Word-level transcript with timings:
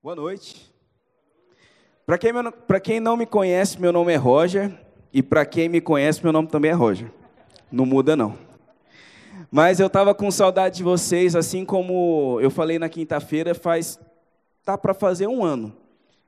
Boa 0.00 0.14
noite. 0.14 0.72
Para 2.06 2.16
quem, 2.16 2.32
quem, 2.84 3.00
não 3.00 3.16
me 3.16 3.26
conhece, 3.26 3.80
meu 3.80 3.92
nome 3.92 4.12
é 4.12 4.16
Roger. 4.16 4.72
E 5.12 5.24
para 5.24 5.44
quem 5.44 5.68
me 5.68 5.80
conhece, 5.80 6.22
meu 6.22 6.32
nome 6.32 6.46
também 6.46 6.70
é 6.70 6.74
Roger. 6.74 7.10
Não 7.70 7.84
muda, 7.84 8.14
não. 8.14 8.38
Mas 9.50 9.80
eu 9.80 9.88
estava 9.88 10.14
com 10.14 10.30
saudade 10.30 10.76
de 10.76 10.82
vocês, 10.84 11.34
assim 11.34 11.64
como 11.64 12.38
eu 12.40 12.48
falei 12.48 12.78
na 12.78 12.88
quinta-feira, 12.88 13.56
faz. 13.56 13.98
tá 14.64 14.78
para 14.78 14.94
fazer 14.94 15.26
um 15.26 15.44
ano 15.44 15.76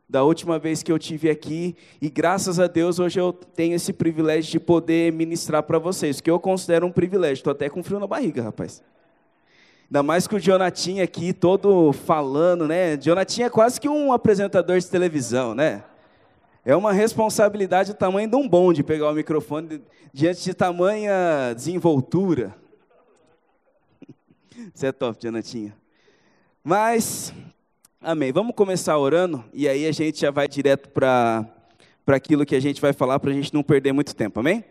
da 0.09 0.25
última 0.25 0.59
vez 0.59 0.83
que 0.83 0.91
eu 0.91 0.99
tive 0.99 1.31
aqui 1.31 1.77
e 2.03 2.11
graças 2.11 2.59
a 2.59 2.67
Deus 2.67 2.99
hoje 2.99 3.21
eu 3.21 3.33
tenho 3.33 3.77
esse 3.77 3.93
privilégio 3.93 4.51
de 4.51 4.59
poder 4.59 5.13
ministrar 5.13 5.63
para 5.63 5.79
vocês, 5.79 6.21
que 6.21 6.29
eu 6.29 6.41
considero 6.41 6.89
um 6.89 6.91
privilégio. 6.91 7.35
Estou 7.35 7.53
até 7.53 7.69
com 7.69 7.85
frio 7.85 8.01
na 8.01 8.09
barriga, 8.09 8.43
rapaz. 8.43 8.83
Ainda 9.91 10.05
mais 10.05 10.29
com 10.29 10.37
o 10.37 10.39
Jonatinho 10.39 11.03
aqui, 11.03 11.33
todo 11.33 11.93
falando, 11.93 12.69
né? 12.69 12.97
Jonatinho 13.01 13.49
é 13.49 13.51
quase 13.51 13.81
que 13.81 13.89
um 13.89 14.13
apresentador 14.13 14.79
de 14.79 14.87
televisão, 14.87 15.53
né? 15.53 15.83
É 16.65 16.77
uma 16.77 16.93
responsabilidade 16.93 17.93
do 17.93 17.97
tamanho 17.97 18.31
de 18.31 18.37
um 18.37 18.49
bonde 18.49 18.85
pegar 18.85 19.11
o 19.11 19.13
microfone 19.13 19.83
diante 20.13 20.45
de 20.45 20.55
tamanha 20.55 21.53
desenvoltura. 21.57 22.55
Você 24.73 24.87
é 24.87 24.93
top, 24.93 25.19
Jonatinho. 25.21 25.73
Mas, 26.63 27.35
amém. 28.01 28.31
Vamos 28.31 28.55
começar 28.55 28.97
orando 28.97 29.45
e 29.53 29.69
aí 29.69 29.89
a 29.89 29.93
gente 29.93 30.21
já 30.21 30.31
vai 30.31 30.47
direto 30.47 30.89
para 30.91 31.53
aquilo 32.07 32.47
que 32.47 32.55
a 32.55 32.61
gente 32.61 32.81
vai 32.81 32.93
falar 32.93 33.19
para 33.19 33.33
a 33.33 33.35
gente 33.35 33.53
não 33.53 33.65
perder 33.65 33.93
muito 33.93 34.15
tempo, 34.15 34.39
amém? 34.39 34.65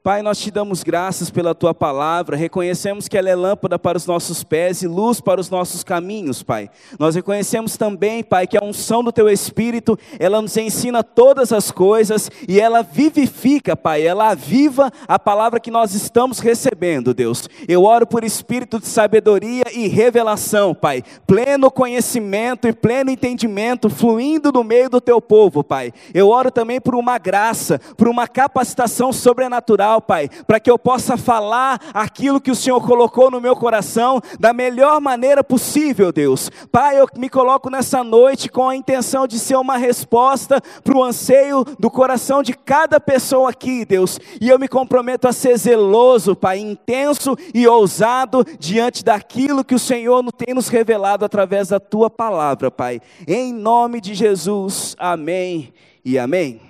Pai, 0.00 0.22
nós 0.22 0.38
te 0.38 0.50
damos 0.50 0.84
graças 0.84 1.28
pela 1.28 1.56
tua 1.56 1.74
palavra, 1.74 2.36
reconhecemos 2.36 3.08
que 3.08 3.18
ela 3.18 3.28
é 3.28 3.34
lâmpada 3.34 3.78
para 3.78 3.98
os 3.98 4.06
nossos 4.06 4.44
pés 4.44 4.80
e 4.82 4.86
luz 4.86 5.20
para 5.20 5.40
os 5.40 5.50
nossos 5.50 5.82
caminhos, 5.82 6.40
Pai. 6.40 6.70
Nós 6.98 7.16
reconhecemos 7.16 7.76
também, 7.76 8.22
Pai, 8.22 8.46
que 8.46 8.56
a 8.56 8.62
unção 8.62 9.02
do 9.02 9.10
teu 9.10 9.28
Espírito, 9.28 9.98
ela 10.18 10.40
nos 10.40 10.56
ensina 10.56 11.02
todas 11.02 11.52
as 11.52 11.72
coisas 11.72 12.30
e 12.46 12.60
ela 12.60 12.82
vivifica, 12.82 13.76
Pai, 13.76 14.06
ela 14.06 14.30
aviva 14.30 14.92
a 15.06 15.18
palavra 15.18 15.58
que 15.58 15.70
nós 15.70 15.94
estamos 15.94 16.38
recebendo, 16.38 17.12
Deus. 17.12 17.48
Eu 17.66 17.82
oro 17.82 18.06
por 18.06 18.22
espírito 18.22 18.78
de 18.78 18.86
sabedoria 18.86 19.64
e 19.74 19.88
revelação, 19.88 20.74
Pai, 20.74 21.02
pleno 21.26 21.72
conhecimento 21.72 22.68
e 22.68 22.72
pleno 22.72 23.10
entendimento 23.10 23.90
fluindo 23.90 24.52
no 24.52 24.62
meio 24.62 24.88
do 24.88 25.00
teu 25.00 25.20
povo, 25.20 25.64
Pai. 25.64 25.92
Eu 26.14 26.28
oro 26.28 26.52
também 26.52 26.80
por 26.80 26.94
uma 26.94 27.18
graça, 27.18 27.80
por 27.96 28.06
uma 28.06 28.28
capacitação 28.28 29.12
sobrenatural 29.12 29.87
Pai, 30.00 30.28
para 30.46 30.60
que 30.60 30.70
eu 30.70 30.78
possa 30.78 31.16
falar 31.16 31.80
aquilo 31.94 32.40
que 32.40 32.50
o 32.50 32.54
Senhor 32.54 32.80
colocou 32.84 33.30
no 33.30 33.40
meu 33.40 33.56
coração 33.56 34.20
da 34.38 34.52
melhor 34.52 35.00
maneira 35.00 35.42
possível, 35.42 36.12
Deus. 36.12 36.50
Pai, 36.70 37.00
eu 37.00 37.08
me 37.16 37.28
coloco 37.28 37.70
nessa 37.70 38.04
noite 38.04 38.48
com 38.48 38.68
a 38.68 38.76
intenção 38.76 39.26
de 39.26 39.38
ser 39.38 39.56
uma 39.56 39.76
resposta 39.76 40.60
para 40.84 40.96
o 40.96 41.02
anseio 41.02 41.64
do 41.78 41.90
coração 41.90 42.42
de 42.42 42.52
cada 42.52 43.00
pessoa 43.00 43.50
aqui, 43.50 43.84
Deus. 43.84 44.18
E 44.40 44.48
eu 44.48 44.58
me 44.58 44.68
comprometo 44.68 45.26
a 45.26 45.32
ser 45.32 45.56
zeloso, 45.56 46.36
Pai, 46.36 46.58
intenso 46.58 47.36
e 47.54 47.66
ousado 47.66 48.44
diante 48.58 49.04
daquilo 49.04 49.64
que 49.64 49.74
o 49.74 49.78
Senhor 49.78 50.22
tem 50.32 50.54
nos 50.54 50.68
revelado 50.68 51.24
através 51.24 51.68
da 51.68 51.80
tua 51.80 52.10
palavra, 52.10 52.70
Pai. 52.70 53.00
Em 53.26 53.52
nome 53.52 54.00
de 54.00 54.14
Jesus, 54.14 54.94
amém 54.98 55.72
e 56.04 56.18
amém. 56.18 56.67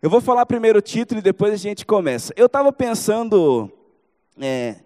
Eu 0.00 0.08
vou 0.08 0.20
falar 0.20 0.46
primeiro 0.46 0.78
o 0.78 0.82
título 0.82 1.18
e 1.18 1.22
depois 1.22 1.52
a 1.52 1.56
gente 1.56 1.84
começa. 1.84 2.32
Eu 2.36 2.46
estava 2.46 2.72
pensando 2.72 3.68
é, 4.40 4.76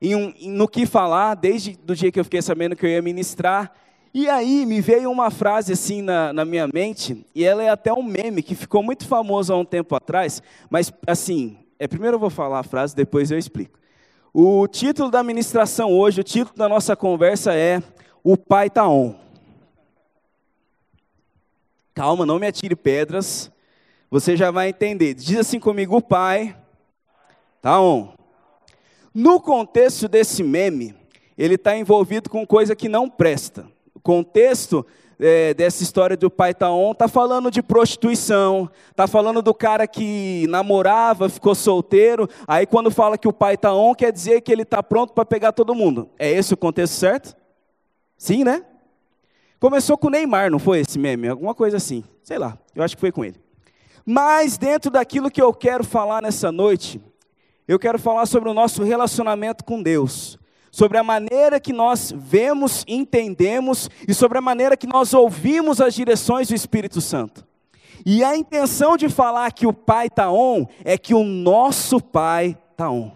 em 0.00 0.16
um, 0.16 0.34
no 0.48 0.66
que 0.66 0.84
falar 0.84 1.36
desde 1.36 1.78
o 1.88 1.94
dia 1.94 2.10
que 2.10 2.18
eu 2.18 2.24
fiquei 2.24 2.42
sabendo 2.42 2.74
que 2.74 2.84
eu 2.84 2.90
ia 2.90 3.00
ministrar. 3.00 3.72
E 4.12 4.28
aí 4.28 4.66
me 4.66 4.80
veio 4.80 5.12
uma 5.12 5.30
frase 5.30 5.72
assim 5.72 6.02
na, 6.02 6.32
na 6.32 6.44
minha 6.44 6.66
mente, 6.66 7.24
e 7.32 7.44
ela 7.44 7.62
é 7.62 7.68
até 7.68 7.92
um 7.92 8.02
meme 8.02 8.42
que 8.42 8.56
ficou 8.56 8.82
muito 8.82 9.06
famoso 9.06 9.52
há 9.52 9.56
um 9.56 9.64
tempo 9.64 9.94
atrás, 9.94 10.42
mas 10.68 10.92
assim, 11.06 11.56
é, 11.78 11.86
primeiro 11.88 12.16
eu 12.16 12.20
vou 12.20 12.28
falar 12.28 12.58
a 12.58 12.62
frase, 12.64 12.96
depois 12.96 13.30
eu 13.30 13.38
explico. 13.38 13.78
O 14.34 14.66
título 14.66 15.08
da 15.08 15.22
ministração 15.22 15.92
hoje, 15.92 16.20
o 16.20 16.24
título 16.24 16.58
da 16.58 16.68
nossa 16.68 16.96
conversa 16.96 17.54
é 17.54 17.80
O 18.24 18.36
Pai 18.36 18.68
Tá 18.68 18.88
On. 18.88 19.14
Calma, 21.94 22.26
não 22.26 22.40
me 22.40 22.46
atire 22.48 22.74
pedras 22.74 23.51
você 24.12 24.36
já 24.36 24.50
vai 24.50 24.68
entender. 24.68 25.14
Diz 25.14 25.38
assim 25.38 25.58
comigo, 25.58 25.96
o 25.96 26.02
pai 26.02 26.54
tá 27.62 27.80
on. 27.80 28.10
No 29.14 29.40
contexto 29.40 30.06
desse 30.06 30.42
meme, 30.42 30.94
ele 31.36 31.54
está 31.54 31.74
envolvido 31.74 32.28
com 32.28 32.46
coisa 32.46 32.76
que 32.76 32.90
não 32.90 33.08
presta. 33.08 33.66
O 33.94 34.00
contexto 34.00 34.84
é, 35.18 35.54
dessa 35.54 35.82
história 35.82 36.14
do 36.14 36.30
pai 36.30 36.52
tá 36.52 36.70
on 36.70 36.92
está 36.92 37.08
falando 37.08 37.50
de 37.50 37.62
prostituição, 37.62 38.70
está 38.90 39.06
falando 39.06 39.40
do 39.40 39.54
cara 39.54 39.86
que 39.86 40.46
namorava, 40.50 41.30
ficou 41.30 41.54
solteiro. 41.54 42.28
Aí 42.46 42.66
quando 42.66 42.90
fala 42.90 43.16
que 43.16 43.28
o 43.28 43.32
pai 43.32 43.56
tá 43.56 43.72
on, 43.72 43.94
quer 43.94 44.12
dizer 44.12 44.42
que 44.42 44.52
ele 44.52 44.60
está 44.60 44.82
pronto 44.82 45.14
para 45.14 45.24
pegar 45.24 45.52
todo 45.52 45.74
mundo. 45.74 46.10
É 46.18 46.30
esse 46.30 46.52
o 46.52 46.56
contexto 46.58 46.92
certo? 46.92 47.34
Sim, 48.18 48.44
né? 48.44 48.62
Começou 49.58 49.96
com 49.96 50.08
o 50.08 50.10
Neymar, 50.10 50.50
não 50.50 50.58
foi 50.58 50.80
esse 50.80 50.98
meme? 50.98 51.28
Alguma 51.28 51.54
coisa 51.54 51.78
assim. 51.78 52.04
Sei 52.22 52.36
lá, 52.36 52.58
eu 52.76 52.82
acho 52.82 52.94
que 52.94 53.00
foi 53.00 53.10
com 53.10 53.24
ele. 53.24 53.41
Mas 54.04 54.58
dentro 54.58 54.90
daquilo 54.90 55.30
que 55.30 55.40
eu 55.40 55.52
quero 55.52 55.84
falar 55.84 56.22
nessa 56.22 56.50
noite, 56.50 57.00
eu 57.66 57.78
quero 57.78 57.98
falar 57.98 58.26
sobre 58.26 58.48
o 58.48 58.54
nosso 58.54 58.82
relacionamento 58.82 59.64
com 59.64 59.82
Deus, 59.82 60.38
sobre 60.70 60.98
a 60.98 61.04
maneira 61.04 61.60
que 61.60 61.72
nós 61.72 62.12
vemos, 62.16 62.84
entendemos 62.88 63.88
e 64.06 64.12
sobre 64.12 64.38
a 64.38 64.42
maneira 64.42 64.76
que 64.76 64.86
nós 64.86 65.14
ouvimos 65.14 65.80
as 65.80 65.94
direções 65.94 66.48
do 66.48 66.54
Espírito 66.54 67.00
Santo. 67.00 67.46
E 68.04 68.24
a 68.24 68.36
intenção 68.36 68.96
de 68.96 69.08
falar 69.08 69.52
que 69.52 69.66
o 69.66 69.72
Pai 69.72 70.08
está 70.08 70.30
on 70.30 70.66
é 70.84 70.98
que 70.98 71.14
o 71.14 71.22
nosso 71.22 72.00
Pai 72.00 72.58
está 72.72 72.90
on. 72.90 73.12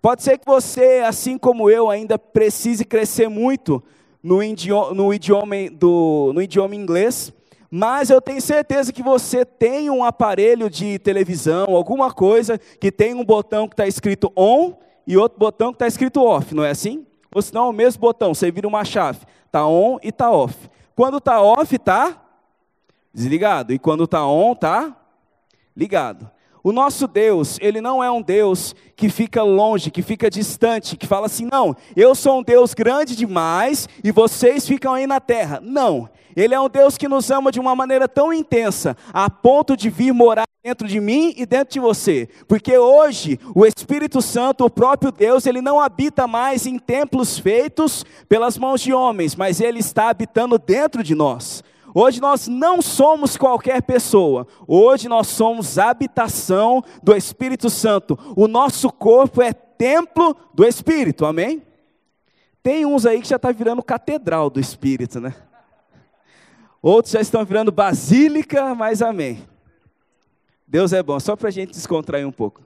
Pode 0.00 0.22
ser 0.22 0.38
que 0.38 0.46
você, 0.46 1.02
assim 1.06 1.38
como 1.38 1.70
eu, 1.70 1.90
ainda 1.90 2.18
precise 2.18 2.84
crescer 2.84 3.28
muito 3.28 3.82
no 4.22 4.42
idioma, 4.42 4.94
no 4.94 5.14
idioma, 5.14 5.54
do, 5.72 6.32
no 6.34 6.42
idioma 6.42 6.74
inglês, 6.74 7.32
mas 7.70 8.08
eu 8.08 8.20
tenho 8.20 8.40
certeza 8.40 8.92
que 8.92 9.02
você 9.02 9.44
tem 9.44 9.90
um 9.90 10.02
aparelho 10.02 10.70
de 10.70 10.98
televisão, 10.98 11.74
alguma 11.74 12.12
coisa 12.12 12.58
que 12.80 12.90
tem 12.90 13.14
um 13.14 13.24
botão 13.24 13.68
que 13.68 13.74
está 13.74 13.86
escrito 13.86 14.32
on 14.36 14.74
e 15.06 15.16
outro 15.16 15.38
botão 15.38 15.70
que 15.72 15.76
está 15.76 15.86
escrito 15.86 16.22
off, 16.22 16.54
não 16.54 16.64
é 16.64 16.70
assim? 16.70 17.06
Ou 17.34 17.42
senão 17.42 17.66
é 17.66 17.68
o 17.68 17.72
mesmo 17.72 18.00
botão, 18.00 18.34
você 18.34 18.50
vira 18.50 18.66
uma 18.66 18.84
chave, 18.84 19.20
está 19.46 19.66
on 19.66 19.98
e 20.02 20.08
está 20.08 20.30
off. 20.30 20.56
Quando 20.94 21.18
está 21.18 21.42
off, 21.42 21.74
está 21.74 22.22
desligado, 23.12 23.72
e 23.72 23.78
quando 23.78 24.04
está 24.04 24.26
on, 24.26 24.52
está 24.52 24.96
ligado. 25.76 26.30
O 26.62 26.72
nosso 26.72 27.06
Deus, 27.06 27.56
ele 27.60 27.80
não 27.80 28.02
é 28.02 28.10
um 28.10 28.20
Deus 28.20 28.74
que 28.96 29.08
fica 29.08 29.42
longe, 29.42 29.90
que 29.90 30.02
fica 30.02 30.28
distante, 30.28 30.96
que 30.96 31.06
fala 31.06 31.26
assim: 31.26 31.48
não, 31.50 31.76
eu 31.96 32.14
sou 32.14 32.40
um 32.40 32.42
Deus 32.42 32.74
grande 32.74 33.14
demais 33.14 33.88
e 34.02 34.10
vocês 34.10 34.66
ficam 34.66 34.94
aí 34.94 35.06
na 35.06 35.20
terra. 35.20 35.60
Não, 35.62 36.10
ele 36.40 36.54
é 36.54 36.60
um 36.60 36.68
Deus 36.68 36.96
que 36.96 37.08
nos 37.08 37.30
ama 37.30 37.50
de 37.50 37.58
uma 37.58 37.74
maneira 37.74 38.06
tão 38.06 38.32
intensa, 38.32 38.96
a 39.12 39.28
ponto 39.28 39.76
de 39.76 39.90
vir 39.90 40.12
morar 40.12 40.44
dentro 40.62 40.86
de 40.86 41.00
mim 41.00 41.34
e 41.36 41.44
dentro 41.44 41.72
de 41.72 41.80
você. 41.80 42.28
Porque 42.46 42.76
hoje 42.78 43.40
o 43.54 43.66
Espírito 43.66 44.22
Santo, 44.22 44.64
o 44.64 44.70
próprio 44.70 45.10
Deus, 45.10 45.46
ele 45.46 45.60
não 45.60 45.80
habita 45.80 46.26
mais 46.26 46.66
em 46.66 46.78
templos 46.78 47.38
feitos 47.38 48.04
pelas 48.28 48.56
mãos 48.56 48.80
de 48.80 48.92
homens, 48.92 49.34
mas 49.34 49.60
ele 49.60 49.80
está 49.80 50.10
habitando 50.10 50.58
dentro 50.58 51.02
de 51.02 51.14
nós. 51.14 51.64
Hoje 51.94 52.20
nós 52.20 52.46
não 52.46 52.80
somos 52.80 53.36
qualquer 53.36 53.82
pessoa, 53.82 54.46
hoje 54.66 55.08
nós 55.08 55.26
somos 55.26 55.78
habitação 55.78 56.84
do 57.02 57.16
Espírito 57.16 57.68
Santo. 57.68 58.16
O 58.36 58.46
nosso 58.46 58.92
corpo 58.92 59.42
é 59.42 59.52
templo 59.52 60.36
do 60.54 60.64
Espírito, 60.64 61.24
amém? 61.24 61.62
Tem 62.62 62.84
uns 62.84 63.06
aí 63.06 63.20
que 63.20 63.28
já 63.28 63.36
está 63.36 63.50
virando 63.50 63.82
catedral 63.82 64.50
do 64.50 64.60
Espírito, 64.60 65.18
né? 65.18 65.34
Outros 66.80 67.12
já 67.12 67.20
estão 67.20 67.44
virando 67.44 67.72
basílica, 67.72 68.74
mas 68.74 69.02
amém. 69.02 69.46
Deus 70.66 70.92
é 70.92 71.02
bom, 71.02 71.18
só 71.18 71.34
para 71.34 71.48
a 71.48 71.50
gente 71.50 71.72
descontrair 71.72 72.26
um 72.26 72.32
pouco. 72.32 72.62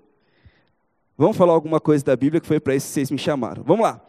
Vamos 1.17 1.37
falar 1.37 1.53
alguma 1.53 1.81
coisa 1.81 2.05
da 2.05 2.17
Bíblia 2.17 2.41
que 2.41 2.47
foi 2.47 2.59
para 2.59 2.75
isso 2.75 2.88
que 2.88 2.94
vocês 2.94 3.11
me 3.11 3.19
chamaram. 3.19 3.62
Vamos 3.62 3.82
lá. 3.82 4.00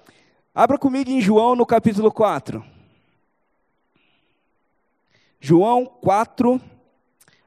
Abra 0.54 0.78
comigo 0.78 1.10
em 1.10 1.22
João 1.22 1.56
no 1.56 1.66
capítulo 1.66 2.12
4. 2.12 2.64
João 5.40 5.86
4, 5.86 6.60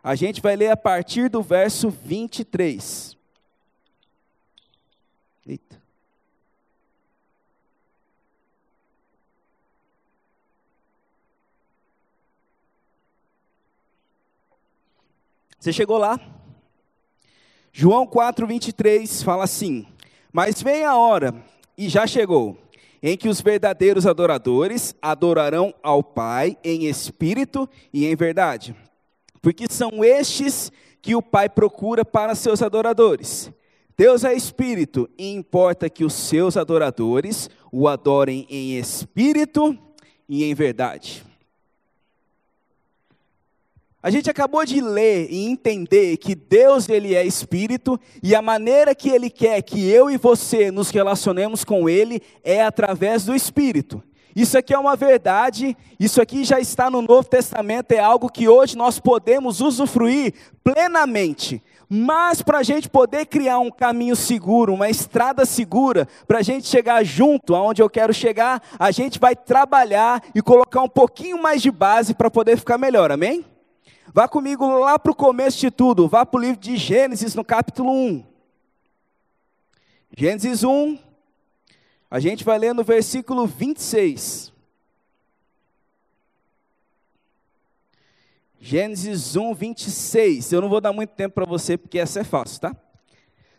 a 0.04 0.14
gente 0.14 0.42
vai 0.42 0.54
ler 0.54 0.70
a 0.70 0.76
partir 0.76 1.28
do 1.28 1.42
verso 1.42 1.90
23. 1.90 3.15
Você 15.66 15.72
chegou 15.72 15.98
lá? 15.98 16.20
João 17.72 18.06
4, 18.06 18.46
23 18.46 19.24
fala 19.24 19.42
assim: 19.42 19.84
Mas 20.32 20.62
vem 20.62 20.84
a 20.84 20.94
hora, 20.94 21.34
e 21.76 21.88
já 21.88 22.06
chegou, 22.06 22.56
em 23.02 23.16
que 23.16 23.28
os 23.28 23.40
verdadeiros 23.40 24.06
adoradores 24.06 24.94
adorarão 25.02 25.74
ao 25.82 26.04
Pai 26.04 26.56
em 26.62 26.86
espírito 26.86 27.68
e 27.92 28.06
em 28.06 28.14
verdade. 28.14 28.76
Porque 29.42 29.66
são 29.68 30.04
estes 30.04 30.70
que 31.02 31.16
o 31.16 31.20
Pai 31.22 31.48
procura 31.48 32.04
para 32.04 32.36
seus 32.36 32.62
adoradores. 32.62 33.50
Deus 33.96 34.22
é 34.22 34.34
espírito 34.34 35.10
e 35.18 35.32
importa 35.32 35.90
que 35.90 36.04
os 36.04 36.12
seus 36.12 36.56
adoradores 36.56 37.50
o 37.72 37.88
adorem 37.88 38.46
em 38.48 38.78
espírito 38.78 39.76
e 40.28 40.44
em 40.44 40.54
verdade. 40.54 41.25
A 44.06 44.10
gente 44.10 44.30
acabou 44.30 44.64
de 44.64 44.80
ler 44.80 45.26
e 45.32 45.48
entender 45.48 46.16
que 46.18 46.36
Deus 46.36 46.88
ele 46.88 47.16
é 47.16 47.26
espírito 47.26 47.98
e 48.22 48.36
a 48.36 48.40
maneira 48.40 48.94
que 48.94 49.10
ele 49.10 49.28
quer 49.28 49.60
que 49.62 49.90
eu 49.90 50.08
e 50.08 50.16
você 50.16 50.70
nos 50.70 50.90
relacionemos 50.90 51.64
com 51.64 51.88
ele 51.88 52.22
é 52.44 52.62
através 52.62 53.24
do 53.24 53.34
espírito. 53.34 54.00
Isso 54.36 54.56
aqui 54.56 54.72
é 54.72 54.78
uma 54.78 54.94
verdade, 54.94 55.76
isso 55.98 56.22
aqui 56.22 56.44
já 56.44 56.60
está 56.60 56.88
no 56.88 57.02
Novo 57.02 57.28
Testamento, 57.28 57.90
é 57.90 57.98
algo 57.98 58.30
que 58.30 58.48
hoje 58.48 58.76
nós 58.76 59.00
podemos 59.00 59.60
usufruir 59.60 60.34
plenamente. 60.62 61.60
Mas 61.88 62.42
para 62.42 62.58
a 62.58 62.62
gente 62.62 62.88
poder 62.88 63.26
criar 63.26 63.58
um 63.58 63.72
caminho 63.72 64.14
seguro, 64.14 64.72
uma 64.72 64.88
estrada 64.88 65.44
segura, 65.44 66.06
para 66.28 66.38
a 66.38 66.42
gente 66.42 66.68
chegar 66.68 67.04
junto 67.04 67.56
aonde 67.56 67.82
eu 67.82 67.90
quero 67.90 68.14
chegar, 68.14 68.62
a 68.78 68.92
gente 68.92 69.18
vai 69.18 69.34
trabalhar 69.34 70.22
e 70.32 70.40
colocar 70.40 70.80
um 70.80 70.88
pouquinho 70.88 71.42
mais 71.42 71.60
de 71.60 71.72
base 71.72 72.14
para 72.14 72.30
poder 72.30 72.56
ficar 72.56 72.78
melhor, 72.78 73.10
amém? 73.10 73.44
Vá 74.12 74.28
comigo 74.28 74.66
lá 74.78 74.98
para 74.98 75.12
o 75.12 75.16
começo 75.16 75.58
de 75.58 75.70
tudo, 75.70 76.08
vá 76.08 76.24
para 76.24 76.38
o 76.38 76.40
livro 76.40 76.60
de 76.60 76.76
Gênesis, 76.76 77.34
no 77.34 77.44
capítulo 77.44 77.90
1. 77.90 78.24
Gênesis 80.16 80.62
1, 80.62 80.98
a 82.10 82.20
gente 82.20 82.44
vai 82.44 82.58
ler 82.58 82.72
no 82.72 82.84
versículo 82.84 83.46
26. 83.46 84.52
Gênesis 88.60 89.36
1, 89.36 89.54
26. 89.54 90.52
Eu 90.52 90.60
não 90.60 90.68
vou 90.68 90.80
dar 90.80 90.92
muito 90.92 91.10
tempo 91.10 91.34
para 91.34 91.44
você, 91.44 91.76
porque 91.76 91.98
essa 91.98 92.20
é 92.20 92.24
fácil, 92.24 92.60
tá? 92.60 92.76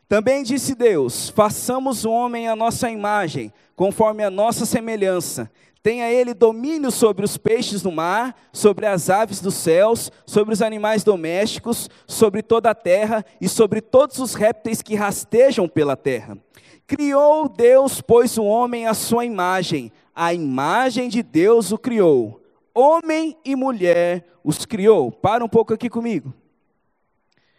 Também 0.08 0.44
disse 0.44 0.74
Deus: 0.74 1.30
façamos 1.30 2.06
o 2.06 2.12
homem 2.12 2.48
à 2.48 2.56
nossa 2.56 2.90
imagem, 2.90 3.54
conforme 3.76 4.24
a 4.24 4.30
nossa 4.30 4.66
semelhança 4.66 5.52
Tenha 5.88 6.12
ele 6.12 6.34
domínio 6.34 6.92
sobre 6.92 7.24
os 7.24 7.38
peixes 7.38 7.82
do 7.82 7.90
mar, 7.90 8.36
sobre 8.52 8.86
as 8.86 9.10
aves 9.10 9.40
dos 9.40 9.54
céus, 9.54 10.12
sobre 10.26 10.54
os 10.54 10.62
animais 10.62 11.02
domésticos, 11.02 11.90
sobre 12.06 12.44
toda 12.44 12.70
a 12.70 12.76
terra 12.76 13.24
e 13.40 13.48
sobre 13.48 13.80
todos 13.80 14.20
os 14.20 14.34
répteis 14.34 14.82
que 14.82 14.96
rastejam 14.96 15.66
pela 15.66 15.96
terra. 15.96 16.38
Criou 16.86 17.48
Deus, 17.48 18.02
pois, 18.02 18.38
o 18.38 18.44
homem 18.44 18.86
à 18.86 18.94
sua 18.94 19.24
imagem, 19.24 19.90
a 20.14 20.34
imagem 20.34 21.08
de 21.08 21.24
Deus 21.24 21.72
o 21.72 21.78
criou. 21.78 22.42
Homem 22.76 23.38
e 23.46 23.56
mulher 23.56 24.26
os 24.44 24.66
criou. 24.66 25.10
Para 25.10 25.46
um 25.46 25.48
pouco 25.48 25.74
aqui 25.74 25.90
comigo. 25.90 26.34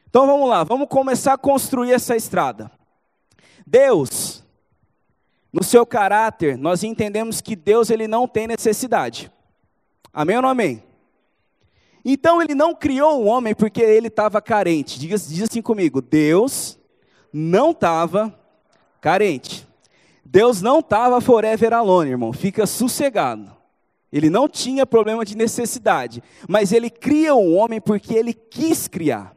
Então 0.07 0.27
vamos 0.27 0.51
lá, 0.51 0.65
vamos 0.65 0.89
começar 0.89 1.33
a 1.33 1.39
construir 1.39 1.93
essa 1.93 2.15
estrada. 2.15 2.71
Deus 3.67 4.45
no 5.53 5.63
seu 5.63 5.87
caráter, 5.87 6.59
nós 6.59 6.83
entendemos 6.83 7.41
que 7.41 7.57
Deus 7.57 7.91
ele 7.91 8.07
não 8.07 8.29
tem 8.29 8.47
necessidade. 8.47 9.31
Amém 10.13 10.37
ou 10.37 10.43
não 10.43 10.49
amém? 10.49 10.83
Então 12.05 12.41
ele 12.41 12.55
não 12.55 12.75
criou 12.75 13.23
o 13.23 13.27
homem 13.27 13.55
porque 13.55 13.81
ele 13.81 14.09
estava 14.09 14.41
carente. 14.41 14.99
Diga, 14.99 15.17
diz 15.19 15.43
assim 15.43 15.63
comigo: 15.63 16.01
Deus 16.01 16.79
não 17.33 17.71
estava 17.71 18.35
carente. 19.01 19.67
Deus 20.25 20.61
não 20.61 20.81
estava 20.81 21.21
forever 21.21 21.73
alone, 21.73 22.11
irmão. 22.11 22.33
Fica 22.33 22.67
sossegado. 22.67 23.57
Ele 24.13 24.31
não 24.31 24.49
tinha 24.49 24.87
problema 24.87 25.25
de 25.25 25.37
necessidade, 25.37 26.23
mas 26.49 26.73
ele 26.73 26.89
cria 26.89 27.35
o 27.35 27.53
homem 27.53 27.81
porque 27.81 28.15
ele 28.15 28.33
quis 28.33 28.89
criar. 28.89 29.35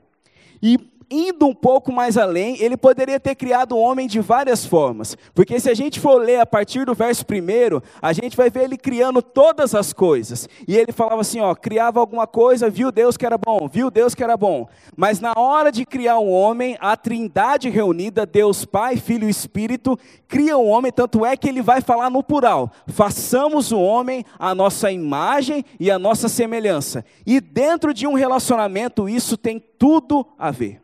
E 0.62 0.78
indo 1.12 1.46
um 1.46 1.54
pouco 1.54 1.92
mais 1.92 2.18
além, 2.18 2.62
ele 2.62 2.78
poderia 2.78 3.20
ter 3.20 3.36
criado 3.36 3.74
o 3.74 3.80
homem 3.80 4.08
de 4.08 4.22
várias 4.22 4.66
formas. 4.66 5.18
Porque 5.36 5.60
se 5.60 5.70
a 5.70 5.74
gente 5.74 6.00
for 6.00 6.22
ler 6.22 6.40
a 6.40 6.46
partir 6.46 6.86
do 6.86 6.96
verso 6.96 7.26
primeiro, 7.26 7.84
a 8.02 8.14
gente 8.14 8.38
vai 8.38 8.50
ver 8.50 8.64
ele 8.64 8.78
criando 8.78 9.22
todas 9.22 9.76
as 9.76 9.92
coisas. 9.92 10.48
E 10.68 10.78
ele 10.78 10.92
falava 10.94 11.22
assim, 11.22 11.42
ó, 11.42 11.54
criava 11.54 12.00
alguma 12.00 12.26
coisa, 12.26 12.70
viu 12.70 12.92
Deus 12.92 13.18
que 13.18 13.26
era 13.26 13.38
bom, 13.38 13.68
viu 13.68 13.92
Deus 13.92 14.16
que 14.16 14.24
era 14.24 14.38
bom. 14.38 14.68
Mas 14.96 15.20
na 15.20 15.34
hora 15.36 15.72
de 15.72 15.86
criar 15.86 16.18
um 16.20 16.32
homem, 16.32 16.78
a 16.80 16.96
Trindade 16.96 17.70
reunida, 17.70 18.26
Deus 18.26 18.64
Pai, 18.64 18.96
Filho 18.96 19.28
e 19.28 19.32
Espírito, 19.32 20.00
cria 20.28 20.58
um 20.58 20.70
homem, 20.70 20.92
tanto 20.92 21.26
é 21.26 21.36
que 21.36 21.50
ele 21.50 21.62
vai 21.62 21.82
falar 21.82 22.10
no 22.10 22.24
plural: 22.24 22.72
façamos 22.88 23.72
o 23.72 23.80
homem 23.80 24.24
a 24.40 24.56
nossa 24.56 24.92
imagem 24.92 25.66
e 25.80 25.92
a 25.92 26.00
nossa 26.00 26.30
semelhança. 26.30 27.04
E 27.26 27.42
dentro 27.42 27.94
de 27.94 28.08
um 28.08 28.14
relacionamento, 28.14 29.10
isso 29.10 29.36
tem 29.36 29.60
tudo 29.60 30.26
a 30.38 30.52
ver. 30.52 30.82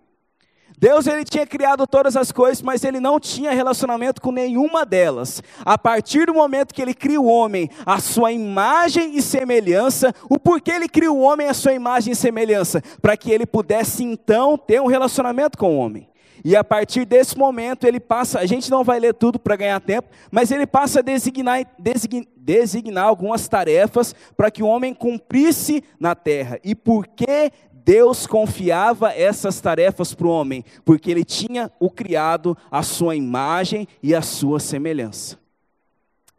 Deus 0.80 1.08
ele 1.08 1.26
tinha 1.26 1.48
criado 1.48 1.88
todas 1.88 2.16
as 2.16 2.32
coisas, 2.32 2.62
mas 2.62 2.84
ele 2.84 3.00
não 3.00 3.20
tinha 3.20 3.52
relacionamento 3.52 4.22
com 4.22 4.32
nenhuma 4.32 4.86
delas. 4.86 5.42
A 5.66 5.76
partir 5.76 6.28
do 6.28 6.36
momento 6.36 6.72
que 6.72 6.82
ele 6.82 6.94
cria 6.94 7.20
o 7.20 7.26
homem, 7.26 7.68
a 7.84 8.00
sua 8.00 8.32
imagem 8.32 9.18
e 9.18 9.22
semelhança, 9.22 10.14
o 10.30 10.38
porquê 10.38 10.72
ele 10.72 10.88
cria 10.88 11.12
o 11.12 11.20
homem 11.20 11.48
a 11.48 11.54
sua 11.56 11.74
imagem 11.74 12.14
e 12.14 12.16
semelhança? 12.16 12.84
Para 13.02 13.18
que 13.18 13.32
ele 13.32 13.48
pudesse 13.48 14.04
então 14.04 14.56
ter 14.56 14.80
um 14.80 14.86
relacionamento 14.86 15.58
com 15.58 15.76
o 15.76 15.80
homem. 15.80 16.08
E 16.46 16.56
a 16.56 16.64
partir 16.64 17.06
desse 17.06 17.36
momento 17.36 17.86
ele 17.86 18.00
passa, 18.00 18.40
a 18.40 18.46
gente 18.46 18.70
não 18.70 18.84
vai 18.84 19.00
ler 19.00 19.16
tudo 19.16 19.40
para 19.40 19.56
ganhar 19.56 19.80
tempo, 19.80 20.10
mas 20.30 20.52
ele 20.52 20.68
passa 20.68 21.00
a 21.00 21.02
designar, 21.02 21.66
designar, 21.80 22.28
designar 22.48 23.06
algumas 23.06 23.46
tarefas 23.50 24.16
para 24.38 24.50
que 24.50 24.64
o 24.64 24.68
homem 24.68 24.94
cumprisse 24.94 25.84
na 26.00 26.16
terra. 26.16 26.58
E 26.64 26.74
por 26.74 27.06
que 27.06 27.52
Deus 27.88 28.28
confiava 28.28 29.14
essas 29.14 29.62
tarefas 29.62 30.14
para 30.14 30.28
o 30.28 30.30
homem, 30.30 30.66
porque 30.84 31.10
ele 31.10 31.24
tinha 31.24 31.72
o 31.80 31.90
criado 31.90 32.58
a 32.70 32.84
sua 32.84 33.16
imagem 33.16 33.88
e 34.04 34.14
a 34.14 34.22
sua 34.22 34.60
semelhança. 34.60 35.40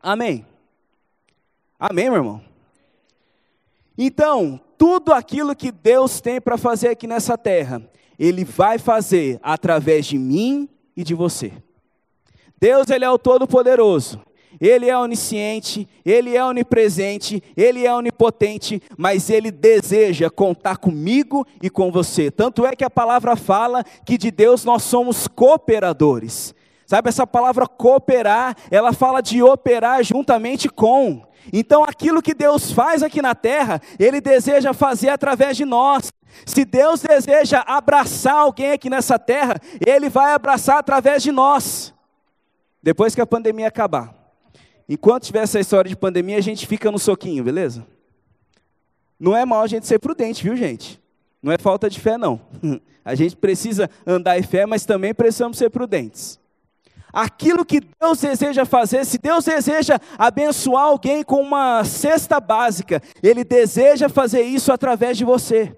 Amém. 0.02 0.44
Amém, 1.80 2.10
meu 2.10 2.16
irmão? 2.16 2.42
Então, 3.96 4.60
tudo 4.76 5.10
aquilo 5.10 5.56
que 5.56 5.72
Deus 5.72 6.20
tem 6.20 6.38
para 6.38 6.58
fazer 6.58 6.88
aqui 6.88 7.06
nessa 7.06 7.38
terra, 7.38 7.80
Ele 8.18 8.44
vai 8.44 8.78
fazer 8.78 9.40
através 9.42 10.04
de 10.04 10.18
mim 10.18 10.68
e 10.94 11.02
de 11.02 11.14
você. 11.14 11.50
Deus, 12.60 12.90
Ele 12.90 13.06
é 13.06 13.10
o 13.10 13.18
Todo-Poderoso. 13.18 14.20
Ele 14.60 14.88
é 14.88 14.96
onisciente, 14.96 15.88
Ele 16.04 16.36
é 16.36 16.44
onipresente, 16.44 17.42
Ele 17.56 17.86
é 17.86 17.94
onipotente, 17.94 18.82
mas 18.96 19.30
Ele 19.30 19.50
deseja 19.50 20.30
contar 20.30 20.78
comigo 20.78 21.46
e 21.62 21.70
com 21.70 21.92
você. 21.92 22.30
Tanto 22.30 22.66
é 22.66 22.74
que 22.74 22.84
a 22.84 22.90
palavra 22.90 23.36
fala 23.36 23.84
que 24.04 24.18
de 24.18 24.30
Deus 24.30 24.64
nós 24.64 24.82
somos 24.82 25.28
cooperadores. 25.28 26.54
Sabe, 26.86 27.10
essa 27.10 27.26
palavra 27.26 27.66
cooperar, 27.66 28.56
ela 28.70 28.94
fala 28.94 29.20
de 29.20 29.42
operar 29.42 30.02
juntamente 30.02 30.68
com. 30.70 31.22
Então, 31.52 31.84
aquilo 31.84 32.22
que 32.22 32.34
Deus 32.34 32.72
faz 32.72 33.02
aqui 33.02 33.20
na 33.20 33.34
terra, 33.34 33.80
Ele 33.98 34.20
deseja 34.20 34.72
fazer 34.72 35.10
através 35.10 35.56
de 35.56 35.64
nós. 35.64 36.10
Se 36.46 36.64
Deus 36.64 37.00
deseja 37.00 37.60
abraçar 37.66 38.36
alguém 38.36 38.72
aqui 38.72 38.88
nessa 38.88 39.18
terra, 39.18 39.56
Ele 39.86 40.08
vai 40.08 40.32
abraçar 40.32 40.78
através 40.78 41.22
de 41.22 41.30
nós. 41.30 41.94
Depois 42.82 43.14
que 43.14 43.20
a 43.20 43.26
pandemia 43.26 43.68
acabar. 43.68 44.17
Enquanto 44.88 45.24
tiver 45.24 45.42
essa 45.42 45.60
história 45.60 45.88
de 45.88 45.96
pandemia, 45.96 46.38
a 46.38 46.40
gente 46.40 46.66
fica 46.66 46.90
no 46.90 46.98
soquinho, 46.98 47.44
beleza? 47.44 47.86
Não 49.20 49.36
é 49.36 49.44
mal 49.44 49.62
a 49.62 49.66
gente 49.66 49.86
ser 49.86 49.98
prudente, 49.98 50.42
viu, 50.42 50.56
gente? 50.56 51.00
Não 51.42 51.52
é 51.52 51.58
falta 51.58 51.90
de 51.90 52.00
fé, 52.00 52.16
não. 52.16 52.40
A 53.04 53.14
gente 53.14 53.36
precisa 53.36 53.88
andar 54.06 54.38
em 54.38 54.42
fé, 54.42 54.66
mas 54.66 54.84
também 54.84 55.14
precisamos 55.14 55.56
ser 55.56 55.70
prudentes. 55.70 56.38
Aquilo 57.10 57.64
que 57.64 57.80
Deus 57.80 58.20
deseja 58.20 58.66
fazer, 58.66 59.06
se 59.06 59.16
Deus 59.16 59.46
deseja 59.46 59.98
abençoar 60.18 60.84
alguém 60.84 61.22
com 61.22 61.40
uma 61.40 61.82
cesta 61.84 62.38
básica, 62.38 63.02
Ele 63.22 63.44
deseja 63.44 64.10
fazer 64.10 64.42
isso 64.42 64.70
através 64.70 65.16
de 65.16 65.24
você. 65.24 65.74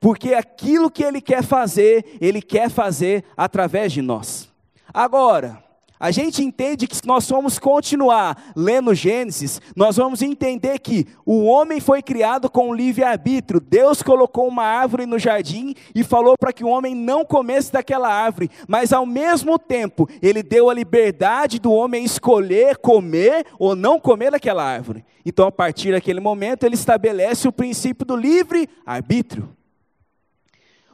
Porque 0.00 0.32
aquilo 0.32 0.90
que 0.90 1.04
Ele 1.04 1.20
quer 1.20 1.44
fazer, 1.44 2.16
Ele 2.18 2.40
quer 2.40 2.70
fazer 2.70 3.24
através 3.36 3.92
de 3.92 4.00
nós. 4.00 4.48
Agora, 4.92 5.62
a 6.02 6.10
gente 6.10 6.42
entende 6.42 6.88
que 6.88 6.96
se 6.96 7.06
nós 7.06 7.28
formos 7.28 7.60
continuar 7.60 8.50
lendo 8.56 8.92
Gênesis, 8.92 9.60
nós 9.76 9.96
vamos 9.96 10.20
entender 10.20 10.80
que 10.80 11.06
o 11.24 11.44
homem 11.44 11.78
foi 11.78 12.02
criado 12.02 12.50
com 12.50 12.74
livre-arbítrio. 12.74 13.60
Deus 13.60 14.02
colocou 14.02 14.48
uma 14.48 14.64
árvore 14.64 15.06
no 15.06 15.16
jardim 15.16 15.76
e 15.94 16.02
falou 16.02 16.36
para 16.36 16.52
que 16.52 16.64
o 16.64 16.68
homem 16.68 16.92
não 16.92 17.24
comesse 17.24 17.70
daquela 17.70 18.12
árvore, 18.12 18.50
mas 18.66 18.92
ao 18.92 19.06
mesmo 19.06 19.56
tempo, 19.60 20.08
ele 20.20 20.42
deu 20.42 20.68
a 20.68 20.74
liberdade 20.74 21.60
do 21.60 21.70
homem 21.70 22.04
escolher 22.04 22.78
comer 22.78 23.46
ou 23.56 23.76
não 23.76 24.00
comer 24.00 24.32
daquela 24.32 24.64
árvore. 24.64 25.04
Então, 25.24 25.46
a 25.46 25.52
partir 25.52 25.92
daquele 25.92 26.18
momento, 26.18 26.64
ele 26.64 26.74
estabelece 26.74 27.46
o 27.46 27.52
princípio 27.52 28.04
do 28.04 28.16
livre-arbítrio. 28.16 29.50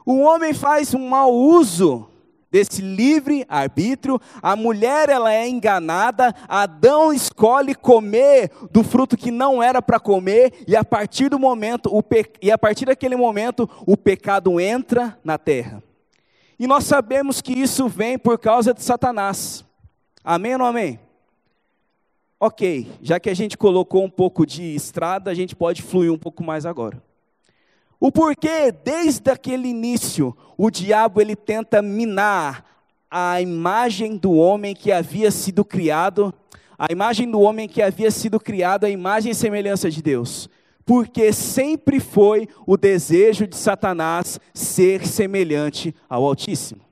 O 0.05 0.19
homem 0.19 0.53
faz 0.53 0.93
um 0.93 1.09
mau 1.09 1.33
uso 1.33 2.07
desse 2.51 2.81
livre 2.81 3.45
arbítrio, 3.47 4.19
a 4.41 4.55
mulher 4.55 5.09
ela 5.09 5.33
é 5.33 5.47
enganada, 5.47 6.33
Adão 6.47 7.13
escolhe 7.13 7.75
comer 7.75 8.51
do 8.71 8.83
fruto 8.83 9.15
que 9.15 9.31
não 9.31 9.61
era 9.61 9.81
para 9.81 9.99
comer 9.99 10.53
e 10.67 10.75
a 10.75 10.83
partir 10.83 11.29
do 11.29 11.39
momento 11.39 11.89
o 11.95 12.01
pe... 12.01 12.25
e 12.41 12.51
a 12.51 12.57
partir 12.57 12.85
daquele 12.85 13.15
momento 13.15 13.69
o 13.85 13.95
pecado 13.95 14.59
entra 14.59 15.17
na 15.23 15.37
terra. 15.37 15.83
E 16.59 16.67
nós 16.67 16.83
sabemos 16.83 17.41
que 17.41 17.53
isso 17.53 17.87
vem 17.87 18.17
por 18.17 18.37
causa 18.37 18.73
de 18.73 18.83
Satanás. 18.83 19.63
Amém 20.23 20.53
ou 20.53 20.59
não 20.59 20.65
amém? 20.65 20.99
Ok, 22.39 22.89
já 23.01 23.19
que 23.19 23.29
a 23.29 23.33
gente 23.33 23.57
colocou 23.57 24.03
um 24.03 24.09
pouco 24.09 24.45
de 24.45 24.75
estrada, 24.75 25.29
a 25.29 25.33
gente 25.33 25.55
pode 25.55 25.81
fluir 25.81 26.11
um 26.11 26.17
pouco 26.17 26.43
mais 26.43 26.65
agora. 26.65 27.01
O 27.99 28.11
porquê, 28.11 28.71
desde 28.71 29.29
aquele 29.29 29.67
início, 29.67 30.35
o 30.57 30.71
diabo 30.71 31.19
ele 31.19 31.35
tenta 31.35 31.81
minar 31.81 32.63
a 33.11 33.41
imagem 33.41 34.15
do 34.15 34.31
homem 34.33 34.73
que 34.73 34.91
havia 34.91 35.29
sido 35.31 35.65
criado, 35.65 36.33
a 36.77 36.87
imagem 36.91 37.29
do 37.29 37.41
homem 37.41 37.67
que 37.67 37.81
havia 37.81 38.09
sido 38.09 38.39
criado, 38.39 38.85
a 38.85 38.89
imagem 38.89 39.31
e 39.33 39.35
semelhança 39.35 39.89
de 39.91 40.01
Deus. 40.01 40.49
Porque 40.85 41.33
sempre 41.33 41.99
foi 41.99 42.47
o 42.65 42.77
desejo 42.77 43.45
de 43.45 43.57
Satanás 43.57 44.39
ser 44.53 45.05
semelhante 45.05 45.93
ao 46.07 46.25
Altíssimo. 46.25 46.88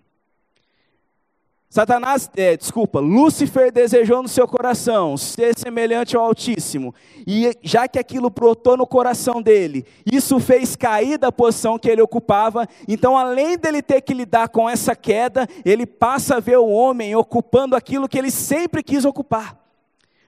Satanás, 1.77 2.27
é, 2.35 2.57
desculpa, 2.57 2.99
Lúcifer 2.99 3.71
desejou 3.71 4.23
no 4.23 4.27
seu 4.27 4.47
coração 4.47 5.15
ser 5.15 5.55
semelhante 5.55 6.17
ao 6.17 6.23
Altíssimo, 6.23 6.91
e 7.17 7.55
já 7.61 7.87
que 7.87 7.99
aquilo 7.99 8.31
brotou 8.31 8.75
no 8.75 8.87
coração 8.87 9.43
dele, 9.43 9.85
isso 10.03 10.39
fez 10.39 10.75
cair 10.75 11.19
da 11.19 11.31
posição 11.31 11.77
que 11.77 11.87
ele 11.87 12.01
ocupava, 12.01 12.67
então 12.87 13.15
além 13.15 13.59
dele 13.59 13.83
ter 13.83 14.01
que 14.01 14.11
lidar 14.11 14.49
com 14.49 14.67
essa 14.67 14.95
queda, 14.95 15.47
ele 15.63 15.85
passa 15.85 16.37
a 16.37 16.39
ver 16.39 16.57
o 16.57 16.65
homem 16.65 17.15
ocupando 17.15 17.75
aquilo 17.75 18.09
que 18.09 18.17
ele 18.17 18.31
sempre 18.31 18.81
quis 18.81 19.05
ocupar, 19.05 19.55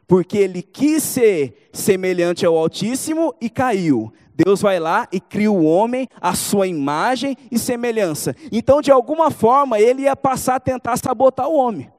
porque 0.08 0.38
ele 0.38 0.62
quis 0.62 1.02
ser 1.02 1.70
semelhante 1.74 2.46
ao 2.46 2.56
Altíssimo 2.56 3.34
e 3.42 3.50
caiu, 3.50 4.14
Deus 4.46 4.62
vai 4.62 4.80
lá 4.80 5.06
e 5.12 5.20
cria 5.20 5.52
o 5.52 5.66
homem 5.66 6.08
à 6.22 6.34
sua 6.34 6.66
imagem 6.66 7.36
e 7.52 7.60
semelhança. 7.60 8.34
Então, 8.50 8.82
de 8.82 8.90
alguma 8.90 9.30
forma, 9.30 9.82
ele 9.82 10.04
ia 10.04 10.16
passar 10.16 10.56
a 10.56 10.60
tentar 10.62 10.96
sabotar 10.96 11.50
o 11.50 11.58
homem, 11.58 11.92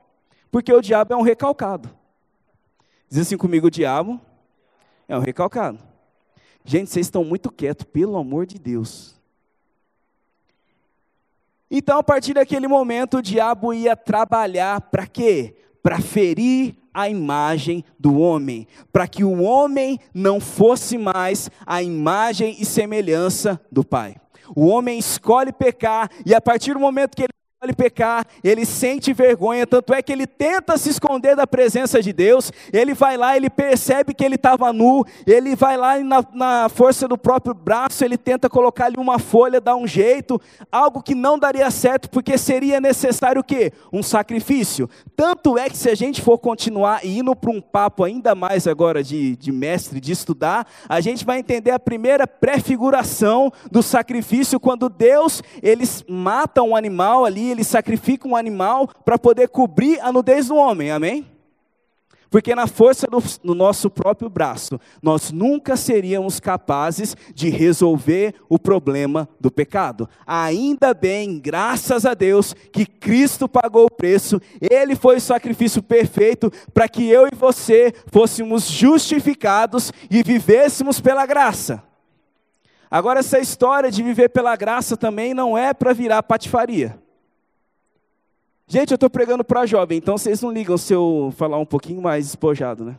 porque 0.50 0.72
o 0.72 0.80
diabo 0.80 1.12
é 1.12 1.16
um 1.18 1.20
recalcado. 1.20 1.90
Diz 3.10 3.18
assim 3.18 3.36
comigo: 3.36 3.66
o 3.66 3.70
diabo 3.70 4.18
é 5.06 5.14
um 5.14 5.20
recalcado. 5.20 5.78
Gente, 6.64 6.88
vocês 6.88 7.06
estão 7.06 7.22
muito 7.24 7.52
quietos, 7.52 7.84
pelo 7.84 8.16
amor 8.16 8.46
de 8.46 8.58
Deus. 8.58 9.20
Então, 11.70 11.98
a 11.98 12.02
partir 12.02 12.32
daquele 12.32 12.66
momento, 12.66 13.18
o 13.18 13.22
diabo 13.22 13.74
ia 13.74 13.94
trabalhar 13.94 14.80
para 14.80 15.06
quê? 15.06 15.54
Para 15.82 16.00
ferir 16.00 16.74
a 16.92 17.08
imagem 17.08 17.84
do 17.98 18.18
homem, 18.18 18.66
para 18.92 19.06
que 19.06 19.24
o 19.24 19.42
homem 19.42 19.98
não 20.12 20.40
fosse 20.40 20.98
mais 20.98 21.50
a 21.66 21.82
imagem 21.82 22.56
e 22.58 22.64
semelhança 22.64 23.60
do 23.70 23.84
Pai. 23.84 24.16
O 24.54 24.66
homem 24.66 24.98
escolhe 24.98 25.52
pecar, 25.52 26.10
e 26.26 26.34
a 26.34 26.40
partir 26.40 26.74
do 26.74 26.80
momento 26.80 27.16
que 27.16 27.22
ele 27.22 27.39
ele 27.62 27.74
pecar, 27.74 28.24
ele 28.42 28.64
sente 28.64 29.12
vergonha, 29.12 29.66
tanto 29.66 29.92
é 29.92 30.00
que 30.00 30.10
ele 30.10 30.26
tenta 30.26 30.78
se 30.78 30.88
esconder 30.88 31.36
da 31.36 31.46
presença 31.46 32.00
de 32.02 32.10
Deus, 32.10 32.50
ele 32.72 32.94
vai 32.94 33.18
lá, 33.18 33.36
ele 33.36 33.50
percebe 33.50 34.14
que 34.14 34.24
ele 34.24 34.36
estava 34.36 34.72
nu, 34.72 35.04
ele 35.26 35.54
vai 35.54 35.76
lá 35.76 35.98
e 35.98 36.02
na, 36.02 36.24
na, 36.32 36.68
força 36.70 37.06
do 37.06 37.18
próprio 37.18 37.52
braço, 37.52 38.02
ele 38.02 38.16
tenta 38.16 38.48
colocar 38.48 38.86
ali 38.86 38.96
uma 38.96 39.18
folha, 39.18 39.60
dar 39.60 39.76
um 39.76 39.86
jeito, 39.86 40.40
algo 40.72 41.02
que 41.02 41.14
não 41.14 41.38
daria 41.38 41.70
certo, 41.70 42.08
porque 42.08 42.38
seria 42.38 42.80
necessário 42.80 43.42
o 43.42 43.44
quê? 43.44 43.74
Um 43.92 44.02
sacrifício. 44.02 44.88
Tanto 45.14 45.58
é 45.58 45.68
que 45.68 45.76
se 45.76 45.90
a 45.90 45.94
gente 45.94 46.22
for 46.22 46.38
continuar 46.38 47.04
indo 47.04 47.36
para 47.36 47.50
um 47.50 47.60
papo 47.60 48.04
ainda 48.04 48.34
mais 48.34 48.66
agora 48.66 49.04
de, 49.04 49.36
de 49.36 49.52
mestre, 49.52 50.00
de 50.00 50.12
estudar, 50.12 50.66
a 50.88 50.98
gente 51.02 51.26
vai 51.26 51.38
entender 51.38 51.72
a 51.72 51.78
primeira 51.78 52.26
prefiguração 52.26 53.52
do 53.70 53.82
sacrifício, 53.82 54.58
quando 54.58 54.88
Deus, 54.88 55.42
eles 55.62 56.02
matam 56.08 56.70
um 56.70 56.76
animal 56.76 57.26
ali, 57.26 57.49
ele 57.50 57.64
sacrifica 57.64 58.26
um 58.26 58.36
animal 58.36 58.88
para 59.04 59.18
poder 59.18 59.48
cobrir 59.48 60.00
a 60.00 60.12
nudez 60.12 60.48
do 60.48 60.56
homem, 60.56 60.90
amém? 60.90 61.26
Porque 62.30 62.54
na 62.54 62.68
força 62.68 63.08
do, 63.08 63.20
do, 63.42 63.56
nosso 63.56 63.90
próprio 63.90 64.30
braço, 64.30 64.80
nós 65.02 65.32
nunca 65.32 65.76
seríamos 65.76 66.38
capazes 66.38 67.16
de 67.34 67.50
resolver 67.50 68.34
o 68.48 68.56
problema 68.56 69.28
do 69.40 69.50
pecado. 69.50 70.08
Ainda 70.24 70.94
bem, 70.94 71.40
graças 71.40 72.06
a 72.06 72.14
Deus, 72.14 72.54
que 72.72 72.86
Cristo 72.86 73.48
pagou 73.48 73.86
o 73.86 73.90
preço, 73.90 74.40
Ele 74.60 74.94
foi 74.94 75.16
o 75.16 75.20
sacrifício 75.20 75.82
perfeito 75.82 76.52
para 76.72 76.88
que 76.88 77.08
eu 77.10 77.26
e 77.26 77.34
você 77.34 77.92
fôssemos 78.06 78.68
justificados 78.68 79.92
e 80.08 80.22
vivêssemos 80.22 81.00
pela 81.00 81.26
graça. 81.26 81.82
Agora, 82.88 83.20
essa 83.20 83.40
história 83.40 83.90
de 83.90 84.04
viver 84.04 84.28
pela 84.28 84.54
graça 84.54 84.96
também 84.96 85.34
não 85.34 85.58
é 85.58 85.74
para 85.74 85.92
virar 85.92 86.22
patifaria. 86.22 86.96
Gente, 88.72 88.92
eu 88.92 88.94
estou 88.94 89.10
pregando 89.10 89.42
para 89.42 89.66
jovem, 89.66 89.98
então 89.98 90.16
vocês 90.16 90.40
não 90.40 90.52
ligam 90.52 90.78
se 90.78 90.92
eu 90.92 91.34
falar 91.36 91.58
um 91.58 91.66
pouquinho 91.66 92.00
mais 92.00 92.26
despojado, 92.26 92.84
né? 92.84 92.94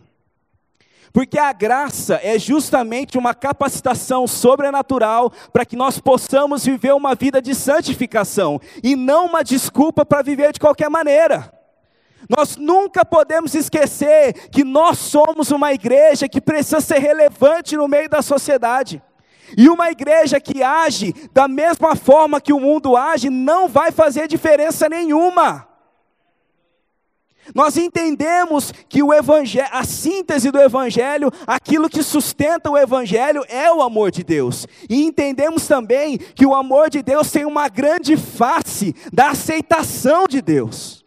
Porque 1.13 1.39
a 1.39 1.53
graça 1.53 2.19
é 2.21 2.37
justamente 2.37 3.17
uma 3.17 3.33
capacitação 3.33 4.27
sobrenatural 4.27 5.31
para 5.53 5.65
que 5.65 5.77
nós 5.77 5.97
possamos 5.97 6.65
viver 6.65 6.93
uma 6.93 7.15
vida 7.15 7.41
de 7.41 7.55
santificação 7.55 8.59
e 8.83 8.97
não 8.97 9.27
uma 9.27 9.45
desculpa 9.45 10.05
para 10.05 10.21
viver 10.21 10.51
de 10.51 10.59
qualquer 10.59 10.89
maneira. 10.89 11.53
Nós 12.27 12.57
nunca 12.57 13.05
podemos 13.05 13.55
esquecer 13.55 14.49
que 14.49 14.65
nós 14.65 14.97
somos 14.97 15.51
uma 15.51 15.71
igreja 15.71 16.27
que 16.27 16.41
precisa 16.41 16.81
ser 16.81 16.99
relevante 16.99 17.77
no 17.77 17.87
meio 17.87 18.09
da 18.09 18.21
sociedade. 18.21 19.01
E 19.57 19.69
uma 19.69 19.91
igreja 19.91 20.39
que 20.39 20.63
age 20.63 21.13
da 21.33 21.47
mesma 21.47 21.95
forma 21.95 22.41
que 22.41 22.53
o 22.53 22.59
mundo 22.59 22.95
age 22.95 23.29
não 23.29 23.67
vai 23.67 23.91
fazer 23.91 24.27
diferença 24.27 24.87
nenhuma. 24.87 25.67
Nós 27.55 27.75
entendemos 27.75 28.71
que 28.87 29.01
o 29.01 29.13
evangelho, 29.13 29.67
a 29.71 29.83
síntese 29.83 30.51
do 30.51 30.59
evangelho, 30.59 31.31
aquilo 31.45 31.89
que 31.89 32.03
sustenta 32.03 32.69
o 32.69 32.77
evangelho 32.77 33.43
é 33.49 33.71
o 33.71 33.81
amor 33.81 34.11
de 34.11 34.23
Deus. 34.23 34.67
E 34.89 35.03
entendemos 35.03 35.67
também 35.67 36.17
que 36.17 36.45
o 36.45 36.53
amor 36.53 36.89
de 36.89 37.01
Deus 37.01 37.31
tem 37.31 37.45
uma 37.45 37.67
grande 37.67 38.15
face 38.15 38.95
da 39.11 39.31
aceitação 39.31 40.25
de 40.29 40.41
Deus. 40.41 41.00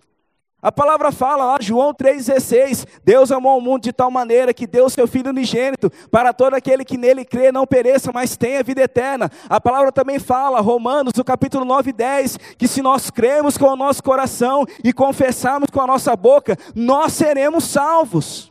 A 0.64 0.72
palavra 0.72 1.12
fala 1.12 1.44
lá, 1.44 1.58
João 1.60 1.92
3,16: 1.92 2.86
Deus 3.04 3.30
amou 3.30 3.58
o 3.58 3.60
mundo 3.60 3.82
de 3.82 3.92
tal 3.92 4.10
maneira 4.10 4.54
que 4.54 4.66
deu 4.66 4.88
seu 4.88 5.06
Filho 5.06 5.28
unigênito, 5.28 5.92
para 6.10 6.32
todo 6.32 6.54
aquele 6.54 6.86
que 6.86 6.96
nele 6.96 7.22
crê 7.22 7.52
não 7.52 7.66
pereça, 7.66 8.10
mas 8.14 8.34
tenha 8.34 8.62
vida 8.62 8.80
eterna. 8.80 9.30
A 9.46 9.60
palavra 9.60 9.92
também 9.92 10.18
fala, 10.18 10.62
Romanos, 10.62 11.12
no 11.14 11.22
capítulo 11.22 11.66
9 11.66 11.90
e 11.90 11.92
10, 11.92 12.38
que 12.56 12.66
se 12.66 12.80
nós 12.80 13.10
cremos 13.10 13.58
com 13.58 13.66
o 13.66 13.76
nosso 13.76 14.02
coração 14.02 14.64
e 14.82 14.90
confessarmos 14.90 15.68
com 15.70 15.82
a 15.82 15.86
nossa 15.86 16.16
boca, 16.16 16.56
nós 16.74 17.12
seremos 17.12 17.64
salvos. 17.64 18.50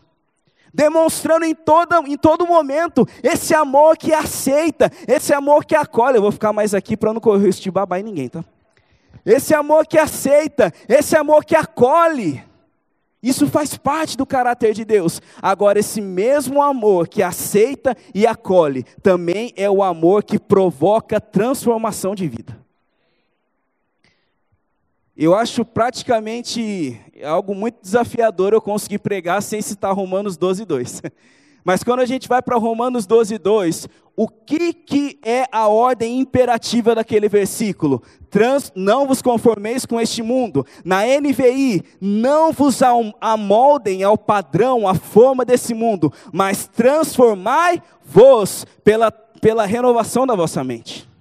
Demonstrando 0.72 1.46
em, 1.46 1.56
toda, 1.56 1.98
em 2.06 2.16
todo 2.16 2.46
momento 2.46 3.08
esse 3.24 3.56
amor 3.56 3.98
que 3.98 4.14
aceita, 4.14 4.92
esse 5.08 5.34
amor 5.34 5.66
que 5.66 5.76
acolhe. 5.76 6.18
Eu 6.18 6.22
vou 6.22 6.32
ficar 6.32 6.54
mais 6.54 6.76
aqui 6.76 6.96
para 6.96 7.12
não 7.12 7.20
correr 7.20 7.50
este 7.50 7.72
babai 7.72 8.02
em 8.02 8.04
ninguém, 8.04 8.30
tá? 8.30 8.46
Esse 9.26 9.54
amor 9.54 9.88
que 9.88 9.98
aceita, 9.98 10.74
esse 10.88 11.16
amor 11.16 11.46
que 11.46 11.56
acolhe. 11.56 12.44
Isso 13.22 13.48
faz 13.48 13.78
parte 13.78 14.18
do 14.18 14.26
caráter 14.26 14.74
de 14.74 14.84
Deus. 14.84 15.22
Agora, 15.42 15.80
esse 15.80 16.02
mesmo 16.02 16.62
amor 16.62 17.08
que 17.08 17.24
aceita 17.24 17.96
e 18.14 18.28
acolhe, 18.28 18.84
também 19.02 19.54
é 19.56 19.70
o 19.70 19.82
amor 19.82 20.24
que 20.24 20.38
provoca 20.38 21.22
transformação 21.22 22.14
de 22.14 22.28
vida. 22.28 22.62
Eu 25.16 25.36
acho 25.36 25.64
praticamente 25.64 27.00
algo 27.24 27.56
muito 27.56 27.80
desafiador 27.82 28.52
eu 28.52 28.60
conseguir 28.60 29.00
pregar 29.00 29.42
sem 29.42 29.62
citar 29.62 29.96
Romanos 29.96 30.36
12, 30.36 30.66
2. 30.66 31.02
Mas 31.64 31.84
quando 31.84 32.02
a 32.02 32.06
gente 32.06 32.28
vai 32.28 32.42
para 32.42 32.58
Romanos 32.58 33.06
12, 33.06 33.38
2, 33.38 33.88
o 34.16 34.28
que, 34.28 34.74
que 34.74 35.18
é 35.24 35.46
a 35.52 35.68
ordem 35.68 36.20
imperativa 36.20 36.94
daquele 36.94 37.28
versículo? 37.30 38.04
Trans, 38.30 38.72
não 38.76 39.08
vos 39.08 39.22
conformeis 39.22 39.86
com 39.86 40.00
este 40.00 40.22
mundo. 40.22 40.66
Na 40.84 41.04
NVI, 41.06 41.84
não 42.02 42.52
vos 42.52 42.82
amoldem 43.22 44.04
ao 44.04 44.18
padrão, 44.18 44.88
à 44.88 44.94
forma 44.94 45.46
desse 45.46 45.74
mundo, 45.74 46.12
mas 46.32 46.68
transformai-vos 46.68 48.66
pela, 48.84 49.12
pela 49.12 49.66
renovação 49.66 50.28
da 50.28 50.36
vossa 50.36 50.64
mente. 50.64 51.13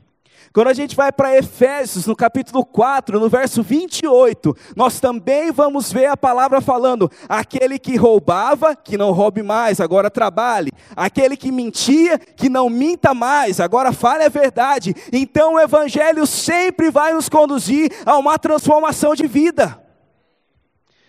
Quando 0.52 0.68
a 0.68 0.74
gente 0.74 0.94
vai 0.94 1.10
para 1.10 1.34
Efésios, 1.34 2.06
no 2.06 2.14
capítulo 2.14 2.62
4, 2.62 3.18
no 3.18 3.26
verso 3.26 3.62
28, 3.62 4.54
nós 4.76 5.00
também 5.00 5.50
vamos 5.50 5.90
ver 5.90 6.06
a 6.06 6.16
palavra 6.16 6.60
falando: 6.60 7.10
aquele 7.26 7.78
que 7.78 7.96
roubava, 7.96 8.76
que 8.76 8.98
não 8.98 9.12
roube 9.12 9.42
mais, 9.42 9.80
agora 9.80 10.10
trabalhe. 10.10 10.70
Aquele 10.94 11.38
que 11.38 11.50
mentia, 11.50 12.18
que 12.18 12.50
não 12.50 12.68
minta 12.68 13.14
mais, 13.14 13.60
agora 13.60 13.94
fale 13.94 14.24
a 14.24 14.28
verdade. 14.28 14.94
Então 15.10 15.54
o 15.54 15.60
evangelho 15.60 16.26
sempre 16.26 16.90
vai 16.90 17.14
nos 17.14 17.30
conduzir 17.30 17.90
a 18.04 18.18
uma 18.18 18.38
transformação 18.38 19.14
de 19.14 19.26
vida. 19.26 19.80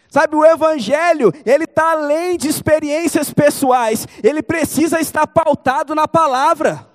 Sabe, 0.09 0.35
o 0.37 0.45
evangelho, 0.45 1.33
ele 1.45 1.65
está 1.65 1.91
além 1.91 2.37
de 2.37 2.47
experiências 2.47 3.33
pessoais, 3.33 4.07
ele 4.23 4.43
precisa 4.43 5.01
estar 5.01 5.27
pautado 5.27 5.93
na 5.93 6.07
palavra. 6.07 6.92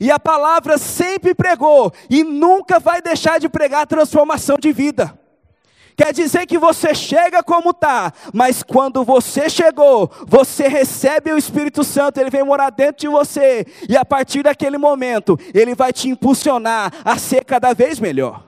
E 0.00 0.10
a 0.10 0.18
palavra 0.18 0.78
sempre 0.78 1.34
pregou 1.34 1.92
e 2.08 2.24
nunca 2.24 2.80
vai 2.80 3.02
deixar 3.02 3.38
de 3.38 3.50
pregar 3.50 3.86
transformação 3.86 4.56
de 4.56 4.72
vida. 4.72 5.16
Quer 5.94 6.14
dizer 6.14 6.46
que 6.46 6.56
você 6.56 6.94
chega 6.94 7.42
como 7.42 7.72
está, 7.72 8.10
mas 8.32 8.62
quando 8.62 9.04
você 9.04 9.50
chegou, 9.50 10.10
você 10.26 10.66
recebe 10.66 11.30
o 11.30 11.36
Espírito 11.36 11.84
Santo, 11.84 12.18
ele 12.18 12.30
vem 12.30 12.42
morar 12.42 12.70
dentro 12.70 13.02
de 13.02 13.08
você, 13.08 13.66
e 13.86 13.94
a 13.94 14.02
partir 14.02 14.42
daquele 14.42 14.78
momento, 14.78 15.38
ele 15.52 15.74
vai 15.74 15.92
te 15.92 16.08
impulsionar 16.08 16.90
a 17.04 17.18
ser 17.18 17.44
cada 17.44 17.74
vez 17.74 18.00
melhor. 18.00 18.42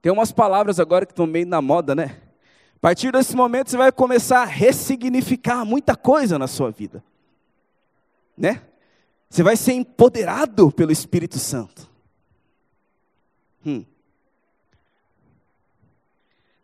Tem 0.00 0.12
umas 0.12 0.30
palavras 0.30 0.78
agora 0.78 1.04
que 1.04 1.10
estão 1.10 1.26
meio 1.26 1.48
na 1.48 1.60
moda, 1.60 1.92
né? 1.92 2.18
A 2.76 2.78
partir 2.80 3.10
desse 3.10 3.34
momento, 3.34 3.70
você 3.70 3.76
vai 3.76 3.90
começar 3.90 4.42
a 4.42 4.44
ressignificar 4.44 5.64
muita 5.64 5.96
coisa 5.96 6.38
na 6.38 6.46
sua 6.46 6.70
vida, 6.70 7.02
né? 8.38 8.62
Você 9.28 9.42
vai 9.42 9.56
ser 9.56 9.72
empoderado 9.72 10.70
pelo 10.70 10.92
Espírito 10.92 11.38
Santo. 11.38 11.88
Hum. 13.64 13.84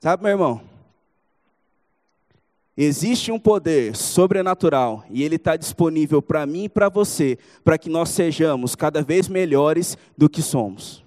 Sabe, 0.00 0.23
meu 0.23 0.33
irmão? 0.33 0.73
Existe 2.76 3.31
um 3.31 3.38
poder 3.38 3.95
sobrenatural 3.95 5.04
e 5.11 5.23
ele 5.23 5.37
está 5.37 5.57
disponível 5.57 6.23
para 6.23 6.47
mim 6.47 6.64
e 6.64 6.69
para 6.69 6.88
você, 6.88 7.38
para 7.62 7.76
que 7.76 7.90
nós 7.90 8.09
sejamos 8.09 8.75
cada 8.75 9.02
vez 9.02 9.28
melhores 9.28 9.99
do 10.16 10.28
que 10.28 10.40
somos. 10.40 11.04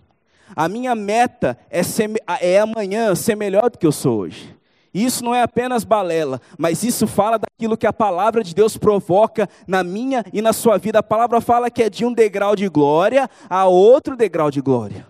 A 0.56 0.70
minha 0.70 0.94
meta 0.94 1.58
é, 1.70 1.82
ser, 1.82 2.12
é 2.40 2.60
amanhã 2.60 3.16
ser 3.16 3.36
melhor 3.36 3.70
do 3.72 3.80
que 3.80 3.88
eu 3.88 3.92
sou 3.92 4.20
hoje. 4.20 4.56
Isso 4.96 5.26
não 5.26 5.36
é 5.36 5.42
apenas 5.42 5.84
balela, 5.84 6.40
mas 6.58 6.82
isso 6.82 7.06
fala 7.06 7.38
daquilo 7.38 7.76
que 7.76 7.86
a 7.86 7.92
palavra 7.92 8.42
de 8.42 8.56
Deus 8.56 8.78
provoca 8.78 9.50
na 9.68 9.84
minha 9.84 10.24
e 10.32 10.42
na 10.42 10.54
sua 10.54 10.78
vida. 10.78 11.00
A 11.00 11.04
palavra 11.04 11.42
fala 11.42 11.70
que 11.70 11.84
é 11.84 11.90
de 11.90 12.06
um 12.06 12.14
degrau 12.14 12.56
de 12.56 12.70
glória 12.70 13.30
a 13.50 13.66
outro 13.66 14.16
degrau 14.16 14.50
de 14.50 14.62
glória. 14.62 15.06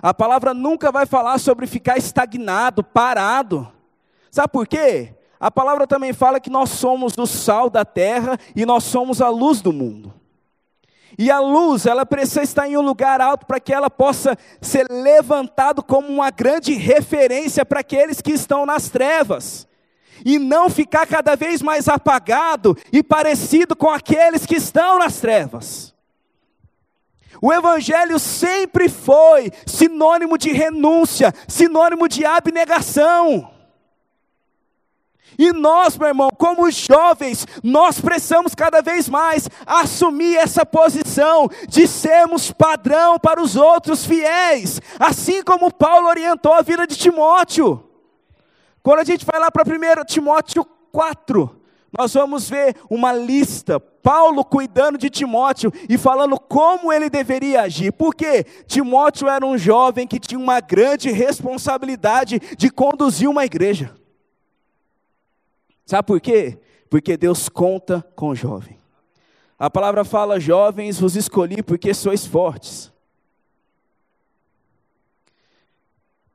A 0.00 0.14
palavra 0.14 0.54
nunca 0.54 0.90
vai 0.90 1.04
falar 1.04 1.36
sobre 1.36 1.66
ficar 1.66 1.98
estagnado, 1.98 2.82
parado. 2.82 3.70
Sabe 4.30 4.48
por 4.48 4.66
quê? 4.66 5.12
A 5.38 5.50
palavra 5.50 5.86
também 5.86 6.14
fala 6.14 6.40
que 6.40 6.48
nós 6.48 6.70
somos 6.70 7.18
o 7.18 7.26
sal 7.26 7.68
da 7.68 7.84
terra 7.84 8.38
e 8.54 8.64
nós 8.64 8.82
somos 8.84 9.20
a 9.20 9.28
luz 9.28 9.60
do 9.60 9.74
mundo. 9.74 10.14
E 11.18 11.30
a 11.30 11.40
luz, 11.40 11.86
ela 11.86 12.04
precisa 12.04 12.42
estar 12.42 12.68
em 12.68 12.76
um 12.76 12.82
lugar 12.82 13.20
alto 13.20 13.46
para 13.46 13.58
que 13.58 13.72
ela 13.72 13.88
possa 13.88 14.36
ser 14.60 14.86
levantado 14.90 15.82
como 15.82 16.08
uma 16.08 16.30
grande 16.30 16.74
referência 16.74 17.64
para 17.64 17.80
aqueles 17.80 18.20
que 18.20 18.32
estão 18.32 18.66
nas 18.66 18.90
trevas. 18.90 19.66
E 20.24 20.38
não 20.38 20.68
ficar 20.68 21.06
cada 21.06 21.34
vez 21.34 21.62
mais 21.62 21.88
apagado 21.88 22.76
e 22.92 23.02
parecido 23.02 23.74
com 23.74 23.88
aqueles 23.90 24.44
que 24.44 24.56
estão 24.56 24.98
nas 24.98 25.18
trevas. 25.18 25.94
O 27.40 27.52
Evangelho 27.52 28.18
sempre 28.18 28.88
foi 28.88 29.50
sinônimo 29.66 30.36
de 30.36 30.52
renúncia, 30.52 31.34
sinônimo 31.48 32.08
de 32.08 32.24
abnegação. 32.24 33.55
E 35.38 35.52
nós, 35.52 35.96
meu 35.98 36.08
irmão, 36.08 36.30
como 36.36 36.70
jovens, 36.70 37.46
nós 37.62 38.00
precisamos 38.00 38.54
cada 38.54 38.80
vez 38.80 39.08
mais 39.08 39.48
assumir 39.66 40.36
essa 40.36 40.64
posição 40.64 41.48
de 41.68 41.86
sermos 41.86 42.50
padrão 42.50 43.18
para 43.18 43.40
os 43.40 43.56
outros 43.56 44.04
fiéis, 44.04 44.80
assim 44.98 45.42
como 45.42 45.72
Paulo 45.72 46.08
orientou 46.08 46.52
a 46.52 46.62
vida 46.62 46.86
de 46.86 46.96
Timóteo. 46.96 47.82
Quando 48.82 49.00
a 49.00 49.04
gente 49.04 49.26
vai 49.26 49.40
lá 49.40 49.50
para 49.50 49.64
1 49.64 50.04
Timóteo 50.04 50.64
4, 50.92 51.60
nós 51.96 52.14
vamos 52.14 52.48
ver 52.48 52.76
uma 52.90 53.12
lista, 53.12 53.80
Paulo 53.80 54.44
cuidando 54.44 54.98
de 54.98 55.10
Timóteo 55.10 55.72
e 55.88 55.96
falando 55.96 56.38
como 56.38 56.92
ele 56.92 57.08
deveria 57.08 57.62
agir. 57.62 57.92
Porque 57.92 58.44
Timóteo 58.66 59.28
era 59.28 59.44
um 59.44 59.56
jovem 59.56 60.06
que 60.06 60.20
tinha 60.20 60.38
uma 60.38 60.60
grande 60.60 61.10
responsabilidade 61.10 62.40
de 62.56 62.70
conduzir 62.70 63.28
uma 63.28 63.44
igreja. 63.44 63.94
Sabe 65.86 66.04
por 66.04 66.20
quê? 66.20 66.58
Porque 66.90 67.16
Deus 67.16 67.48
conta 67.48 68.04
com 68.16 68.30
o 68.30 68.34
jovem. 68.34 68.76
A 69.56 69.70
palavra 69.70 70.04
fala: 70.04 70.40
jovens, 70.40 70.98
vos 70.98 71.14
escolhi 71.14 71.62
porque 71.62 71.94
sois 71.94 72.26
fortes. 72.26 72.92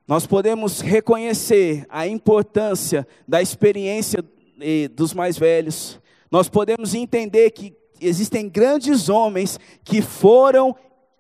Nós 0.08 0.26
podemos 0.26 0.80
reconhecer 0.80 1.86
a 1.90 2.08
importância 2.08 3.06
da 3.28 3.42
experiência 3.42 4.24
eh, 4.60 4.88
dos 4.88 5.14
mais 5.14 5.38
velhos. 5.38 6.00
Nós 6.30 6.50
podemos 6.50 6.94
entender 6.94 7.52
que 7.52 7.76
existem 8.00 8.50
grandes 8.50 9.10
homens 9.10 9.60
que 9.84 10.02
foram, 10.02 10.76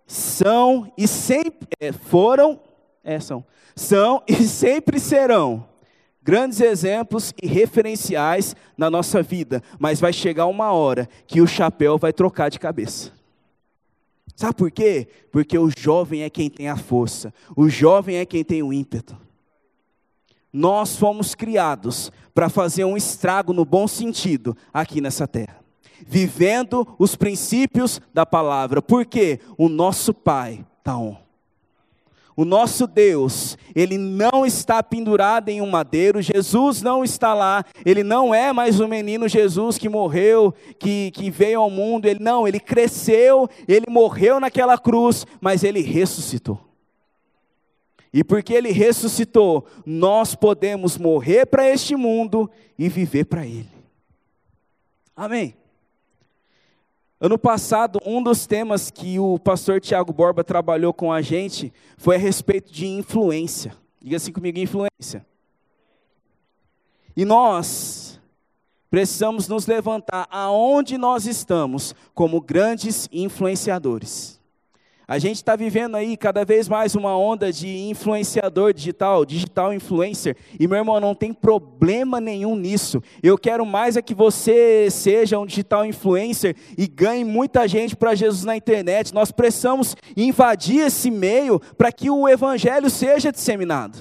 são 0.08 0.91
e 0.98 1.08
sempre 1.08 1.67
é, 1.80 1.91
foram, 1.91 2.60
é, 3.04 3.20
são, 3.20 3.46
são 3.76 4.24
e 4.28 4.36
sempre 4.48 5.00
serão 5.00 5.71
grandes 6.22 6.62
exemplos 6.62 7.34
e 7.42 7.48
referenciais 7.48 8.56
na 8.78 8.90
nossa 8.90 9.22
vida, 9.24 9.62
mas 9.80 10.00
vai 10.00 10.14
chegar 10.14 10.46
uma 10.46 10.72
hora 10.72 11.10
que 11.26 11.42
o 11.42 11.48
chapéu 11.48 11.98
vai 11.98 12.14
trocar 12.14 12.50
de 12.50 12.60
cabeça. 12.60 13.12
Sabe 14.36 14.56
por 14.56 14.72
quê? 14.72 15.08
Porque 15.32 15.58
o 15.58 15.70
jovem 15.78 16.24
é 16.24 16.30
quem 16.30 16.50
tem 16.50 16.68
a 16.68 16.78
força, 16.78 17.34
o 17.56 17.70
jovem 17.70 18.18
é 18.18 18.26
quem 18.26 18.44
tem 18.44 18.64
o 18.64 18.74
ímpeto. 18.74 19.18
Nós 20.54 20.98
fomos 20.98 21.34
criados 21.34 22.12
para 22.34 22.50
fazer 22.50 22.84
um 22.84 22.98
estrago 22.98 23.54
no 23.54 23.64
bom 23.64 23.88
sentido 23.88 24.56
aqui 24.74 25.00
nessa 25.00 25.28
terra, 25.28 25.60
vivendo 26.06 26.88
os 27.00 27.16
princípios 27.16 28.02
da 28.14 28.26
palavra, 28.26 28.82
porque 28.82 29.40
o 29.58 29.70
nosso 29.70 30.14
Pai 30.14 30.66
está 30.80 30.98
on. 30.98 31.21
O 32.36 32.46
nosso 32.46 32.88
Deus, 32.88 33.58
ele 33.76 33.98
não 33.98 34.46
está 34.46 34.82
pendurado 34.82 35.50
em 35.50 35.62
um 35.62 35.70
madeiro, 35.70 36.22
Jesus 36.22 36.82
não 36.82 37.04
está 37.04 37.34
lá, 37.34 37.63
ele 37.86 38.04
não 38.04 38.34
é 38.34 38.54
mais 38.54 38.80
o 38.80 38.88
menino 38.88 39.28
Jesus 39.28 39.78
que 39.78 39.89
morreu, 39.89 40.54
que, 40.80 41.12
que 41.12 41.30
veio 41.30 41.60
ao 41.60 41.70
mundo, 41.70 42.06
ele 42.06 42.24
não, 42.24 42.48
ele 42.48 42.60
cresceu, 42.60 43.50
ele 43.67 43.86
morreu 43.89 44.39
naquela 44.39 44.78
cruz, 44.78 45.26
mas 45.41 45.63
ele 45.63 45.82
ressuscitou. 45.82 46.60
E 48.13 48.24
porque 48.24 48.54
ele 48.54 48.72
ressuscitou, 48.72 49.65
nós 49.86 50.36
podemos 50.36 50.98
morrer 50.98 51.46
para 51.46 51.70
este 51.70 51.96
mundo 51.96 52.50
e 52.78 52.89
viver 52.89 53.26
para 53.26 53.46
ele. 53.46 53.70
Amém. 55.15 55.61
Ano 57.24 57.38
passado, 57.38 58.00
um 58.04 58.24
dos 58.24 58.48
temas 58.48 58.90
que 58.90 59.20
o 59.20 59.38
pastor 59.38 59.80
Tiago 59.80 60.12
Borba 60.12 60.44
trabalhou 60.44 60.92
com 60.92 61.14
a 61.14 61.22
gente 61.22 61.72
foi 61.96 62.16
a 62.16 62.20
respeito 62.20 62.74
de 62.74 62.88
influência. 62.88 63.78
Diga 64.02 64.18
assim 64.18 64.32
comigo, 64.32 64.58
influência. 64.58 65.24
E 67.16 67.24
nós 67.24 68.20
precisamos 68.90 69.48
nos 69.48 69.68
levantar 69.68 70.28
aonde 70.32 70.98
nós 70.98 71.28
estamos 71.28 71.94
como 72.16 72.42
grandes 72.42 73.08
influenciadores. 73.12 74.41
A 75.12 75.19
gente 75.19 75.36
está 75.36 75.58
vivendo 75.58 75.95
aí 75.95 76.15
cada 76.15 76.45
vez 76.45 76.69
mais 76.69 76.95
uma 76.95 77.17
onda 77.17 77.52
de 77.52 77.67
influenciador 77.67 78.74
digital, 78.74 79.26
digital 79.26 79.74
influencer. 79.74 80.38
E 80.58 80.65
meu 80.69 80.78
irmão, 80.78 81.02
não 81.02 81.13
tem 81.13 81.34
problema 81.34 82.21
nenhum 82.21 82.56
nisso. 82.56 83.04
Eu 83.21 83.38
quero 83.38 83.65
mais 83.65 83.97
é 83.97 84.02
que 84.02 84.13
você 84.13 84.89
seja 84.89 85.38
um 85.38 85.45
digital 85.45 85.86
influencer 85.86 86.56
e 86.78 86.88
ganhe 86.88 87.26
muita 87.26 87.67
gente 87.67 87.93
para 87.93 88.15
Jesus 88.15 88.45
na 88.45 88.56
internet. 88.56 89.13
Nós 89.13 89.34
precisamos 89.34 89.97
invadir 90.15 90.86
esse 90.86 91.12
meio 91.12 91.60
para 91.78 91.91
que 91.91 92.10
o 92.10 92.30
evangelho 92.30 92.89
seja 92.89 93.34
disseminado. 93.34 94.00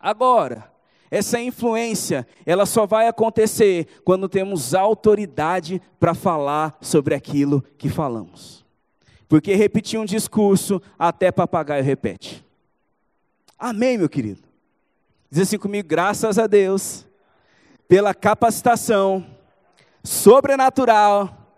Agora, 0.00 0.64
essa 1.10 1.38
influência, 1.38 2.26
ela 2.46 2.64
só 2.64 2.86
vai 2.86 3.06
acontecer 3.06 3.86
quando 4.02 4.30
temos 4.30 4.74
autoridade 4.74 5.78
para 6.00 6.14
falar 6.14 6.78
sobre 6.80 7.14
aquilo 7.14 7.62
que 7.76 7.90
falamos. 7.90 8.61
Porque 9.32 9.54
repetir 9.54 9.98
um 9.98 10.04
discurso, 10.04 10.78
até 10.98 11.32
papagaio 11.32 11.82
repete. 11.82 12.44
Amém, 13.58 13.96
meu 13.96 14.06
querido? 14.06 14.42
Diz 15.30 15.44
assim 15.44 15.56
comigo, 15.56 15.88
graças 15.88 16.38
a 16.38 16.46
Deus, 16.46 17.06
pela 17.88 18.12
capacitação 18.12 19.26
sobrenatural 20.04 21.50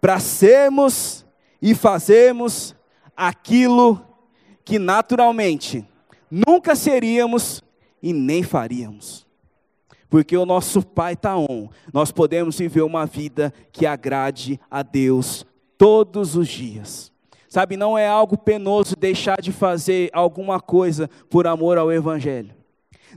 para 0.00 0.18
sermos 0.18 1.24
e 1.62 1.72
fazemos 1.72 2.74
aquilo 3.16 4.04
que 4.64 4.76
naturalmente 4.76 5.86
nunca 6.28 6.74
seríamos 6.74 7.62
e 8.02 8.12
nem 8.12 8.42
faríamos. 8.42 9.24
Porque 10.08 10.36
o 10.36 10.44
nosso 10.44 10.82
Pai 10.82 11.12
está 11.12 11.36
on, 11.36 11.68
nós 11.92 12.10
podemos 12.10 12.58
viver 12.58 12.82
uma 12.82 13.06
vida 13.06 13.54
que 13.70 13.86
agrade 13.86 14.58
a 14.68 14.82
Deus 14.82 15.46
todos 15.78 16.34
os 16.34 16.48
dias. 16.48 17.09
Sabe, 17.50 17.76
não 17.76 17.98
é 17.98 18.06
algo 18.06 18.38
penoso 18.38 18.94
deixar 18.94 19.42
de 19.42 19.50
fazer 19.50 20.08
alguma 20.12 20.60
coisa 20.60 21.10
por 21.28 21.48
amor 21.48 21.76
ao 21.78 21.90
Evangelho. 21.90 22.54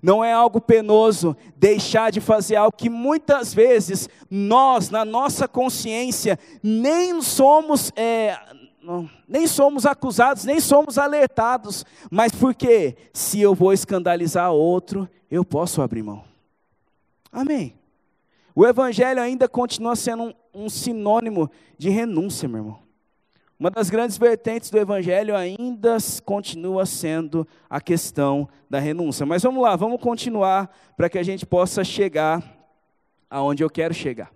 Não 0.01 0.25
é 0.25 0.33
algo 0.33 0.59
penoso 0.59 1.37
deixar 1.55 2.11
de 2.11 2.19
fazer 2.19 2.55
algo 2.55 2.75
que 2.75 2.89
muitas 2.89 3.53
vezes 3.53 4.09
nós, 4.31 4.89
na 4.89 5.05
nossa 5.05 5.47
consciência, 5.47 6.39
nem 6.63 7.21
somos, 7.21 7.91
é, 7.95 8.35
nem 9.27 9.45
somos 9.45 9.85
acusados, 9.85 10.45
nem 10.45 10.59
somos 10.59 10.97
alertados. 10.97 11.85
Mas 12.09 12.31
porque 12.31 12.97
se 13.13 13.39
eu 13.39 13.53
vou 13.53 13.71
escandalizar 13.71 14.51
outro, 14.51 15.07
eu 15.29 15.45
posso 15.45 15.79
abrir 15.79 16.01
mão. 16.01 16.23
Amém. 17.31 17.75
O 18.55 18.65
Evangelho 18.65 19.21
ainda 19.21 19.47
continua 19.47 19.95
sendo 19.95 20.23
um, 20.23 20.65
um 20.65 20.69
sinônimo 20.69 21.51
de 21.77 21.91
renúncia, 21.91 22.49
meu 22.49 22.57
irmão. 22.57 22.82
Uma 23.63 23.71
das 23.71 23.89
grandes 23.89 24.17
vertentes 24.17 24.69
do 24.69 24.77
Evangelho 24.77 25.33
ainda 25.37 25.95
continua 26.25 26.85
sendo 26.85 27.47
a 27.69 27.79
questão 27.79 28.45
da 28.69 28.77
renúncia. 28.77 29.25
Mas 29.25 29.41
vamos 29.41 29.63
lá, 29.63 29.73
vamos 29.77 30.01
continuar 30.01 30.69
para 30.97 31.07
que 31.07 31.17
a 31.17 31.23
gente 31.23 31.45
possa 31.45 31.81
chegar 31.81 32.43
aonde 33.29 33.63
eu 33.63 33.69
quero 33.69 33.93
chegar. 33.93 34.33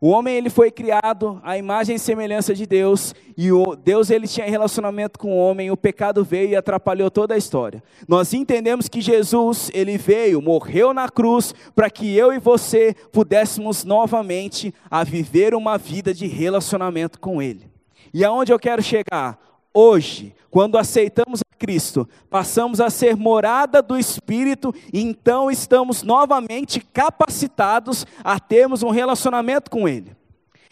O 0.00 0.08
homem 0.08 0.36
ele 0.36 0.48
foi 0.48 0.70
criado 0.70 1.38
à 1.44 1.58
imagem 1.58 1.96
e 1.96 1.98
semelhança 1.98 2.54
de 2.54 2.64
Deus, 2.64 3.14
e 3.36 3.52
o 3.52 3.76
Deus 3.76 4.08
ele 4.08 4.26
tinha 4.26 4.48
relacionamento 4.48 5.18
com 5.18 5.30
o 5.30 5.36
homem, 5.36 5.70
o 5.70 5.76
pecado 5.76 6.24
veio 6.24 6.48
e 6.48 6.56
atrapalhou 6.56 7.10
toda 7.10 7.34
a 7.34 7.38
história. 7.38 7.82
Nós 8.08 8.32
entendemos 8.32 8.88
que 8.88 9.02
Jesus, 9.02 9.70
ele 9.74 9.98
veio, 9.98 10.40
morreu 10.40 10.94
na 10.94 11.10
cruz 11.10 11.54
para 11.74 11.90
que 11.90 12.16
eu 12.16 12.32
e 12.32 12.38
você 12.38 12.96
pudéssemos 13.12 13.84
novamente 13.84 14.72
a 14.90 15.04
viver 15.04 15.54
uma 15.54 15.76
vida 15.76 16.14
de 16.14 16.26
relacionamento 16.26 17.20
com 17.20 17.42
ele. 17.42 17.73
E 18.14 18.24
aonde 18.24 18.52
eu 18.52 18.60
quero 18.60 18.80
chegar? 18.80 19.36
Hoje, 19.74 20.32
quando 20.48 20.78
aceitamos 20.78 21.40
a 21.40 21.56
Cristo, 21.58 22.08
passamos 22.30 22.80
a 22.80 22.88
ser 22.88 23.16
morada 23.16 23.82
do 23.82 23.98
Espírito, 23.98 24.72
e 24.92 25.00
então 25.00 25.50
estamos 25.50 26.04
novamente 26.04 26.78
capacitados 26.78 28.06
a 28.22 28.38
termos 28.38 28.84
um 28.84 28.90
relacionamento 28.90 29.68
com 29.68 29.88
Ele. 29.88 30.14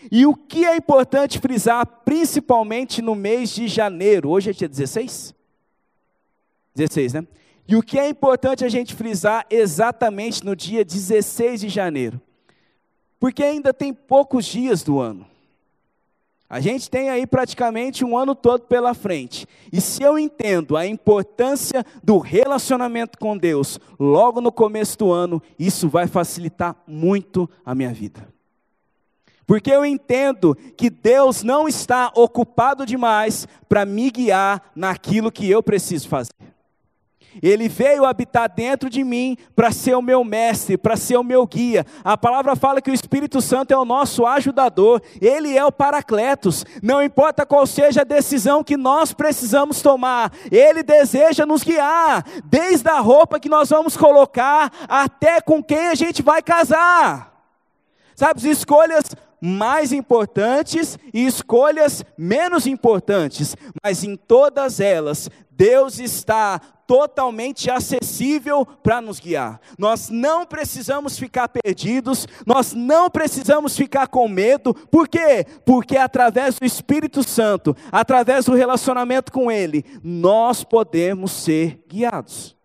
E 0.08 0.24
o 0.24 0.36
que 0.36 0.64
é 0.64 0.76
importante 0.76 1.40
frisar, 1.40 1.84
principalmente 2.04 3.02
no 3.02 3.16
mês 3.16 3.50
de 3.50 3.66
janeiro, 3.66 4.30
hoje 4.30 4.50
é 4.50 4.52
dia 4.52 4.68
16? 4.68 5.34
16, 6.76 7.14
né? 7.14 7.26
E 7.66 7.74
o 7.74 7.82
que 7.82 7.98
é 7.98 8.08
importante 8.08 8.64
a 8.64 8.68
gente 8.68 8.94
frisar 8.94 9.44
exatamente 9.50 10.44
no 10.44 10.54
dia 10.54 10.84
16 10.84 11.62
de 11.62 11.68
janeiro? 11.68 12.20
Porque 13.18 13.42
ainda 13.42 13.74
tem 13.74 13.92
poucos 13.92 14.44
dias 14.44 14.84
do 14.84 15.00
ano. 15.00 15.31
A 16.52 16.60
gente 16.60 16.90
tem 16.90 17.08
aí 17.08 17.26
praticamente 17.26 18.04
um 18.04 18.14
ano 18.14 18.34
todo 18.34 18.64
pela 18.64 18.92
frente. 18.92 19.46
E 19.72 19.80
se 19.80 20.02
eu 20.02 20.18
entendo 20.18 20.76
a 20.76 20.86
importância 20.86 21.82
do 22.04 22.18
relacionamento 22.18 23.18
com 23.18 23.38
Deus 23.38 23.80
logo 23.98 24.38
no 24.38 24.52
começo 24.52 24.98
do 24.98 25.10
ano, 25.10 25.42
isso 25.58 25.88
vai 25.88 26.06
facilitar 26.06 26.76
muito 26.86 27.48
a 27.64 27.74
minha 27.74 27.90
vida. 27.94 28.28
Porque 29.46 29.70
eu 29.70 29.82
entendo 29.82 30.54
que 30.76 30.90
Deus 30.90 31.42
não 31.42 31.66
está 31.66 32.12
ocupado 32.14 32.84
demais 32.84 33.48
para 33.66 33.86
me 33.86 34.10
guiar 34.10 34.72
naquilo 34.76 35.32
que 35.32 35.50
eu 35.50 35.62
preciso 35.62 36.06
fazer. 36.06 36.51
Ele 37.40 37.68
veio 37.68 38.04
habitar 38.04 38.52
dentro 38.52 38.90
de 38.90 39.04
mim 39.04 39.36
para 39.54 39.70
ser 39.70 39.94
o 39.94 40.02
meu 40.02 40.24
mestre, 40.24 40.76
para 40.76 40.96
ser 40.96 41.16
o 41.16 41.22
meu 41.22 41.46
guia. 41.46 41.86
A 42.02 42.16
palavra 42.16 42.56
fala 42.56 42.82
que 42.82 42.90
o 42.90 42.94
Espírito 42.94 43.40
Santo 43.40 43.72
é 43.72 43.76
o 43.76 43.84
nosso 43.84 44.26
ajudador, 44.26 45.00
ele 45.20 45.56
é 45.56 45.64
o 45.64 45.72
Paracletos. 45.72 46.64
Não 46.82 47.02
importa 47.02 47.46
qual 47.46 47.66
seja 47.66 48.00
a 48.00 48.04
decisão 48.04 48.64
que 48.64 48.76
nós 48.76 49.12
precisamos 49.12 49.80
tomar, 49.80 50.32
ele 50.50 50.82
deseja 50.82 51.46
nos 51.46 51.62
guiar, 51.62 52.24
desde 52.44 52.88
a 52.88 52.98
roupa 52.98 53.38
que 53.38 53.48
nós 53.48 53.70
vamos 53.70 53.96
colocar 53.96 54.72
até 54.88 55.40
com 55.40 55.62
quem 55.62 55.88
a 55.88 55.94
gente 55.94 56.22
vai 56.22 56.42
casar. 56.42 57.32
Sabe, 58.14 58.48
escolhas 58.48 59.16
mais 59.44 59.92
importantes 59.92 60.96
e 61.12 61.26
escolhas 61.26 62.04
menos 62.16 62.64
importantes, 62.64 63.56
mas 63.82 64.04
em 64.04 64.14
todas 64.14 64.78
elas, 64.78 65.28
Deus 65.50 65.98
está 65.98 66.60
totalmente 66.86 67.68
acessível 67.68 68.64
para 68.64 69.00
nos 69.00 69.18
guiar. 69.18 69.60
Nós 69.76 70.10
não 70.10 70.46
precisamos 70.46 71.18
ficar 71.18 71.48
perdidos, 71.48 72.28
nós 72.46 72.72
não 72.72 73.10
precisamos 73.10 73.76
ficar 73.76 74.06
com 74.06 74.28
medo, 74.28 74.72
por 74.74 75.08
quê? 75.08 75.44
Porque 75.64 75.96
através 75.96 76.58
do 76.58 76.64
Espírito 76.64 77.22
Santo, 77.24 77.76
através 77.90 78.44
do 78.44 78.54
relacionamento 78.54 79.32
com 79.32 79.50
Ele, 79.50 79.84
nós 80.04 80.62
podemos 80.62 81.32
ser 81.32 81.82
guiados. 81.88 82.56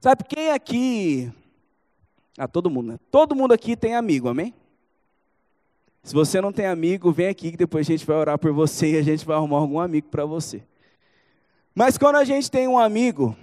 Sabe 0.00 0.24
quem 0.24 0.50
aqui. 0.50 1.32
Ah, 2.36 2.48
todo 2.48 2.68
mundo, 2.70 2.92
né? 2.92 2.98
Todo 3.10 3.34
mundo 3.34 3.52
aqui 3.52 3.76
tem 3.76 3.94
amigo, 3.94 4.28
amém? 4.28 4.52
Se 6.06 6.14
você 6.14 6.40
não 6.40 6.52
tem 6.52 6.66
amigo, 6.66 7.10
vem 7.10 7.26
aqui 7.26 7.50
que 7.50 7.56
depois 7.56 7.84
a 7.84 7.90
gente 7.90 8.06
vai 8.06 8.16
orar 8.16 8.38
por 8.38 8.52
você 8.52 8.92
e 8.92 8.96
a 8.96 9.02
gente 9.02 9.26
vai 9.26 9.36
arrumar 9.36 9.56
algum 9.56 9.80
amigo 9.80 10.06
para 10.08 10.24
você. 10.24 10.62
Mas 11.74 11.98
quando 11.98 12.14
a 12.14 12.22
gente 12.22 12.48
tem 12.48 12.68
um 12.68 12.78
amigo, 12.78 13.36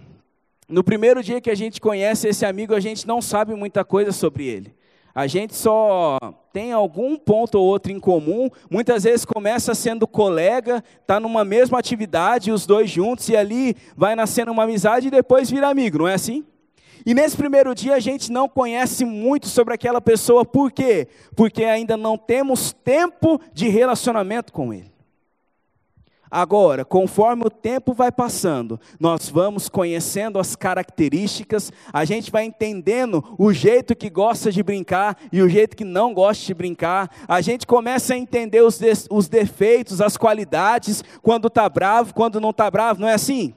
no 0.69 0.81
primeiro 0.81 1.21
dia 1.21 1.41
que 1.41 1.49
a 1.49 1.55
gente 1.55 1.81
conhece 1.81 2.29
esse 2.29 2.45
amigo, 2.45 2.73
a 2.73 2.79
gente 2.79 3.05
não 3.05 3.21
sabe 3.21 3.53
muita 3.53 3.83
coisa 3.83 4.13
sobre 4.13 4.45
ele. 4.45 4.73
A 5.13 5.27
gente 5.27 5.53
só 5.53 6.17
tem 6.53 6.71
algum 6.71 7.17
ponto 7.17 7.55
ou 7.59 7.65
outro 7.65 7.91
em 7.91 7.99
comum. 7.99 8.49
Muitas 8.71 9.03
vezes 9.03 9.25
começa 9.25 9.75
sendo 9.75 10.07
colega, 10.07 10.81
está 11.01 11.19
numa 11.19 11.43
mesma 11.43 11.77
atividade, 11.77 12.49
os 12.49 12.65
dois 12.65 12.89
juntos, 12.89 13.27
e 13.27 13.35
ali 13.35 13.75
vai 13.93 14.15
nascendo 14.15 14.53
uma 14.53 14.63
amizade 14.63 15.09
e 15.09 15.11
depois 15.11 15.51
vira 15.51 15.67
amigo, 15.67 15.97
não 15.97 16.07
é 16.07 16.13
assim? 16.13 16.45
E 17.05 17.13
nesse 17.13 17.35
primeiro 17.35 17.75
dia 17.75 17.95
a 17.95 17.99
gente 17.99 18.31
não 18.31 18.47
conhece 18.47 19.03
muito 19.03 19.47
sobre 19.47 19.73
aquela 19.73 19.99
pessoa, 19.99 20.45
por 20.45 20.71
quê? 20.71 21.07
Porque 21.35 21.63
ainda 21.63 21.97
não 21.97 22.17
temos 22.17 22.71
tempo 22.71 23.39
de 23.53 23.67
relacionamento 23.67 24.53
com 24.53 24.73
ele. 24.73 24.93
Agora, 26.35 26.83
conforme 26.83 27.43
o 27.45 27.49
tempo 27.49 27.93
vai 27.93 28.11
passando, 28.11 28.79
nós 28.99 29.29
vamos 29.29 29.69
conhecendo 29.69 30.39
as 30.39 30.55
características, 30.55 31.71
a 31.93 32.03
gente 32.05 32.31
vai 32.31 32.43
entendendo 32.43 33.23
o 33.37 33.53
jeito 33.53 33.95
que 33.95 34.09
gosta 34.09 34.51
de 34.51 34.63
brincar 34.63 35.15
e 35.31 35.43
o 35.43 35.47
jeito 35.47 35.77
que 35.77 35.83
não 35.83 36.11
gosta 36.11 36.43
de 36.43 36.53
brincar, 36.55 37.07
a 37.27 37.39
gente 37.39 37.67
começa 37.67 38.15
a 38.15 38.17
entender 38.17 38.61
os, 38.63 38.79
de, 38.79 38.91
os 39.11 39.29
defeitos, 39.29 40.01
as 40.01 40.17
qualidades, 40.17 41.03
quando 41.21 41.49
está 41.49 41.69
bravo, 41.69 42.15
quando 42.15 42.41
não 42.41 42.49
está 42.49 42.71
bravo, 42.71 43.01
não 43.01 43.07
é 43.07 43.13
assim? 43.13 43.53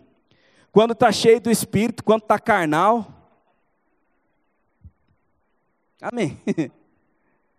Quando 0.71 0.93
está 0.93 1.11
cheio 1.11 1.41
do 1.41 1.51
espírito, 1.51 2.05
quando 2.05 2.25
está 2.25 2.39
carnal. 2.39 3.16
Amém. 6.01 6.41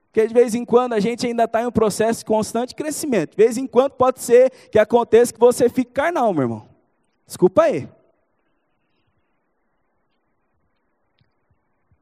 Porque 0.08 0.28
de 0.28 0.34
vez 0.34 0.56
em 0.56 0.66
quando 0.66 0.94
a 0.94 1.00
gente 1.00 1.28
ainda 1.28 1.44
está 1.44 1.62
em 1.62 1.68
um 1.68 1.72
processo 1.72 2.20
de 2.20 2.26
constante 2.26 2.74
crescimento. 2.74 3.32
De 3.32 3.38
vez 3.38 3.58
em 3.58 3.68
quando 3.68 3.92
pode 3.92 4.20
ser 4.20 4.50
que 4.72 4.80
aconteça 4.80 5.32
que 5.32 5.40
você 5.40 5.70
fique 5.70 5.92
carnal, 5.92 6.34
meu 6.34 6.44
irmão. 6.44 6.70
Desculpa 7.26 7.64
aí. 7.64 7.88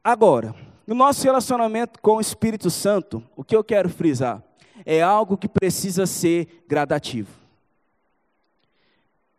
Agora, 0.04 0.56
no 0.86 0.96
nosso 0.96 1.24
relacionamento 1.24 2.00
com 2.00 2.18
o 2.18 2.22
Espírito 2.22 2.70
Santo, 2.70 3.24
o 3.36 3.44
que 3.44 3.56
eu 3.56 3.64
quero 3.64 3.90
frisar 3.90 4.42
é 4.86 5.02
algo 5.02 5.36
que 5.36 5.50
precisa 5.50 6.06
ser 6.06 6.64
gradativo. 6.68 7.45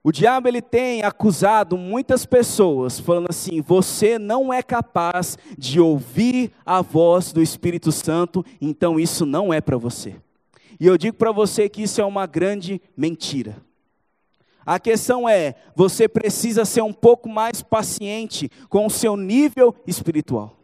O 0.06 0.12
diabo 0.12 0.46
ele 0.46 0.62
tem 0.62 1.02
acusado 1.02 1.76
muitas 1.76 2.24
pessoas, 2.24 3.00
falando 3.00 3.26
assim: 3.28 3.60
você 3.60 4.20
não 4.20 4.52
é 4.52 4.62
capaz 4.62 5.36
de 5.58 5.80
ouvir 5.80 6.52
a 6.64 6.80
voz 6.80 7.32
do 7.32 7.42
Espírito 7.42 7.90
Santo, 7.90 8.46
então 8.60 9.00
isso 9.00 9.26
não 9.26 9.52
é 9.52 9.60
para 9.60 9.76
você. 9.76 10.14
E 10.78 10.86
eu 10.86 10.96
digo 10.96 11.16
para 11.16 11.32
você 11.32 11.68
que 11.68 11.82
isso 11.82 12.00
é 12.00 12.04
uma 12.04 12.24
grande 12.24 12.80
mentira. 12.96 13.56
A 14.64 14.78
questão 14.78 15.28
é: 15.28 15.56
você 15.74 16.06
precisa 16.06 16.64
ser 16.64 16.82
um 16.82 16.92
pouco 16.92 17.28
mais 17.28 17.60
paciente 17.60 18.48
com 18.68 18.86
o 18.86 18.90
seu 18.90 19.16
nível 19.16 19.74
espiritual. 19.88 20.56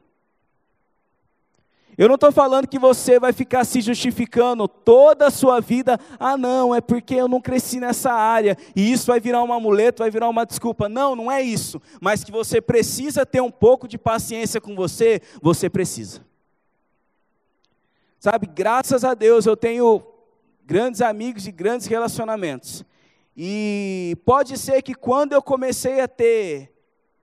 Eu 1.96 2.08
não 2.08 2.14
estou 2.14 2.32
falando 2.32 2.66
que 2.66 2.78
você 2.78 3.20
vai 3.20 3.32
ficar 3.32 3.64
se 3.64 3.80
justificando 3.82 4.66
toda 4.66 5.26
a 5.26 5.30
sua 5.30 5.60
vida. 5.60 6.00
Ah, 6.18 6.38
não, 6.38 6.74
é 6.74 6.80
porque 6.80 7.14
eu 7.14 7.28
não 7.28 7.40
cresci 7.40 7.78
nessa 7.78 8.10
área 8.10 8.56
e 8.74 8.90
isso 8.90 9.06
vai 9.06 9.20
virar 9.20 9.42
um 9.42 9.52
amuleto, 9.52 10.02
vai 10.02 10.10
virar 10.10 10.28
uma 10.28 10.46
desculpa. 10.46 10.88
Não, 10.88 11.14
não 11.14 11.30
é 11.30 11.42
isso. 11.42 11.80
Mas 12.00 12.24
que 12.24 12.32
você 12.32 12.60
precisa 12.60 13.26
ter 13.26 13.42
um 13.42 13.50
pouco 13.50 13.86
de 13.86 13.98
paciência 13.98 14.60
com 14.60 14.74
você, 14.74 15.20
você 15.42 15.68
precisa. 15.68 16.24
Sabe, 18.18 18.46
graças 18.46 19.04
a 19.04 19.12
Deus 19.14 19.44
eu 19.44 19.56
tenho 19.56 20.02
grandes 20.64 21.02
amigos 21.02 21.46
e 21.46 21.52
grandes 21.52 21.86
relacionamentos. 21.86 22.84
E 23.36 24.16
pode 24.24 24.56
ser 24.58 24.80
que 24.80 24.94
quando 24.94 25.32
eu 25.34 25.42
comecei 25.42 26.00
a 26.00 26.08
ter 26.08 26.72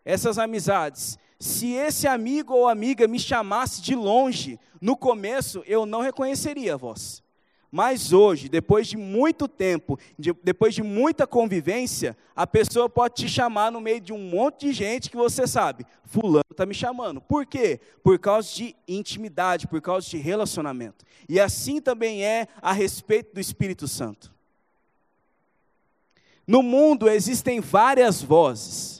essas 0.05 0.37
amizades, 0.37 1.17
se 1.39 1.71
esse 1.71 2.05
amigo 2.05 2.53
ou 2.53 2.67
amiga 2.67 3.07
me 3.07 3.17
chamasse 3.17 3.81
de 3.81 3.95
longe, 3.95 4.59
no 4.81 4.97
começo 4.97 5.63
eu 5.65 5.85
não 5.85 6.01
reconheceria 6.01 6.73
a 6.73 6.77
voz. 6.77 7.23
Mas 7.71 8.11
hoje, 8.11 8.49
depois 8.49 8.87
de 8.87 8.97
muito 8.97 9.47
tempo, 9.47 9.97
de, 10.17 10.33
depois 10.43 10.73
de 10.73 10.81
muita 10.81 11.27
convivência, 11.27 12.17
a 12.35 12.47
pessoa 12.47 12.89
pode 12.89 13.15
te 13.15 13.29
chamar 13.29 13.71
no 13.71 13.79
meio 13.79 14.01
de 14.01 14.11
um 14.11 14.17
monte 14.17 14.67
de 14.67 14.73
gente 14.73 15.09
que 15.09 15.15
você 15.15 15.45
sabe, 15.45 15.85
fulano 16.03 16.43
está 16.49 16.65
me 16.65 16.73
chamando. 16.73 17.21
Por 17.21 17.45
quê? 17.45 17.79
Por 18.03 18.17
causa 18.17 18.51
de 18.53 18.75
intimidade, 18.87 19.67
por 19.67 19.79
causa 19.81 20.09
de 20.09 20.17
relacionamento. 20.17 21.05
E 21.27 21.39
assim 21.39 21.79
também 21.79 22.25
é 22.25 22.47
a 22.59 22.73
respeito 22.73 23.35
do 23.35 23.39
Espírito 23.39 23.87
Santo. 23.87 24.33
No 26.47 26.63
mundo 26.63 27.07
existem 27.07 27.59
várias 27.59 28.19
vozes. 28.19 28.98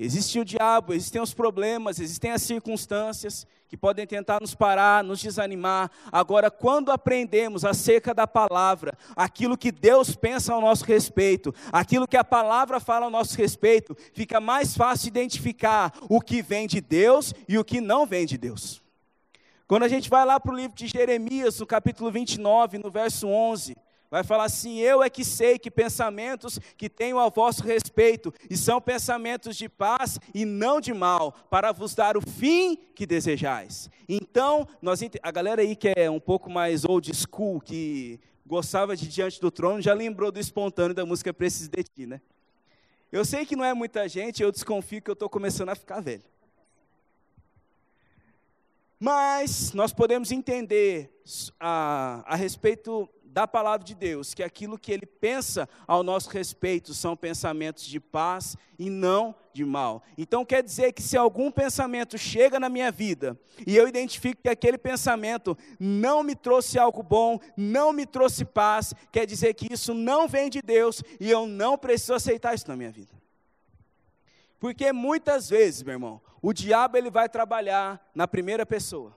Existe 0.00 0.38
o 0.38 0.44
diabo, 0.44 0.94
existem 0.94 1.20
os 1.20 1.34
problemas, 1.34 1.98
existem 1.98 2.30
as 2.30 2.42
circunstâncias 2.42 3.44
que 3.66 3.76
podem 3.76 4.06
tentar 4.06 4.40
nos 4.40 4.54
parar, 4.54 5.02
nos 5.02 5.18
desanimar. 5.18 5.90
Agora, 6.12 6.52
quando 6.52 6.92
aprendemos 6.92 7.64
acerca 7.64 8.14
da 8.14 8.24
palavra, 8.24 8.96
aquilo 9.16 9.58
que 9.58 9.72
Deus 9.72 10.14
pensa 10.14 10.54
ao 10.54 10.60
nosso 10.60 10.84
respeito, 10.84 11.52
aquilo 11.72 12.06
que 12.06 12.16
a 12.16 12.22
palavra 12.22 12.78
fala 12.78 13.06
ao 13.06 13.10
nosso 13.10 13.36
respeito, 13.36 13.96
fica 14.14 14.40
mais 14.40 14.76
fácil 14.76 15.08
identificar 15.08 15.92
o 16.08 16.20
que 16.20 16.42
vem 16.42 16.68
de 16.68 16.80
Deus 16.80 17.34
e 17.48 17.58
o 17.58 17.64
que 17.64 17.80
não 17.80 18.06
vem 18.06 18.24
de 18.24 18.38
Deus. 18.38 18.80
Quando 19.66 19.82
a 19.82 19.88
gente 19.88 20.08
vai 20.08 20.24
lá 20.24 20.38
para 20.38 20.52
o 20.52 20.56
livro 20.56 20.76
de 20.76 20.86
Jeremias, 20.86 21.58
no 21.58 21.66
capítulo 21.66 22.08
29, 22.12 22.78
no 22.78 22.88
verso 22.88 23.26
11, 23.26 23.76
Vai 24.10 24.24
falar 24.24 24.44
assim: 24.44 24.78
Eu 24.78 25.02
é 25.02 25.10
que 25.10 25.24
sei 25.24 25.58
que 25.58 25.70
pensamentos 25.70 26.58
que 26.76 26.88
tenho 26.88 27.18
a 27.18 27.28
vosso 27.28 27.62
respeito, 27.62 28.32
e 28.48 28.56
são 28.56 28.80
pensamentos 28.80 29.56
de 29.56 29.68
paz 29.68 30.18
e 30.34 30.44
não 30.44 30.80
de 30.80 30.94
mal, 30.94 31.32
para 31.50 31.72
vos 31.72 31.94
dar 31.94 32.16
o 32.16 32.20
fim 32.20 32.76
que 32.94 33.06
desejais. 33.06 33.90
Então, 34.08 34.66
nós, 34.80 35.00
a 35.22 35.30
galera 35.30 35.62
aí 35.62 35.76
que 35.76 35.92
é 35.94 36.10
um 36.10 36.20
pouco 36.20 36.48
mais 36.50 36.84
old 36.84 37.10
school, 37.14 37.60
que 37.60 38.18
gostava 38.46 38.96
de 38.96 39.06
Diante 39.06 39.40
do 39.40 39.50
Trono, 39.50 39.82
já 39.82 39.92
lembrou 39.92 40.32
do 40.32 40.40
espontâneo 40.40 40.94
da 40.94 41.04
música 41.04 41.34
Preciso 41.34 41.70
de 41.70 41.82
Ti, 41.82 42.06
né? 42.06 42.20
Eu 43.12 43.24
sei 43.24 43.44
que 43.44 43.56
não 43.56 43.64
é 43.64 43.74
muita 43.74 44.08
gente, 44.08 44.42
eu 44.42 44.52
desconfio 44.52 45.02
que 45.02 45.10
eu 45.10 45.14
estou 45.14 45.28
começando 45.28 45.68
a 45.68 45.74
ficar 45.74 46.00
velho. 46.00 46.24
Mas 48.98 49.72
nós 49.72 49.92
podemos 49.92 50.32
entender 50.32 51.10
a, 51.60 52.24
a 52.26 52.34
respeito 52.34 53.08
da 53.30 53.46
palavra 53.46 53.84
de 53.84 53.94
Deus, 53.94 54.34
que 54.34 54.42
aquilo 54.42 54.78
que 54.78 54.90
ele 54.90 55.06
pensa 55.06 55.68
ao 55.86 56.02
nosso 56.02 56.30
respeito 56.30 56.94
são 56.94 57.16
pensamentos 57.16 57.84
de 57.84 58.00
paz 58.00 58.56
e 58.78 58.88
não 58.88 59.34
de 59.52 59.64
mal. 59.64 60.02
Então 60.16 60.44
quer 60.44 60.62
dizer 60.62 60.92
que 60.92 61.02
se 61.02 61.16
algum 61.16 61.50
pensamento 61.50 62.16
chega 62.16 62.58
na 62.58 62.68
minha 62.68 62.90
vida 62.90 63.38
e 63.66 63.76
eu 63.76 63.86
identifico 63.86 64.42
que 64.42 64.48
aquele 64.48 64.78
pensamento 64.78 65.56
não 65.78 66.22
me 66.22 66.34
trouxe 66.34 66.78
algo 66.78 67.02
bom, 67.02 67.38
não 67.56 67.92
me 67.92 68.06
trouxe 68.06 68.44
paz, 68.44 68.94
quer 69.12 69.26
dizer 69.26 69.54
que 69.54 69.72
isso 69.72 69.92
não 69.92 70.26
vem 70.26 70.48
de 70.48 70.62
Deus 70.62 71.02
e 71.20 71.30
eu 71.30 71.46
não 71.46 71.76
preciso 71.76 72.14
aceitar 72.14 72.54
isso 72.54 72.68
na 72.68 72.76
minha 72.76 72.90
vida. 72.90 73.12
Porque 74.58 74.92
muitas 74.92 75.48
vezes, 75.48 75.82
meu 75.82 75.94
irmão, 75.94 76.20
o 76.42 76.52
diabo 76.52 76.96
ele 76.96 77.10
vai 77.10 77.28
trabalhar 77.28 78.10
na 78.14 78.26
primeira 78.26 78.66
pessoa. 78.66 79.16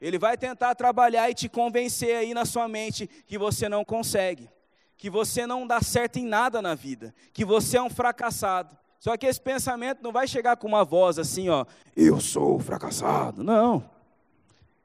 Ele 0.00 0.18
vai 0.18 0.36
tentar 0.36 0.74
trabalhar 0.74 1.30
e 1.30 1.34
te 1.34 1.48
convencer 1.48 2.16
aí 2.16 2.34
na 2.34 2.44
sua 2.44 2.68
mente 2.68 3.06
que 3.06 3.38
você 3.38 3.68
não 3.68 3.84
consegue, 3.84 4.50
que 4.96 5.08
você 5.08 5.46
não 5.46 5.66
dá 5.66 5.80
certo 5.80 6.18
em 6.18 6.26
nada 6.26 6.60
na 6.60 6.74
vida, 6.74 7.14
que 7.32 7.44
você 7.44 7.78
é 7.78 7.82
um 7.82 7.90
fracassado. 7.90 8.76
Só 8.98 9.16
que 9.16 9.26
esse 9.26 9.40
pensamento 9.40 10.02
não 10.02 10.12
vai 10.12 10.26
chegar 10.26 10.56
com 10.56 10.66
uma 10.66 10.84
voz 10.84 11.18
assim, 11.18 11.48
ó, 11.48 11.64
eu 11.96 12.20
sou 12.20 12.58
fracassado. 12.58 13.42
Não. 13.42 13.88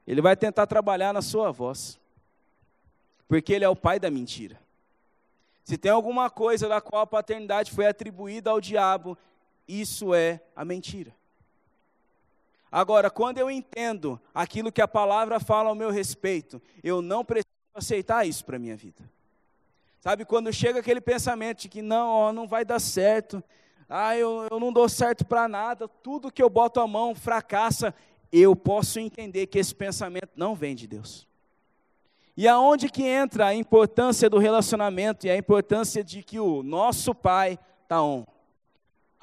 Ele 0.06 0.20
vai 0.20 0.36
tentar 0.36 0.66
trabalhar 0.66 1.12
na 1.12 1.22
sua 1.22 1.50
voz. 1.50 1.98
Porque 3.28 3.52
ele 3.52 3.64
é 3.64 3.68
o 3.68 3.76
pai 3.76 3.98
da 3.98 4.10
mentira. 4.10 4.60
Se 5.64 5.78
tem 5.78 5.90
alguma 5.90 6.28
coisa 6.28 6.68
da 6.68 6.80
qual 6.80 7.02
a 7.02 7.06
paternidade 7.06 7.70
foi 7.70 7.86
atribuída 7.86 8.50
ao 8.50 8.60
diabo, 8.60 9.16
isso 9.66 10.14
é 10.14 10.40
a 10.56 10.64
mentira. 10.64 11.14
Agora, 12.72 13.10
quando 13.10 13.36
eu 13.36 13.50
entendo 13.50 14.18
aquilo 14.34 14.72
que 14.72 14.80
a 14.80 14.88
palavra 14.88 15.38
fala 15.38 15.68
ao 15.68 15.74
meu 15.74 15.90
respeito, 15.90 16.60
eu 16.82 17.02
não 17.02 17.22
preciso 17.22 17.46
aceitar 17.74 18.26
isso 18.26 18.42
para 18.46 18.56
a 18.56 18.58
minha 18.58 18.74
vida. 18.74 19.02
Sabe, 20.00 20.24
quando 20.24 20.50
chega 20.50 20.80
aquele 20.80 21.00
pensamento 21.00 21.60
de 21.60 21.68
que 21.68 21.82
não, 21.82 22.08
ó, 22.08 22.32
não 22.32 22.48
vai 22.48 22.64
dar 22.64 22.80
certo, 22.80 23.44
ah, 23.86 24.16
eu, 24.16 24.48
eu 24.50 24.58
não 24.58 24.72
dou 24.72 24.88
certo 24.88 25.22
para 25.22 25.46
nada, 25.46 25.86
tudo 25.86 26.32
que 26.32 26.42
eu 26.42 26.48
boto 26.48 26.80
a 26.80 26.86
mão 26.86 27.14
fracassa, 27.14 27.94
eu 28.32 28.56
posso 28.56 28.98
entender 28.98 29.48
que 29.48 29.58
esse 29.58 29.74
pensamento 29.74 30.30
não 30.34 30.54
vem 30.54 30.74
de 30.74 30.86
Deus. 30.86 31.28
E 32.34 32.48
aonde 32.48 32.88
que 32.88 33.04
entra 33.04 33.48
a 33.48 33.54
importância 33.54 34.30
do 34.30 34.38
relacionamento 34.38 35.26
e 35.26 35.30
a 35.30 35.36
importância 35.36 36.02
de 36.02 36.22
que 36.22 36.40
o 36.40 36.62
nosso 36.62 37.14
Pai 37.14 37.58
está 37.82 38.02
on? 38.02 38.24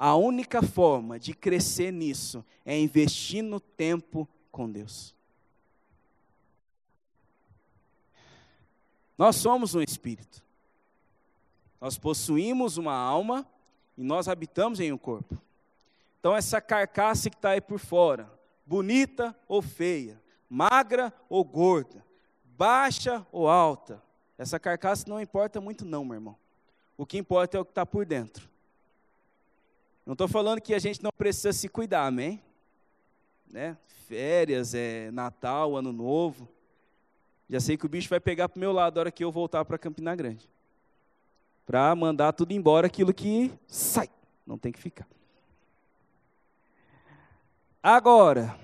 A 0.02 0.16
única 0.16 0.62
forma 0.62 1.20
de 1.20 1.34
crescer 1.34 1.92
nisso 1.92 2.42
é 2.64 2.78
investir 2.78 3.42
no 3.42 3.60
tempo 3.60 4.26
com 4.50 4.72
Deus. 4.72 5.14
Nós 9.18 9.36
somos 9.36 9.74
um 9.74 9.82
espírito. 9.82 10.42
Nós 11.78 11.98
possuímos 11.98 12.78
uma 12.78 12.94
alma 12.94 13.46
e 13.98 14.02
nós 14.02 14.26
habitamos 14.26 14.80
em 14.80 14.90
um 14.90 14.96
corpo. 14.96 15.36
Então, 16.18 16.34
essa 16.34 16.62
carcaça 16.62 17.28
que 17.28 17.36
está 17.36 17.50
aí 17.50 17.60
por 17.60 17.78
fora, 17.78 18.26
bonita 18.64 19.36
ou 19.46 19.60
feia, 19.60 20.18
magra 20.48 21.12
ou 21.28 21.44
gorda, 21.44 22.02
baixa 22.56 23.26
ou 23.30 23.46
alta, 23.46 24.02
essa 24.38 24.58
carcaça 24.58 25.04
não 25.06 25.20
importa 25.20 25.60
muito, 25.60 25.84
não, 25.84 26.06
meu 26.06 26.14
irmão. 26.14 26.36
O 26.96 27.04
que 27.04 27.18
importa 27.18 27.58
é 27.58 27.60
o 27.60 27.66
que 27.66 27.72
está 27.72 27.84
por 27.84 28.06
dentro. 28.06 28.48
Não 30.10 30.14
estou 30.14 30.26
falando 30.26 30.60
que 30.60 30.74
a 30.74 30.78
gente 30.80 31.00
não 31.04 31.12
precisa 31.16 31.52
se 31.52 31.68
cuidar, 31.68 32.04
amém? 32.04 32.42
Né? 33.48 33.76
Férias, 34.08 34.74
é 34.74 35.08
Natal, 35.12 35.76
Ano 35.76 35.92
Novo. 35.92 36.48
Já 37.48 37.60
sei 37.60 37.76
que 37.76 37.86
o 37.86 37.88
bicho 37.88 38.08
vai 38.08 38.18
pegar 38.18 38.48
para 38.48 38.56
o 38.56 38.60
meu 38.60 38.72
lado 38.72 38.96
na 38.96 39.02
hora 39.02 39.12
que 39.12 39.22
eu 39.22 39.30
voltar 39.30 39.64
para 39.64 39.78
Campina 39.78 40.16
Grande. 40.16 40.50
Para 41.64 41.94
mandar 41.94 42.32
tudo 42.32 42.50
embora, 42.50 42.88
aquilo 42.88 43.14
que 43.14 43.52
sai. 43.68 44.10
Não 44.44 44.58
tem 44.58 44.72
que 44.72 44.80
ficar. 44.80 45.06
Agora, 47.80 48.58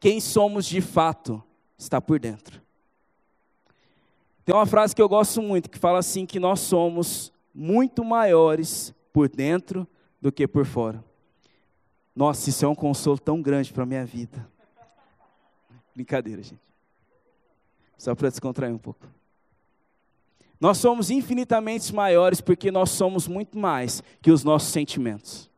quem 0.00 0.18
somos 0.18 0.64
de 0.64 0.80
fato 0.80 1.44
está 1.76 2.00
por 2.00 2.18
dentro. 2.18 2.58
Tem 4.46 4.54
uma 4.54 4.64
frase 4.64 4.96
que 4.96 5.02
eu 5.02 5.10
gosto 5.10 5.42
muito 5.42 5.68
que 5.68 5.78
fala 5.78 5.98
assim 5.98 6.24
que 6.24 6.40
nós 6.40 6.60
somos 6.60 7.30
muito 7.54 8.02
maiores 8.02 8.94
por 9.12 9.28
dentro 9.28 9.86
do 10.24 10.32
que 10.32 10.48
por 10.48 10.64
fora. 10.64 11.04
Nossa, 12.16 12.48
isso 12.48 12.64
é 12.64 12.68
um 12.68 12.74
consolo 12.74 13.18
tão 13.18 13.42
grande 13.42 13.70
para 13.70 13.82
a 13.82 13.86
minha 13.86 14.06
vida. 14.06 14.48
Brincadeira, 15.94 16.42
gente. 16.42 16.62
Só 17.98 18.14
para 18.14 18.30
descontrair 18.30 18.74
um 18.74 18.78
pouco. 18.78 19.06
Nós 20.58 20.78
somos 20.78 21.10
infinitamente 21.10 21.94
maiores 21.94 22.40
porque 22.40 22.70
nós 22.70 22.88
somos 22.88 23.28
muito 23.28 23.58
mais 23.58 24.02
que 24.22 24.30
os 24.30 24.42
nossos 24.42 24.70
sentimentos. 24.70 25.50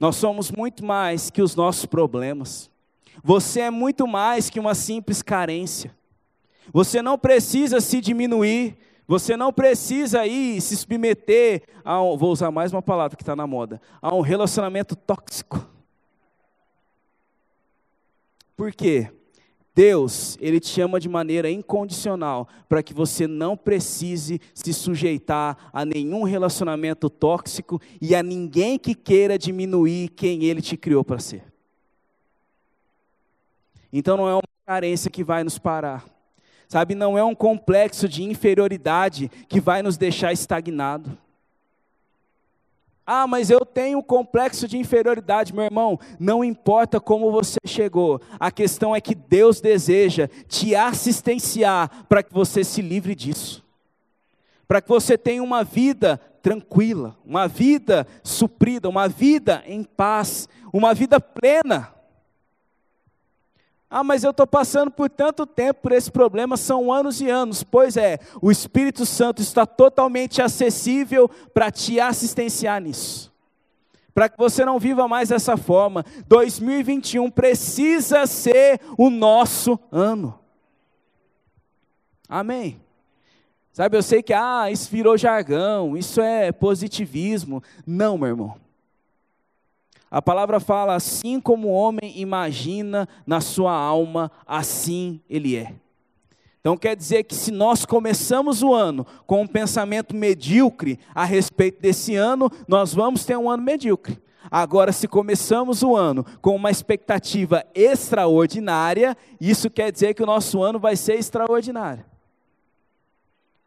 Nós 0.00 0.16
somos 0.16 0.50
muito 0.50 0.84
mais 0.84 1.30
que 1.30 1.40
os 1.40 1.54
nossos 1.54 1.86
problemas. 1.86 2.68
Você 3.22 3.60
é 3.60 3.70
muito 3.70 4.04
mais 4.08 4.50
que 4.50 4.58
uma 4.58 4.74
simples 4.74 5.22
carência. 5.22 5.94
Você 6.72 7.00
não 7.00 7.16
precisa 7.16 7.80
se 7.80 8.00
diminuir 8.00 8.76
você 9.12 9.36
não 9.36 9.52
precisa 9.52 10.26
ir 10.26 10.58
se 10.62 10.74
submeter 10.74 11.64
a 11.84 12.00
um, 12.02 12.16
vou 12.16 12.32
usar 12.32 12.50
mais 12.50 12.72
uma 12.72 12.80
palavra 12.80 13.14
que 13.14 13.22
está 13.22 13.36
na 13.36 13.46
moda, 13.46 13.78
a 14.00 14.14
um 14.14 14.22
relacionamento 14.22 14.96
tóxico. 14.96 15.68
Por 18.56 18.72
quê? 18.72 19.12
Deus, 19.74 20.38
Ele 20.40 20.58
te 20.58 20.68
chama 20.68 20.98
de 20.98 21.10
maneira 21.10 21.50
incondicional 21.50 22.48
para 22.66 22.82
que 22.82 22.94
você 22.94 23.26
não 23.26 23.54
precise 23.54 24.40
se 24.54 24.72
sujeitar 24.72 25.58
a 25.74 25.84
nenhum 25.84 26.22
relacionamento 26.22 27.10
tóxico 27.10 27.82
e 28.00 28.14
a 28.14 28.22
ninguém 28.22 28.78
que 28.78 28.94
queira 28.94 29.38
diminuir 29.38 30.08
quem 30.08 30.44
Ele 30.44 30.62
te 30.62 30.74
criou 30.74 31.04
para 31.04 31.18
ser. 31.18 31.44
Então 33.92 34.16
não 34.16 34.26
é 34.26 34.32
uma 34.32 34.42
carência 34.64 35.10
que 35.10 35.22
vai 35.22 35.44
nos 35.44 35.58
parar. 35.58 36.11
Sabe, 36.72 36.94
não 36.94 37.18
é 37.18 37.22
um 37.22 37.34
complexo 37.34 38.08
de 38.08 38.22
inferioridade 38.22 39.30
que 39.46 39.60
vai 39.60 39.82
nos 39.82 39.98
deixar 39.98 40.32
estagnado. 40.32 41.18
Ah, 43.04 43.26
mas 43.26 43.50
eu 43.50 43.60
tenho 43.60 43.98
um 43.98 44.02
complexo 44.02 44.66
de 44.66 44.78
inferioridade, 44.78 45.54
meu 45.54 45.64
irmão. 45.64 46.00
Não 46.18 46.42
importa 46.42 46.98
como 46.98 47.30
você 47.30 47.58
chegou, 47.66 48.22
a 48.40 48.50
questão 48.50 48.96
é 48.96 49.02
que 49.02 49.14
Deus 49.14 49.60
deseja 49.60 50.30
te 50.48 50.74
assistenciar 50.74 52.06
para 52.08 52.22
que 52.22 52.32
você 52.32 52.64
se 52.64 52.80
livre 52.80 53.14
disso, 53.14 53.62
para 54.66 54.80
que 54.80 54.88
você 54.88 55.18
tenha 55.18 55.42
uma 55.42 55.62
vida 55.62 56.18
tranquila, 56.40 57.14
uma 57.22 57.46
vida 57.46 58.06
suprida, 58.24 58.88
uma 58.88 59.08
vida 59.08 59.62
em 59.66 59.84
paz, 59.84 60.48
uma 60.72 60.94
vida 60.94 61.20
plena. 61.20 61.92
Ah, 63.94 64.02
mas 64.02 64.24
eu 64.24 64.30
estou 64.30 64.46
passando 64.46 64.90
por 64.90 65.10
tanto 65.10 65.44
tempo 65.44 65.82
por 65.82 65.92
esse 65.92 66.10
problema, 66.10 66.56
são 66.56 66.90
anos 66.90 67.20
e 67.20 67.28
anos. 67.28 67.62
Pois 67.62 67.94
é, 67.94 68.18
o 68.40 68.50
Espírito 68.50 69.04
Santo 69.04 69.42
está 69.42 69.66
totalmente 69.66 70.40
acessível 70.40 71.28
para 71.52 71.70
te 71.70 72.00
assistenciar 72.00 72.80
nisso. 72.80 73.30
Para 74.14 74.30
que 74.30 74.38
você 74.38 74.64
não 74.64 74.78
viva 74.78 75.06
mais 75.06 75.28
dessa 75.28 75.58
forma. 75.58 76.06
2021 76.26 77.30
precisa 77.30 78.26
ser 78.26 78.80
o 78.96 79.10
nosso 79.10 79.78
ano. 79.90 80.38
Amém. 82.26 82.80
Sabe, 83.74 83.98
eu 83.98 84.02
sei 84.02 84.22
que 84.22 84.32
ah, 84.32 84.70
isso 84.70 84.90
virou 84.90 85.18
jargão, 85.18 85.98
isso 85.98 86.18
é 86.18 86.50
positivismo. 86.50 87.62
Não, 87.86 88.16
meu 88.16 88.28
irmão. 88.28 88.56
A 90.12 90.20
palavra 90.20 90.60
fala: 90.60 90.94
assim 90.94 91.40
como 91.40 91.68
o 91.68 91.72
homem 91.72 92.12
imagina 92.20 93.08
na 93.26 93.40
sua 93.40 93.72
alma, 93.72 94.30
assim 94.46 95.22
ele 95.28 95.56
é. 95.56 95.72
Então 96.60 96.76
quer 96.76 96.94
dizer 96.94 97.24
que 97.24 97.34
se 97.34 97.50
nós 97.50 97.86
começamos 97.86 98.62
o 98.62 98.74
ano 98.74 99.06
com 99.26 99.40
um 99.40 99.46
pensamento 99.46 100.14
medíocre 100.14 100.98
a 101.14 101.24
respeito 101.24 101.80
desse 101.80 102.14
ano, 102.14 102.52
nós 102.68 102.92
vamos 102.92 103.24
ter 103.24 103.38
um 103.38 103.48
ano 103.48 103.62
medíocre. 103.62 104.20
Agora, 104.50 104.92
se 104.92 105.08
começamos 105.08 105.82
o 105.82 105.96
ano 105.96 106.26
com 106.42 106.54
uma 106.54 106.70
expectativa 106.70 107.64
extraordinária, 107.74 109.16
isso 109.40 109.70
quer 109.70 109.90
dizer 109.90 110.12
que 110.12 110.22
o 110.22 110.26
nosso 110.26 110.62
ano 110.62 110.78
vai 110.78 110.94
ser 110.94 111.14
extraordinário. 111.14 112.04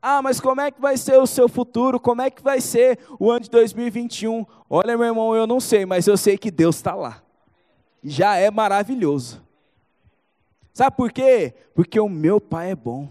Ah, 0.07 0.21
mas 0.21 0.39
como 0.39 0.61
é 0.61 0.69
que 0.69 0.79
vai 0.79 0.97
ser 0.97 1.17
o 1.17 1.25
seu 1.25 1.49
futuro? 1.49 1.99
Como 1.99 2.21
é 2.21 2.29
que 2.29 2.43
vai 2.43 2.61
ser 2.61 2.99
o 3.19 3.31
ano 3.31 3.39
de 3.39 3.49
2021? 3.49 4.45
Olha, 4.69 4.95
meu 4.95 5.07
irmão, 5.07 5.35
eu 5.35 5.47
não 5.47 5.59
sei, 5.59 5.83
mas 5.83 6.05
eu 6.05 6.15
sei 6.15 6.37
que 6.37 6.51
Deus 6.51 6.75
está 6.75 6.93
lá. 6.93 7.23
Já 8.03 8.35
é 8.35 8.51
maravilhoso. 8.51 9.41
Sabe 10.71 10.95
por 10.95 11.11
quê? 11.11 11.55
Porque 11.73 11.99
o 11.99 12.07
meu 12.07 12.39
Pai 12.39 12.69
é 12.69 12.75
bom. 12.75 13.09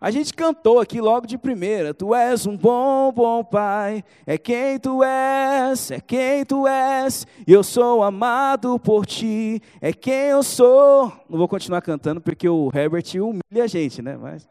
A 0.00 0.10
gente 0.10 0.34
cantou 0.34 0.80
aqui 0.80 1.00
logo 1.00 1.24
de 1.24 1.38
primeira: 1.38 1.94
Tu 1.94 2.12
és 2.12 2.48
um 2.48 2.56
bom, 2.56 3.12
bom 3.12 3.44
Pai, 3.44 4.02
é 4.26 4.36
quem 4.36 4.80
tu 4.80 5.04
és, 5.04 5.92
é 5.92 6.00
quem 6.00 6.44
tu 6.44 6.66
és, 6.66 7.24
eu 7.46 7.62
sou 7.62 8.02
amado 8.02 8.76
por 8.80 9.06
ti, 9.06 9.62
é 9.80 9.92
quem 9.92 10.30
eu 10.30 10.42
sou. 10.42 11.12
Não 11.30 11.38
vou 11.38 11.46
continuar 11.46 11.80
cantando 11.80 12.20
porque 12.20 12.48
o 12.48 12.72
Herbert 12.74 13.04
humilha 13.14 13.62
a 13.62 13.68
gente, 13.68 14.02
né? 14.02 14.16
Mas 14.16 14.48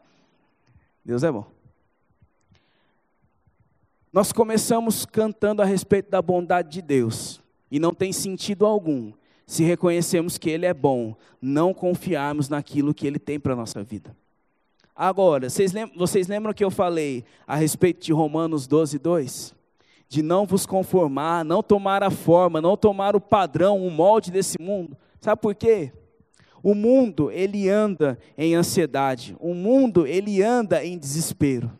Deus 1.04 1.22
é 1.22 1.30
bom. 1.30 1.46
Nós 4.12 4.32
começamos 4.32 5.06
cantando 5.06 5.62
a 5.62 5.64
respeito 5.64 6.10
da 6.10 6.20
bondade 6.20 6.70
de 6.70 6.82
Deus, 6.82 7.40
e 7.70 7.78
não 7.78 7.94
tem 7.94 8.12
sentido 8.12 8.66
algum 8.66 9.12
se 9.46 9.64
reconhecemos 9.64 10.38
que 10.38 10.48
Ele 10.48 10.66
é 10.66 10.72
bom, 10.72 11.14
não 11.40 11.74
confiarmos 11.74 12.48
naquilo 12.48 12.94
que 12.94 13.06
Ele 13.06 13.18
tem 13.18 13.38
para 13.38 13.52
a 13.52 13.56
nossa 13.56 13.82
vida. 13.82 14.16
Agora, 14.94 15.50
vocês 15.50 15.72
lembram, 15.72 15.98
vocês 15.98 16.28
lembram 16.28 16.52
que 16.52 16.64
eu 16.64 16.70
falei 16.70 17.24
a 17.46 17.56
respeito 17.56 18.04
de 18.04 18.12
Romanos 18.12 18.66
12, 18.66 18.98
2? 18.98 19.54
De 20.08 20.22
não 20.22 20.46
vos 20.46 20.66
conformar, 20.66 21.44
não 21.44 21.62
tomar 21.62 22.02
a 22.02 22.10
forma, 22.10 22.60
não 22.60 22.76
tomar 22.76 23.16
o 23.16 23.20
padrão, 23.20 23.84
o 23.84 23.90
molde 23.90 24.30
desse 24.30 24.60
mundo. 24.60 24.96
Sabe 25.20 25.40
por 25.40 25.54
quê? 25.54 25.92
O 26.62 26.74
mundo, 26.74 27.30
ele 27.30 27.68
anda 27.68 28.18
em 28.38 28.54
ansiedade. 28.54 29.36
O 29.40 29.54
mundo, 29.54 30.06
ele 30.06 30.42
anda 30.42 30.84
em 30.84 30.96
desespero. 30.96 31.70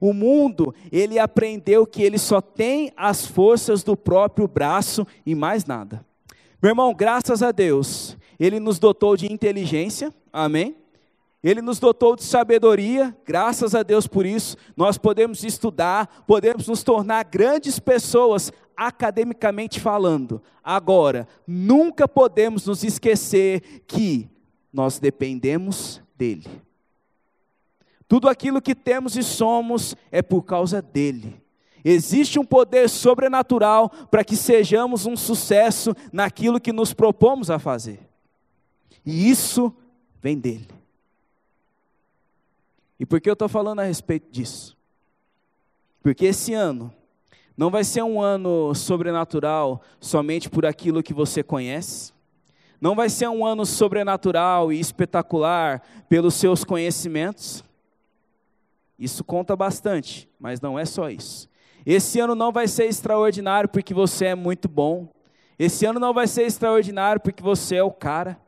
O 0.00 0.12
mundo, 0.12 0.74
ele 0.92 1.18
aprendeu 1.18 1.86
que 1.86 2.02
ele 2.02 2.18
só 2.18 2.40
tem 2.40 2.92
as 2.96 3.26
forças 3.26 3.82
do 3.82 3.96
próprio 3.96 4.46
braço 4.46 5.06
e 5.26 5.34
mais 5.34 5.64
nada. 5.64 6.04
Meu 6.62 6.70
irmão, 6.70 6.94
graças 6.94 7.42
a 7.42 7.52
Deus, 7.52 8.16
ele 8.38 8.60
nos 8.60 8.78
dotou 8.78 9.16
de 9.16 9.32
inteligência, 9.32 10.14
amém? 10.32 10.76
Ele 11.42 11.62
nos 11.62 11.78
dotou 11.78 12.16
de 12.16 12.24
sabedoria, 12.24 13.16
graças 13.24 13.74
a 13.74 13.82
Deus 13.82 14.08
por 14.08 14.26
isso, 14.26 14.56
nós 14.76 14.98
podemos 14.98 15.44
estudar, 15.44 16.24
podemos 16.26 16.66
nos 16.66 16.82
tornar 16.82 17.24
grandes 17.24 17.78
pessoas 17.78 18.52
academicamente 18.76 19.78
falando. 19.78 20.42
Agora, 20.62 21.28
nunca 21.46 22.08
podemos 22.08 22.66
nos 22.66 22.82
esquecer 22.82 23.84
que 23.86 24.28
nós 24.72 24.98
dependemos 24.98 26.02
dele. 26.16 26.48
Tudo 28.08 28.28
aquilo 28.28 28.62
que 28.62 28.74
temos 28.74 29.16
e 29.16 29.22
somos 29.22 29.94
é 30.10 30.22
por 30.22 30.42
causa 30.42 30.82
dele. 30.82 31.40
Existe 31.84 32.38
um 32.38 32.44
poder 32.44 32.88
sobrenatural 32.88 33.88
para 34.10 34.24
que 34.24 34.36
sejamos 34.36 35.06
um 35.06 35.16
sucesso 35.16 35.94
naquilo 36.12 36.60
que 36.60 36.72
nos 36.72 36.92
propomos 36.92 37.50
a 37.50 37.58
fazer. 37.58 38.00
E 39.06 39.30
isso 39.30 39.72
vem 40.20 40.36
dele. 40.36 40.77
E 42.98 43.06
por 43.06 43.20
que 43.20 43.28
eu 43.28 43.34
estou 43.34 43.48
falando 43.48 43.80
a 43.80 43.84
respeito 43.84 44.30
disso? 44.30 44.76
Porque 46.02 46.26
esse 46.26 46.52
ano 46.52 46.92
não 47.56 47.70
vai 47.70 47.84
ser 47.84 48.02
um 48.02 48.20
ano 48.20 48.74
sobrenatural 48.74 49.82
somente 50.00 50.48
por 50.48 50.64
aquilo 50.64 51.02
que 51.02 51.12
você 51.12 51.42
conhece. 51.42 52.12
Não 52.80 52.94
vai 52.94 53.08
ser 53.08 53.28
um 53.28 53.44
ano 53.44 53.66
sobrenatural 53.66 54.72
e 54.72 54.78
espetacular 54.78 55.82
pelos 56.08 56.34
seus 56.34 56.62
conhecimentos. 56.62 57.64
Isso 58.98 59.24
conta 59.24 59.56
bastante, 59.56 60.28
mas 60.38 60.60
não 60.60 60.78
é 60.78 60.84
só 60.84 61.10
isso. 61.10 61.48
Esse 61.84 62.20
ano 62.20 62.34
não 62.34 62.52
vai 62.52 62.68
ser 62.68 62.84
extraordinário 62.84 63.68
porque 63.68 63.94
você 63.94 64.26
é 64.26 64.34
muito 64.34 64.68
bom. 64.68 65.08
Esse 65.58 65.84
ano 65.86 65.98
não 65.98 66.14
vai 66.14 66.26
ser 66.26 66.42
extraordinário 66.42 67.20
porque 67.20 67.42
você 67.42 67.76
é 67.76 67.82
o 67.82 67.90
cara. 67.90 68.40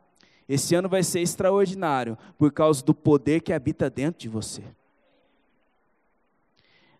Esse 0.51 0.75
ano 0.75 0.89
vai 0.89 1.01
ser 1.01 1.21
extraordinário 1.21 2.17
por 2.37 2.51
causa 2.51 2.83
do 2.83 2.93
poder 2.93 3.39
que 3.39 3.53
habita 3.53 3.89
dentro 3.89 4.19
de 4.19 4.27
você. 4.27 4.61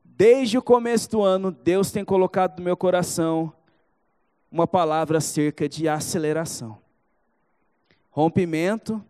Desde 0.06 0.58
o 0.58 0.62
começo 0.62 1.12
do 1.12 1.22
ano, 1.22 1.52
Deus 1.52 1.92
tem 1.92 2.06
colocado 2.06 2.60
no 2.60 2.64
meu 2.64 2.78
coração 2.78 3.52
uma 4.50 4.66
palavra 4.66 5.18
acerca 5.18 5.68
de 5.68 5.90
aceleração. 5.90 6.78
Rompimento 8.10 9.04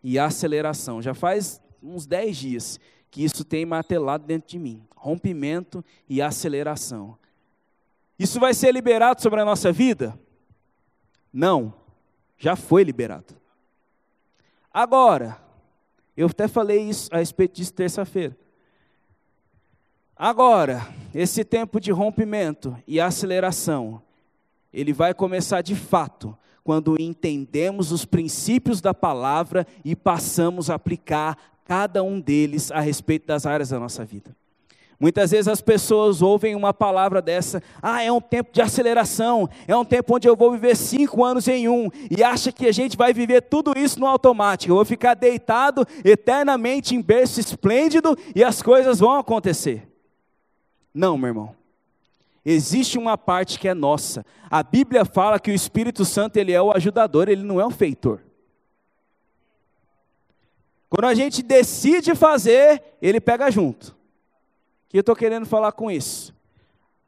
e 0.00 0.16
aceleração. 0.16 1.02
Já 1.02 1.12
faz 1.12 1.60
uns 1.82 2.06
10 2.06 2.36
dias 2.36 2.80
que 3.10 3.24
isso 3.24 3.44
tem 3.44 3.66
martelado 3.66 4.24
dentro 4.24 4.48
de 4.48 4.60
mim. 4.60 4.86
Rompimento 4.94 5.84
e 6.08 6.22
aceleração. 6.22 7.18
Isso 8.16 8.38
vai 8.38 8.54
ser 8.54 8.72
liberado 8.72 9.20
sobre 9.20 9.40
a 9.40 9.44
nossa 9.44 9.72
vida? 9.72 10.16
Não, 11.32 11.74
já 12.38 12.54
foi 12.54 12.84
liberado. 12.84 13.37
Agora, 14.78 15.36
eu 16.16 16.28
até 16.28 16.46
falei 16.46 16.82
isso 16.82 17.12
a 17.12 17.18
respeito 17.18 17.56
disso 17.56 17.72
terça-feira. 17.72 18.38
Agora, 20.14 20.86
esse 21.12 21.44
tempo 21.44 21.80
de 21.80 21.90
rompimento 21.90 22.76
e 22.86 23.00
aceleração, 23.00 24.00
ele 24.72 24.92
vai 24.92 25.12
começar 25.12 25.62
de 25.62 25.74
fato 25.74 26.38
quando 26.62 26.94
entendemos 26.96 27.90
os 27.90 28.04
princípios 28.04 28.80
da 28.80 28.94
palavra 28.94 29.66
e 29.84 29.96
passamos 29.96 30.70
a 30.70 30.76
aplicar 30.76 31.36
cada 31.64 32.04
um 32.04 32.20
deles 32.20 32.70
a 32.70 32.78
respeito 32.78 33.26
das 33.26 33.46
áreas 33.46 33.70
da 33.70 33.80
nossa 33.80 34.04
vida. 34.04 34.30
Muitas 35.00 35.30
vezes 35.30 35.46
as 35.46 35.60
pessoas 35.60 36.22
ouvem 36.22 36.56
uma 36.56 36.74
palavra 36.74 37.22
dessa, 37.22 37.62
ah, 37.80 38.02
é 38.02 38.10
um 38.10 38.20
tempo 38.20 38.52
de 38.52 38.60
aceleração, 38.60 39.48
é 39.68 39.76
um 39.76 39.84
tempo 39.84 40.16
onde 40.16 40.28
eu 40.28 40.34
vou 40.34 40.50
viver 40.50 40.76
cinco 40.76 41.24
anos 41.24 41.46
em 41.46 41.68
um, 41.68 41.88
e 42.10 42.24
acha 42.24 42.50
que 42.50 42.66
a 42.66 42.72
gente 42.72 42.96
vai 42.96 43.12
viver 43.12 43.42
tudo 43.42 43.78
isso 43.78 44.00
no 44.00 44.06
automático, 44.06 44.72
eu 44.72 44.76
vou 44.76 44.84
ficar 44.84 45.14
deitado 45.14 45.86
eternamente 46.04 46.96
em 46.96 47.00
berço 47.00 47.38
esplêndido 47.38 48.16
e 48.34 48.42
as 48.42 48.60
coisas 48.60 48.98
vão 48.98 49.12
acontecer. 49.12 49.88
Não, 50.92 51.16
meu 51.16 51.28
irmão. 51.28 51.56
Existe 52.44 52.98
uma 52.98 53.16
parte 53.16 53.58
que 53.58 53.68
é 53.68 53.74
nossa. 53.74 54.24
A 54.50 54.62
Bíblia 54.62 55.04
fala 55.04 55.38
que 55.38 55.50
o 55.50 55.54
Espírito 55.54 56.04
Santo 56.04 56.38
ele 56.38 56.52
é 56.52 56.60
o 56.60 56.72
ajudador, 56.72 57.28
ele 57.28 57.42
não 57.44 57.60
é 57.60 57.66
o 57.66 57.70
feitor. 57.70 58.20
Quando 60.88 61.04
a 61.04 61.14
gente 61.14 61.42
decide 61.42 62.14
fazer, 62.14 62.82
ele 63.00 63.20
pega 63.20 63.50
junto. 63.50 63.97
Que 64.88 64.96
eu 64.96 65.00
estou 65.00 65.14
querendo 65.14 65.44
falar 65.44 65.72
com 65.72 65.90
isso? 65.90 66.34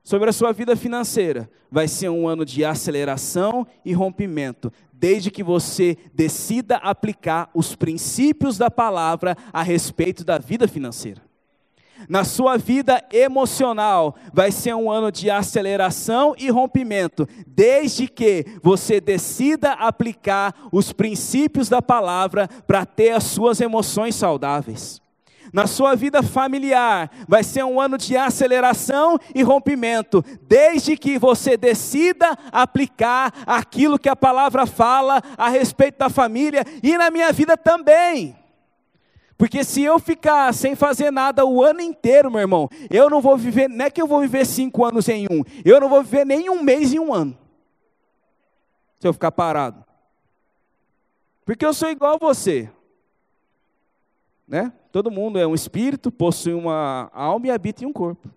Sobre 0.03 0.29
a 0.29 0.33
sua 0.33 0.53
vida 0.53 0.77
financeira. 0.77 1.51
Vai 1.71 1.89
ser 1.89 2.11
um 2.11 2.29
ano 2.29 2.45
de 2.45 2.65
aceleração 2.65 3.67
e 3.85 3.93
rompimento, 3.93 4.73
desde 4.93 5.31
que 5.31 5.43
você 5.43 5.97
decida 6.13 6.77
aplicar 6.77 7.49
os 7.55 7.75
princípios 7.75 8.59
da 8.59 8.71
palavra 8.71 9.37
a 9.53 9.63
respeito 9.63 10.25
da 10.25 10.37
vida 10.37 10.69
financeira. 10.69 11.23
Na 12.09 12.25
sua 12.25 12.57
vida 12.57 13.03
emocional, 13.13 14.17
vai 14.33 14.51
ser 14.51 14.75
um 14.75 14.91
ano 14.91 15.13
de 15.13 15.31
aceleração 15.31 16.35
e 16.39 16.51
rompimento, 16.51 17.27
desde 17.47 18.09
que 18.09 18.45
você 18.63 19.01
decida 19.01 19.73
aplicar 19.73 20.69
os 20.73 20.93
princípios 20.93 21.69
da 21.69 21.81
palavra 21.81 22.49
para 22.67 22.85
ter 22.85 23.11
as 23.11 23.25
suas 23.25 23.61
emoções 23.61 24.15
saudáveis. 24.15 25.01
Na 25.53 25.67
sua 25.67 25.97
vida 25.97 26.23
familiar, 26.23 27.11
vai 27.27 27.43
ser 27.43 27.65
um 27.65 27.81
ano 27.81 27.99
de 27.99 28.17
aceleração 28.17 29.19
e 29.35 29.43
rompimento, 29.43 30.25
desde 30.43 30.97
que 30.97 31.19
você 31.19 31.57
decida 31.57 32.39
aplicar 32.53 33.33
aquilo 33.47 33.99
que 33.99 34.09
a 34.09 34.15
palavra 34.15 34.65
fala 34.67 35.21
a 35.37 35.49
respeito 35.49 35.99
da 35.99 36.09
família 36.09 36.65
e 36.83 36.97
na 36.97 37.11
minha 37.11 37.33
vida 37.33 37.57
também. 37.57 38.37
Porque 39.37 39.65
se 39.65 39.83
eu 39.83 39.99
ficar 39.99 40.53
sem 40.53 40.77
fazer 40.77 41.11
nada 41.11 41.47
o 41.47 41.65
ano 41.65 41.81
inteiro, 41.81 42.31
meu 42.31 42.41
irmão, 42.41 42.69
eu 42.91 43.09
não 43.09 43.21
vou 43.21 43.37
viver, 43.39 43.69
não 43.69 43.87
é 43.87 43.91
que 43.91 44.01
eu 44.01 44.07
vou 44.07 44.21
viver 44.21 44.45
cinco 44.45 44.85
anos 44.85 45.09
em 45.09 45.27
um, 45.31 45.43
eu 45.65 45.81
não 45.81 45.89
vou 45.89 46.03
viver 46.03 46.27
nem 46.27 46.51
um 46.51 46.63
mês 46.63 46.93
em 46.93 46.99
um 46.99 47.13
ano. 47.13 47.37
Se 48.99 49.09
eu 49.09 49.15
ficar 49.15 49.33
parado. 49.33 49.83
Porque 51.45 51.65
eu 51.65 51.73
sou 51.73 51.89
igual 51.89 52.17
a 52.17 52.19
você. 52.19 52.71
Né? 54.47 54.71
Todo 54.93 55.11
mundo 55.11 55.39
é 55.39 55.47
um 55.47 55.55
espírito, 55.55 56.11
possui 56.11 56.53
uma 56.53 57.11
alma 57.13 57.47
e 57.47 57.51
habita 57.51 57.85
em 57.85 57.87
um 57.87 57.93
corpo. 57.93 58.29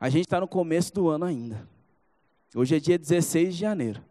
A 0.00 0.08
gente 0.08 0.24
está 0.24 0.40
no 0.40 0.48
começo 0.48 0.92
do 0.94 1.08
ano 1.08 1.26
ainda. 1.26 1.68
Hoje 2.54 2.76
é 2.76 2.80
dia 2.80 2.98
16 2.98 3.54
de 3.54 3.60
janeiro. 3.60 4.02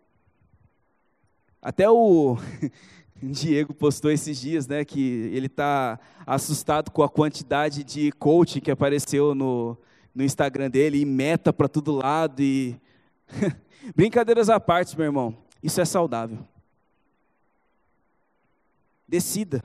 Até 1.62 1.90
o 1.90 2.38
Diego 3.22 3.74
postou 3.74 4.12
esses 4.12 4.40
dias, 4.40 4.68
né, 4.68 4.86
que 4.86 5.30
ele 5.34 5.48
está 5.48 6.00
assustado 6.26 6.92
com 6.92 7.04
a 7.04 7.10
quantidade 7.10 7.84
de 7.84 8.12
coach 8.14 8.62
que 8.62 8.72
apareceu 8.72 9.36
no, 9.36 9.78
no 10.14 10.24
Instagram 10.24 10.70
dele, 10.70 11.00
e 11.00 11.06
meta 11.06 11.52
para 11.52 11.68
todo 11.68 11.92
lado, 11.92 12.42
e... 12.42 12.80
Brincadeiras 13.96 14.50
à 14.50 14.60
parte, 14.60 14.96
meu 14.96 15.06
irmão, 15.06 15.36
isso 15.62 15.82
é 15.82 15.86
saudável. 15.86 16.38
Decida. 19.12 19.62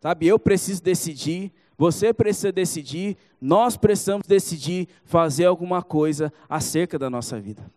Sabe, 0.00 0.28
eu 0.28 0.38
preciso 0.38 0.80
decidir, 0.80 1.52
você 1.76 2.14
precisa 2.14 2.52
decidir, 2.52 3.16
nós 3.40 3.76
precisamos 3.76 4.24
decidir 4.28 4.88
fazer 5.04 5.46
alguma 5.46 5.82
coisa 5.82 6.32
acerca 6.48 6.96
da 6.96 7.10
nossa 7.10 7.40
vida. 7.40 7.68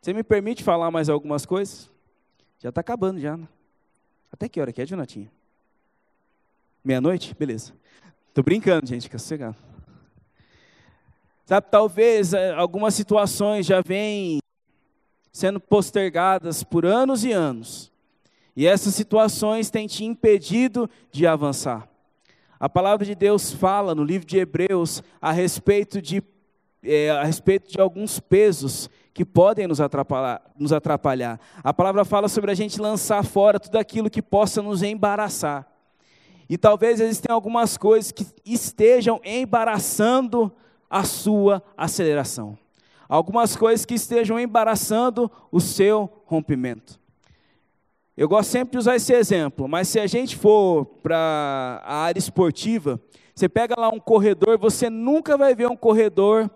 Você 0.00 0.14
me 0.14 0.22
permite 0.22 0.64
falar 0.64 0.90
mais 0.90 1.10
algumas 1.10 1.44
coisas? 1.44 1.90
Já 2.58 2.70
está 2.70 2.80
acabando 2.80 3.20
já. 3.20 3.36
Né? 3.36 3.46
Até 4.32 4.48
que 4.48 4.58
hora 4.58 4.72
que 4.72 4.80
é, 4.80 4.86
Jonatinha? 4.86 5.30
Meia-noite? 6.82 7.34
Beleza. 7.38 7.74
Estou 8.28 8.42
brincando, 8.42 8.86
gente, 8.86 9.02
fica 9.02 9.18
sossegado. 9.18 9.56
Sabe, 11.44 11.66
talvez 11.70 12.32
eh, 12.32 12.52
algumas 12.52 12.94
situações 12.94 13.66
já 13.66 13.82
vêm 13.82 14.38
sendo 15.30 15.60
postergadas 15.60 16.62
por 16.62 16.86
anos 16.86 17.24
e 17.24 17.32
anos. 17.32 17.92
E 18.58 18.66
essas 18.66 18.92
situações 18.92 19.70
têm 19.70 19.86
te 19.86 20.04
impedido 20.04 20.90
de 21.12 21.28
avançar. 21.28 21.88
A 22.58 22.68
palavra 22.68 23.06
de 23.06 23.14
Deus 23.14 23.52
fala 23.52 23.94
no 23.94 24.02
livro 24.02 24.26
de 24.26 24.36
Hebreus 24.36 25.00
a 25.22 25.30
respeito 25.30 26.02
de, 26.02 26.20
é, 26.82 27.08
a 27.10 27.22
respeito 27.22 27.70
de 27.70 27.80
alguns 27.80 28.18
pesos 28.18 28.90
que 29.14 29.24
podem 29.24 29.68
nos 29.68 29.80
atrapalhar, 29.80 30.42
nos 30.58 30.72
atrapalhar. 30.72 31.38
A 31.62 31.72
palavra 31.72 32.04
fala 32.04 32.28
sobre 32.28 32.50
a 32.50 32.54
gente 32.54 32.80
lançar 32.80 33.24
fora 33.24 33.60
tudo 33.60 33.76
aquilo 33.76 34.10
que 34.10 34.20
possa 34.20 34.60
nos 34.60 34.82
embaraçar. 34.82 35.64
E 36.50 36.58
talvez 36.58 36.98
existem 36.98 37.32
algumas 37.32 37.76
coisas 37.76 38.10
que 38.10 38.26
estejam 38.44 39.20
embaraçando 39.24 40.50
a 40.90 41.04
sua 41.04 41.62
aceleração. 41.76 42.58
Algumas 43.08 43.54
coisas 43.54 43.86
que 43.86 43.94
estejam 43.94 44.36
embaraçando 44.36 45.30
o 45.52 45.60
seu 45.60 46.10
rompimento. 46.26 46.98
Eu 48.18 48.28
gosto 48.28 48.50
sempre 48.50 48.72
de 48.72 48.78
usar 48.78 48.96
esse 48.96 49.14
exemplo, 49.14 49.68
mas 49.68 49.86
se 49.86 50.00
a 50.00 50.06
gente 50.08 50.36
for 50.36 50.84
para 51.04 51.80
a 51.84 51.98
área 51.98 52.18
esportiva, 52.18 53.00
você 53.32 53.48
pega 53.48 53.78
lá 53.78 53.88
um 53.90 54.00
corredor, 54.00 54.58
você 54.58 54.90
nunca 54.90 55.36
vai 55.36 55.54
ver 55.54 55.68
um 55.68 55.76
corredor 55.76 56.50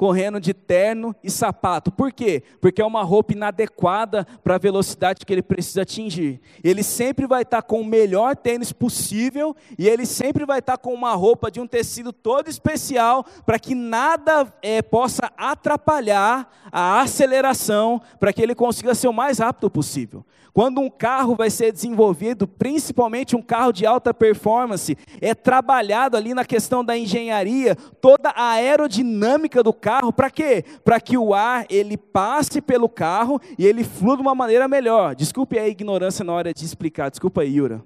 correndo 0.00 0.40
de 0.40 0.54
terno 0.54 1.14
e 1.22 1.30
sapato. 1.30 1.92
Por 1.92 2.10
quê? 2.10 2.42
Porque 2.58 2.80
é 2.80 2.86
uma 2.86 3.02
roupa 3.02 3.34
inadequada 3.34 4.26
para 4.42 4.54
a 4.54 4.58
velocidade 4.58 5.26
que 5.26 5.30
ele 5.30 5.42
precisa 5.42 5.82
atingir. 5.82 6.40
Ele 6.64 6.82
sempre 6.82 7.26
vai 7.26 7.42
estar 7.42 7.60
tá 7.60 7.62
com 7.62 7.82
o 7.82 7.84
melhor 7.84 8.34
tênis 8.34 8.72
possível 8.72 9.54
e 9.78 9.86
ele 9.86 10.06
sempre 10.06 10.46
vai 10.46 10.60
estar 10.60 10.78
tá 10.78 10.82
com 10.82 10.94
uma 10.94 11.12
roupa 11.12 11.50
de 11.50 11.60
um 11.60 11.66
tecido 11.66 12.14
todo 12.14 12.48
especial 12.48 13.26
para 13.44 13.58
que 13.58 13.74
nada 13.74 14.50
é, 14.62 14.80
possa 14.80 15.30
atrapalhar 15.36 16.50
a 16.72 17.02
aceleração 17.02 18.00
para 18.18 18.32
que 18.32 18.40
ele 18.40 18.54
consiga 18.54 18.94
ser 18.94 19.08
o 19.08 19.12
mais 19.12 19.38
rápido 19.38 19.68
possível. 19.68 20.24
Quando 20.52 20.80
um 20.80 20.90
carro 20.90 21.34
vai 21.34 21.48
ser 21.48 21.72
desenvolvido, 21.72 22.46
principalmente 22.46 23.36
um 23.36 23.42
carro 23.42 23.72
de 23.72 23.86
alta 23.86 24.12
performance, 24.12 24.96
é 25.20 25.34
trabalhado 25.34 26.16
ali 26.16 26.34
na 26.34 26.44
questão 26.44 26.84
da 26.84 26.98
engenharia, 26.98 27.76
toda 28.00 28.30
a 28.30 28.50
aerodinâmica 28.50 29.62
do 29.62 29.72
carro, 29.72 29.89
para 30.12 30.30
quê? 30.30 30.64
Para 30.84 31.00
que 31.00 31.16
o 31.16 31.34
ar 31.34 31.66
ele 31.68 31.96
passe 31.96 32.60
pelo 32.60 32.88
carro 32.88 33.40
e 33.58 33.66
ele 33.66 33.84
flua 33.84 34.16
de 34.16 34.22
uma 34.22 34.34
maneira 34.34 34.66
melhor. 34.68 35.14
Desculpe 35.14 35.58
a 35.58 35.68
ignorância 35.68 36.24
na 36.24 36.32
hora 36.32 36.54
de 36.54 36.64
explicar, 36.64 37.10
desculpa 37.10 37.42
aí, 37.42 37.56
Yura. 37.56 37.84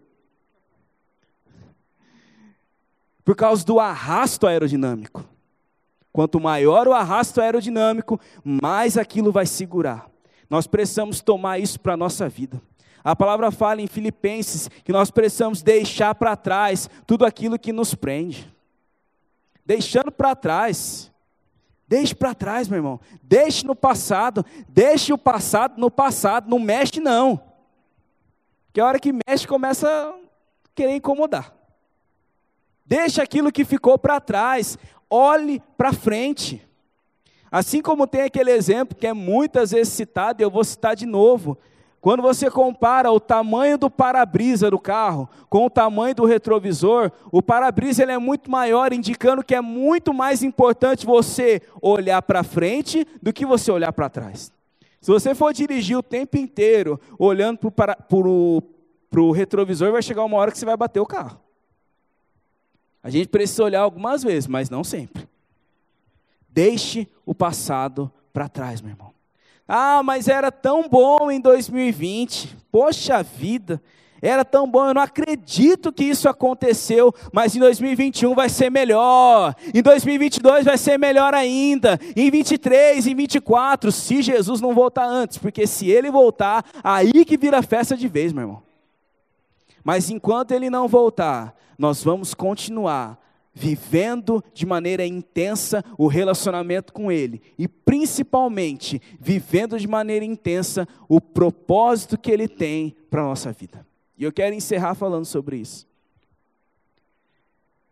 Por 3.24 3.34
causa 3.34 3.64
do 3.64 3.80
arrasto 3.80 4.46
aerodinâmico. 4.46 5.24
Quanto 6.12 6.38
maior 6.38 6.86
o 6.86 6.92
arrasto 6.92 7.40
aerodinâmico, 7.40 8.20
mais 8.44 8.96
aquilo 8.96 9.32
vai 9.32 9.46
segurar. 9.46 10.09
Nós 10.48 10.66
precisamos 10.66 11.20
tomar 11.20 11.59
isso 11.59 11.80
para 11.80 11.94
a 11.94 11.96
nossa 11.96 12.28
vida. 12.28 12.61
A 13.02 13.14
palavra 13.14 13.50
fala 13.50 13.82
em 13.82 13.86
Filipenses 13.86 14.68
que 14.82 14.92
nós 14.92 15.11
precisamos 15.11 15.61
deixar 15.62 16.14
para 16.14 16.36
trás 16.36 16.88
tudo 17.07 17.26
aquilo 17.26 17.59
que 17.59 17.72
nos 17.72 17.94
prende. 17.94 18.50
Deixando 19.66 20.12
para 20.12 20.34
trás. 20.34 21.12
Deixe 21.87 22.14
para 22.14 22.35
trás, 22.35 22.68
meu 22.68 22.78
irmão. 22.78 23.01
Deixe 23.22 23.66
no 23.66 23.74
passado. 23.74 24.45
Deixe 24.68 25.12
o 25.12 25.18
passado 25.18 25.78
no 25.78 25.91
passado. 25.91 26.49
Não 26.49 26.59
mexe, 26.59 27.01
não. 27.01 27.41
Porque 28.66 28.80
a 28.80 28.87
hora 28.87 28.99
que 28.99 29.12
mexe, 29.12 29.47
começa 29.47 29.89
a 29.89 30.14
querer 30.74 30.97
incomodar. 30.97 31.55
Deixe 32.85 33.20
aquilo 33.20 33.53
que 33.53 33.64
ficou 33.64 33.99
para 33.99 34.20
trás. 34.20 34.78
Olhe 35.09 35.62
para 35.76 35.93
frente. 35.93 36.66
Assim 37.51 37.80
como 37.80 38.07
tem 38.07 38.22
aquele 38.22 38.51
exemplo 38.51 38.97
que 38.97 39.07
é 39.07 39.12
muitas 39.12 39.70
vezes 39.70 39.93
citado, 39.93 40.43
eu 40.43 40.51
vou 40.51 40.64
citar 40.64 40.97
de 40.97 41.07
novo. 41.07 41.57
Quando 42.05 42.20
você 42.20 42.50
compara 42.50 43.11
o 43.11 43.18
tamanho 43.18 43.78
do 43.78 43.88
para-brisa 43.88 44.70
do 44.70 44.78
carro 44.78 45.26
com 45.48 45.64
o 45.64 45.70
tamanho 45.70 46.14
do 46.14 46.26
retrovisor, 46.26 47.11
o 47.32 47.40
para-brisa 47.40 48.02
ele 48.02 48.12
é 48.12 48.18
muito 48.18 48.50
maior, 48.50 48.92
indicando 48.92 49.42
que 49.42 49.55
é 49.55 49.61
muito 49.62 50.12
mais 50.12 50.42
importante 50.42 51.07
você 51.07 51.62
olhar 51.80 52.20
para 52.20 52.44
frente 52.44 53.07
do 53.22 53.32
que 53.32 53.46
você 53.46 53.72
olhar 53.72 53.90
para 53.90 54.11
trás. 54.11 54.52
Se 55.00 55.11
você 55.11 55.34
for 55.34 55.55
dirigir 55.55 55.96
o 55.96 56.02
tempo 56.02 56.36
inteiro 56.36 57.00
olhando 57.18 57.70
para 57.70 57.96
o 58.12 59.32
retrovisor, 59.32 59.90
vai 59.90 60.02
chegar 60.02 60.24
uma 60.24 60.36
hora 60.36 60.52
que 60.52 60.59
você 60.59 60.66
vai 60.66 60.76
bater 60.76 61.00
o 61.00 61.07
carro. 61.07 61.40
A 63.02 63.09
gente 63.09 63.28
precisa 63.28 63.64
olhar 63.64 63.80
algumas 63.80 64.22
vezes, 64.22 64.46
mas 64.46 64.68
não 64.68 64.84
sempre. 64.84 65.26
Deixe 66.50 67.09
o 67.24 67.34
passado 67.34 68.12
para 68.30 68.46
trás, 68.46 68.82
meu 68.82 68.90
irmão. 68.90 69.13
Ah, 69.66 70.02
mas 70.02 70.28
era 70.28 70.52
tão 70.52 70.88
bom 70.88 71.30
em 71.30 71.40
2020. 71.40 72.56
Poxa 72.70 73.22
vida, 73.22 73.80
era 74.20 74.42
tão 74.42 74.66
bom, 74.66 74.86
eu 74.86 74.94
não 74.94 75.02
acredito 75.02 75.92
que 75.92 76.02
isso 76.02 76.28
aconteceu, 76.30 77.14
mas 77.30 77.54
em 77.54 77.60
2021 77.60 78.34
vai 78.34 78.48
ser 78.48 78.70
melhor. 78.70 79.54
Em 79.72 79.82
2022 79.82 80.64
vai 80.64 80.78
ser 80.78 80.98
melhor 80.98 81.34
ainda. 81.34 82.00
Em 82.16 82.30
23, 82.30 83.06
em 83.06 83.14
24, 83.14 83.92
se 83.92 84.22
Jesus 84.22 84.62
não 84.62 84.74
voltar 84.74 85.06
antes, 85.06 85.36
porque 85.36 85.66
se 85.66 85.90
ele 85.90 86.10
voltar, 86.10 86.64
aí 86.82 87.24
que 87.24 87.36
vira 87.36 87.62
festa 87.62 87.94
de 87.94 88.08
vez, 88.08 88.32
meu 88.32 88.44
irmão. 88.44 88.62
Mas 89.84 90.08
enquanto 90.08 90.52
ele 90.52 90.70
não 90.70 90.88
voltar, 90.88 91.54
nós 91.78 92.02
vamos 92.02 92.32
continuar 92.32 93.18
vivendo 93.55 94.42
de 94.52 94.66
maneira 94.66 95.07
intensa 95.07 95.84
o 95.96 96.09
relacionamento 96.09 96.92
com 96.92 97.11
Ele 97.11 97.40
e 97.57 97.68
principalmente 97.68 99.00
vivendo 99.20 99.78
de 99.78 99.86
maneira 99.86 100.24
intensa 100.24 100.88
o 101.09 101.20
propósito 101.20 102.18
que 102.18 102.30
Ele 102.30 102.48
tem 102.48 102.96
para 103.09 103.22
a 103.22 103.26
nossa 103.26 103.52
vida. 103.52 103.86
E 104.18 104.24
eu 104.24 104.32
quero 104.32 104.55
encerrar 104.55 104.94
falando 104.94 105.24
sobre 105.24 105.57
isso. 105.57 105.86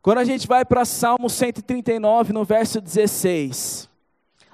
Quando 0.02 0.18
a 0.18 0.24
gente 0.24 0.48
vai 0.48 0.64
para 0.64 0.84
Salmo 0.84 1.30
139, 1.30 2.32
no 2.32 2.44
verso 2.44 2.80
16, 2.80 3.88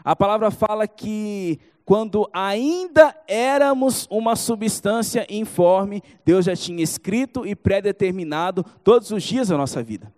a 0.05 0.15
palavra 0.15 0.51
fala 0.51 0.87
que 0.87 1.59
quando 1.87 2.29
ainda 2.35 3.17
éramos 3.27 4.07
uma 4.11 4.37
substância 4.37 5.27
informe, 5.31 6.03
Deus 6.23 6.45
já 6.45 6.55
tinha 6.55 6.83
escrito 6.83 7.47
e 7.47 7.57
predeterminado 7.57 8.63
todos 8.85 9.11
os 9.11 9.23
dias 9.23 9.49
da 9.49 9.57
nossa 9.57 9.83
vida. 9.83 10.13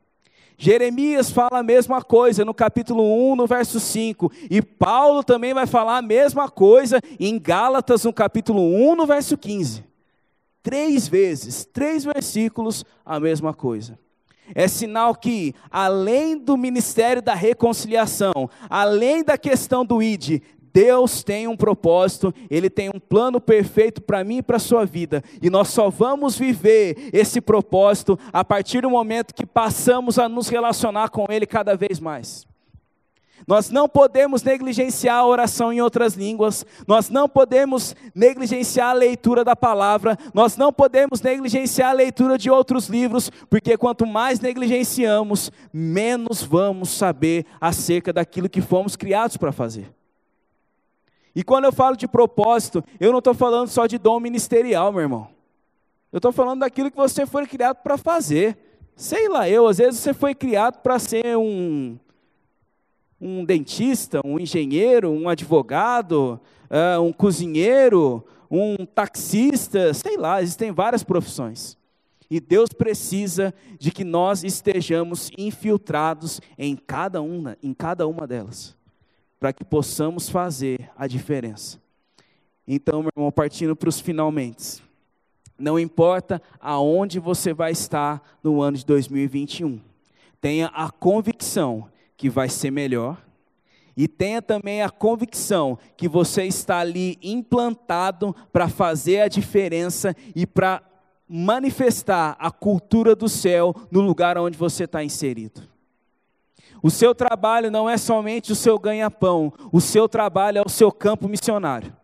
Jeremias 0.62 1.30
fala 1.30 1.60
a 1.60 1.62
mesma 1.62 2.02
coisa 2.02 2.44
no 2.44 2.52
capítulo 2.52 3.32
1, 3.32 3.34
no 3.34 3.46
verso 3.46 3.80
5. 3.80 4.30
E 4.50 4.60
Paulo 4.60 5.24
também 5.24 5.54
vai 5.54 5.66
falar 5.66 5.96
a 5.96 6.02
mesma 6.02 6.50
coisa 6.50 7.00
em 7.18 7.38
Gálatas, 7.38 8.04
no 8.04 8.12
capítulo 8.12 8.60
1, 8.60 8.94
no 8.94 9.06
verso 9.06 9.38
15. 9.38 9.82
Três 10.62 11.08
vezes, 11.08 11.64
três 11.64 12.04
versículos, 12.04 12.84
a 13.06 13.18
mesma 13.18 13.54
coisa. 13.54 13.98
É 14.54 14.68
sinal 14.68 15.14
que, 15.14 15.54
além 15.70 16.36
do 16.36 16.58
ministério 16.58 17.22
da 17.22 17.34
reconciliação, 17.34 18.50
além 18.68 19.24
da 19.24 19.38
questão 19.38 19.82
do 19.82 20.02
ID, 20.02 20.42
Deus 20.72 21.22
tem 21.22 21.48
um 21.48 21.56
propósito, 21.56 22.32
Ele 22.50 22.70
tem 22.70 22.88
um 22.88 23.00
plano 23.00 23.40
perfeito 23.40 24.00
para 24.00 24.22
mim 24.24 24.38
e 24.38 24.42
para 24.42 24.56
a 24.56 24.60
sua 24.60 24.84
vida, 24.84 25.22
e 25.42 25.50
nós 25.50 25.68
só 25.68 25.90
vamos 25.90 26.38
viver 26.38 27.10
esse 27.12 27.40
propósito 27.40 28.18
a 28.32 28.44
partir 28.44 28.82
do 28.82 28.90
momento 28.90 29.34
que 29.34 29.46
passamos 29.46 30.18
a 30.18 30.28
nos 30.28 30.48
relacionar 30.48 31.08
com 31.08 31.26
Ele 31.28 31.46
cada 31.46 31.76
vez 31.76 31.98
mais. 31.98 32.48
Nós 33.46 33.70
não 33.70 33.88
podemos 33.88 34.42
negligenciar 34.42 35.16
a 35.16 35.26
oração 35.26 35.72
em 35.72 35.80
outras 35.80 36.14
línguas, 36.14 36.64
nós 36.86 37.08
não 37.08 37.28
podemos 37.28 37.96
negligenciar 38.14 38.90
a 38.90 38.92
leitura 38.92 39.42
da 39.42 39.56
palavra, 39.56 40.16
nós 40.34 40.56
não 40.56 40.72
podemos 40.72 41.20
negligenciar 41.22 41.90
a 41.90 41.94
leitura 41.94 42.36
de 42.36 42.50
outros 42.50 42.88
livros, 42.88 43.30
porque 43.48 43.76
quanto 43.76 44.06
mais 44.06 44.40
negligenciamos, 44.40 45.50
menos 45.72 46.42
vamos 46.42 46.90
saber 46.90 47.46
acerca 47.60 48.12
daquilo 48.12 48.48
que 48.48 48.60
fomos 48.60 48.94
criados 48.94 49.36
para 49.36 49.52
fazer. 49.52 49.99
E 51.34 51.44
quando 51.44 51.64
eu 51.64 51.72
falo 51.72 51.96
de 51.96 52.08
propósito, 52.08 52.84
eu 52.98 53.12
não 53.12 53.18
estou 53.18 53.34
falando 53.34 53.68
só 53.68 53.86
de 53.86 53.98
dom 53.98 54.18
ministerial, 54.18 54.92
meu 54.92 55.02
irmão. 55.02 55.28
Eu 56.12 56.16
estou 56.16 56.32
falando 56.32 56.60
daquilo 56.60 56.90
que 56.90 56.96
você 56.96 57.24
foi 57.24 57.46
criado 57.46 57.76
para 57.76 57.96
fazer. 57.96 58.58
Sei 58.96 59.28
lá, 59.28 59.48
eu, 59.48 59.66
às 59.68 59.78
vezes 59.78 60.00
você 60.00 60.12
foi 60.12 60.34
criado 60.34 60.78
para 60.78 60.98
ser 60.98 61.36
um, 61.36 61.96
um 63.20 63.44
dentista, 63.44 64.20
um 64.24 64.38
engenheiro, 64.40 65.10
um 65.10 65.28
advogado, 65.28 66.40
uh, 66.68 67.00
um 67.00 67.12
cozinheiro, 67.12 68.24
um 68.50 68.84
taxista, 68.84 69.94
sei 69.94 70.16
lá, 70.16 70.42
existem 70.42 70.72
várias 70.72 71.04
profissões. 71.04 71.78
E 72.28 72.40
Deus 72.40 72.70
precisa 72.70 73.54
de 73.78 73.90
que 73.92 74.04
nós 74.04 74.42
estejamos 74.42 75.30
infiltrados 75.38 76.40
em 76.58 76.76
cada 76.76 77.22
uma, 77.22 77.56
em 77.62 77.72
cada 77.72 78.06
uma 78.06 78.26
delas 78.26 78.79
para 79.40 79.54
que 79.54 79.64
possamos 79.64 80.28
fazer 80.28 80.90
a 80.94 81.06
diferença. 81.06 81.80
Então, 82.68 83.00
meu 83.00 83.10
irmão, 83.16 83.32
partindo 83.32 83.74
para 83.74 83.88
os 83.88 83.98
finalmente. 83.98 84.82
Não 85.58 85.78
importa 85.78 86.40
aonde 86.60 87.18
você 87.18 87.52
vai 87.52 87.72
estar 87.72 88.22
no 88.44 88.60
ano 88.60 88.76
de 88.76 88.84
2021, 88.84 89.80
tenha 90.40 90.68
a 90.68 90.90
convicção 90.90 91.88
que 92.16 92.30
vai 92.30 92.48
ser 92.48 92.70
melhor 92.70 93.20
e 93.96 94.06
tenha 94.06 94.40
também 94.40 94.82
a 94.82 94.88
convicção 94.88 95.78
que 95.96 96.08
você 96.08 96.44
está 96.44 96.78
ali 96.78 97.18
implantado 97.22 98.34
para 98.52 98.68
fazer 98.68 99.20
a 99.20 99.28
diferença 99.28 100.14
e 100.34 100.46
para 100.46 100.82
manifestar 101.28 102.36
a 102.38 102.50
cultura 102.50 103.14
do 103.14 103.28
céu 103.28 103.74
no 103.90 104.00
lugar 104.00 104.38
onde 104.38 104.56
você 104.56 104.84
está 104.84 105.04
inserido. 105.04 105.68
O 106.82 106.90
seu 106.90 107.14
trabalho 107.14 107.70
não 107.70 107.88
é 107.88 107.96
somente 107.96 108.52
o 108.52 108.56
seu 108.56 108.78
ganha-pão, 108.78 109.52
o 109.70 109.80
seu 109.80 110.08
trabalho 110.08 110.58
é 110.58 110.62
o 110.64 110.70
seu 110.70 110.90
campo 110.90 111.28
missionário. 111.28 111.94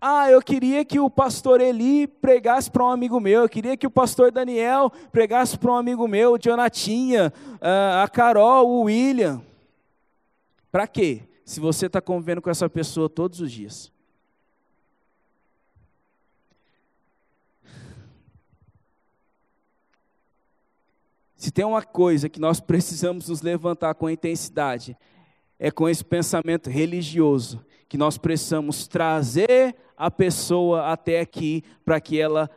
Ah, 0.00 0.30
eu 0.30 0.42
queria 0.42 0.84
que 0.84 1.00
o 1.00 1.08
pastor 1.08 1.62
Eli 1.62 2.06
pregasse 2.06 2.70
para 2.70 2.84
um 2.84 2.90
amigo 2.90 3.18
meu, 3.18 3.42
eu 3.42 3.48
queria 3.48 3.76
que 3.76 3.86
o 3.86 3.90
pastor 3.90 4.30
Daniel 4.30 4.92
pregasse 5.10 5.56
para 5.56 5.72
um 5.72 5.76
amigo 5.76 6.06
meu, 6.06 6.34
o 6.34 6.38
Jonatinha, 6.38 7.32
ah, 7.60 8.02
a 8.02 8.08
Carol, 8.08 8.68
o 8.68 8.82
William. 8.82 9.40
Para 10.70 10.86
quê? 10.86 11.22
Se 11.44 11.60
você 11.60 11.86
está 11.86 12.00
convivendo 12.00 12.42
com 12.42 12.50
essa 12.50 12.68
pessoa 12.68 13.08
todos 13.08 13.40
os 13.40 13.50
dias. 13.50 13.93
Se 21.44 21.50
tem 21.50 21.62
uma 21.62 21.82
coisa 21.82 22.26
que 22.26 22.40
nós 22.40 22.58
precisamos 22.58 23.28
nos 23.28 23.42
levantar 23.42 23.94
com 23.96 24.08
intensidade, 24.08 24.96
é 25.58 25.70
com 25.70 25.86
esse 25.86 26.02
pensamento 26.02 26.70
religioso, 26.70 27.62
que 27.86 27.98
nós 27.98 28.16
precisamos 28.16 28.88
trazer 28.88 29.76
a 29.94 30.10
pessoa 30.10 30.90
até 30.90 31.20
aqui 31.20 31.62
para 31.84 32.00
que 32.00 32.18
ela 32.18 32.48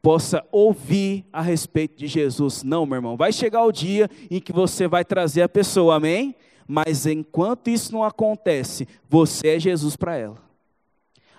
possa 0.00 0.46
ouvir 0.52 1.26
a 1.32 1.42
respeito 1.42 1.98
de 1.98 2.06
Jesus. 2.06 2.62
Não, 2.62 2.86
meu 2.86 2.98
irmão, 2.98 3.16
vai 3.16 3.32
chegar 3.32 3.64
o 3.64 3.72
dia 3.72 4.08
em 4.30 4.40
que 4.40 4.52
você 4.52 4.86
vai 4.86 5.04
trazer 5.04 5.42
a 5.42 5.48
pessoa, 5.48 5.96
amém? 5.96 6.36
Mas 6.68 7.06
enquanto 7.06 7.66
isso 7.66 7.92
não 7.92 8.04
acontece, 8.04 8.86
você 9.08 9.56
é 9.56 9.58
Jesus 9.58 9.96
para 9.96 10.16
ela. 10.16 10.38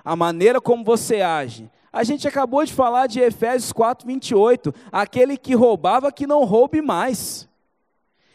A 0.03 0.13
maneira 0.13 0.59
como 0.59 0.83
você 0.83 1.21
age, 1.21 1.71
a 1.93 2.03
gente 2.03 2.27
acabou 2.27 2.63
de 2.63 2.73
falar 2.73 3.07
de 3.07 3.19
Efésios 3.19 3.73
4, 3.73 4.07
28. 4.07 4.73
Aquele 4.91 5.37
que 5.37 5.53
roubava, 5.53 6.11
que 6.11 6.25
não 6.25 6.45
roube 6.45 6.81
mais. 6.81 7.49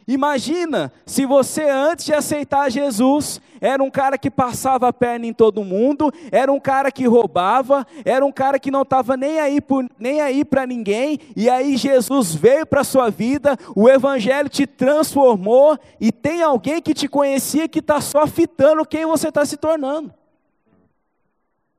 Imagina 0.08 0.92
se 1.04 1.26
você, 1.26 1.68
antes 1.68 2.04
de 2.04 2.14
aceitar 2.14 2.70
Jesus, 2.70 3.40
era 3.60 3.82
um 3.82 3.90
cara 3.90 4.16
que 4.16 4.30
passava 4.30 4.86
a 4.86 4.92
perna 4.92 5.26
em 5.26 5.32
todo 5.32 5.64
mundo, 5.64 6.12
era 6.30 6.52
um 6.52 6.60
cara 6.60 6.92
que 6.92 7.08
roubava, 7.08 7.84
era 8.04 8.24
um 8.24 8.30
cara 8.30 8.60
que 8.60 8.70
não 8.70 8.82
estava 8.82 9.16
nem 9.16 9.40
aí, 9.40 9.58
nem 9.98 10.20
aí 10.20 10.44
para 10.44 10.64
ninguém, 10.64 11.18
e 11.34 11.50
aí 11.50 11.76
Jesus 11.76 12.32
veio 12.32 12.64
para 12.64 12.82
a 12.82 12.84
sua 12.84 13.10
vida, 13.10 13.58
o 13.74 13.88
Evangelho 13.88 14.48
te 14.48 14.64
transformou, 14.64 15.76
e 16.00 16.12
tem 16.12 16.40
alguém 16.40 16.80
que 16.80 16.94
te 16.94 17.08
conhecia 17.08 17.66
que 17.66 17.80
está 17.80 18.00
só 18.00 18.28
fitando 18.28 18.86
quem 18.86 19.04
você 19.06 19.28
está 19.28 19.44
se 19.44 19.56
tornando. 19.56 20.10
O 20.10 20.12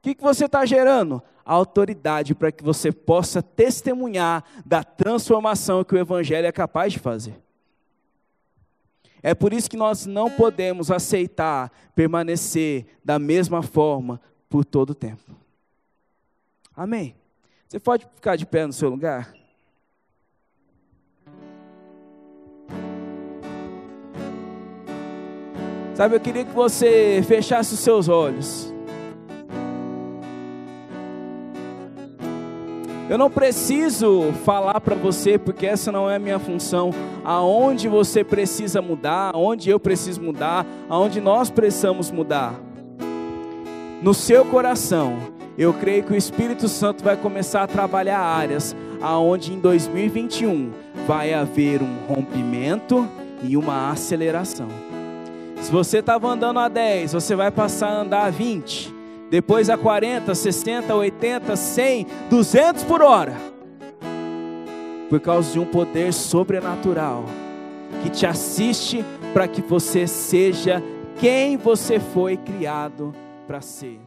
que, 0.02 0.16
que 0.16 0.24
você 0.24 0.46
está 0.46 0.66
gerando? 0.66 1.24
Autoridade 1.54 2.36
para 2.36 2.52
que 2.52 2.64
você 2.64 2.92
possa 2.92 3.42
testemunhar 3.42 4.44
da 4.66 4.84
transformação 4.84 5.84
que 5.84 5.96
o 5.96 5.98
Evangelho 5.98 6.46
é 6.46 6.52
capaz 6.52 6.94
de 6.94 7.00
fazer. 7.00 7.42
É 9.24 9.34
por 9.34 9.54
isso 9.54 9.70
que 9.70 9.78
nós 9.78 10.06
não 10.06 10.30
podemos 10.30 10.92
aceitar 10.92 11.72
permanecer 11.96 12.86
da 13.04 13.18
mesma 13.18 13.64
forma 13.64 14.22
por 14.50 14.64
todo 14.64 14.92
o 14.92 14.96
tempo. 14.96 15.36
Amém. 16.76 17.16
Você 17.68 17.80
pode 17.80 18.06
ficar 18.16 18.36
de 18.36 18.46
pé 18.46 18.66
no 18.66 18.74
seu 18.74 18.90
lugar? 18.90 19.34
Sabe, 25.96 26.16
eu 26.16 26.20
queria 26.20 26.46
que 26.46 26.54
você 26.54 27.24
fechasse 27.28 27.74
os 27.74 27.80
seus 27.80 28.08
olhos. 28.08 28.77
Eu 33.10 33.18
não 33.18 33.30
preciso 33.30 34.34
falar 34.44 34.82
para 34.82 34.94
você, 34.94 35.38
porque 35.38 35.66
essa 35.66 35.92
não 35.94 36.10
é 36.10 36.18
a 36.18 36.20
minha 36.20 36.40
função, 36.40 36.92
aonde 37.24 37.88
você 37.88 38.22
precisa 38.22 38.82
mudar, 38.82 39.32
aonde 39.34 39.70
eu 39.70 39.80
preciso 39.80 40.22
mudar, 40.22 40.66
aonde 40.90 41.22
nós 41.22 41.50
precisamos 41.50 42.12
mudar. 42.12 42.54
No 44.02 44.14
seu 44.14 44.44
coração, 44.44 45.18
eu 45.58 45.74
creio 45.74 46.04
que 46.04 46.12
o 46.12 46.18
Espírito 46.18 46.68
Santo 46.68 47.02
vai 47.02 47.16
começar 47.16 47.64
a 47.64 47.68
trabalhar 47.68 48.20
áreas 48.20 48.76
aonde 49.02 49.54
em 49.54 49.60
2021 49.60 50.72
vai 51.08 51.34
haver 51.34 51.82
um 51.82 51.96
rompimento 52.08 53.08
e 53.42 53.56
uma 53.56 53.90
aceleração. 53.90 54.68
Se 55.62 55.72
você 55.72 56.00
estava 56.00 56.28
andando 56.28 56.60
a 56.60 56.68
10, 56.68 57.14
você 57.14 57.36
vai 57.36 57.52
passar 57.52 57.88
a 57.88 58.02
andar 58.02 58.26
a 58.26 58.30
20 58.30 58.97
depois 59.30 59.70
a 59.70 59.78
40, 59.78 60.34
60, 60.34 60.96
80, 60.96 61.56
100, 61.56 62.08
200 62.30 62.84
por 62.84 63.02
hora, 63.02 63.36
por 65.10 65.20
causa 65.20 65.52
de 65.52 65.60
um 65.60 65.66
poder 65.66 66.14
sobrenatural 66.14 67.26
que 68.04 68.10
te 68.10 68.26
assiste 68.26 69.04
para 69.34 69.48
que 69.48 69.62
você 69.62 70.08
seja 70.08 70.84
quem 71.20 71.58
você 71.58 72.00
foi 72.00 72.38
criado 72.38 73.14
para 73.48 73.62
ser. 73.62 74.00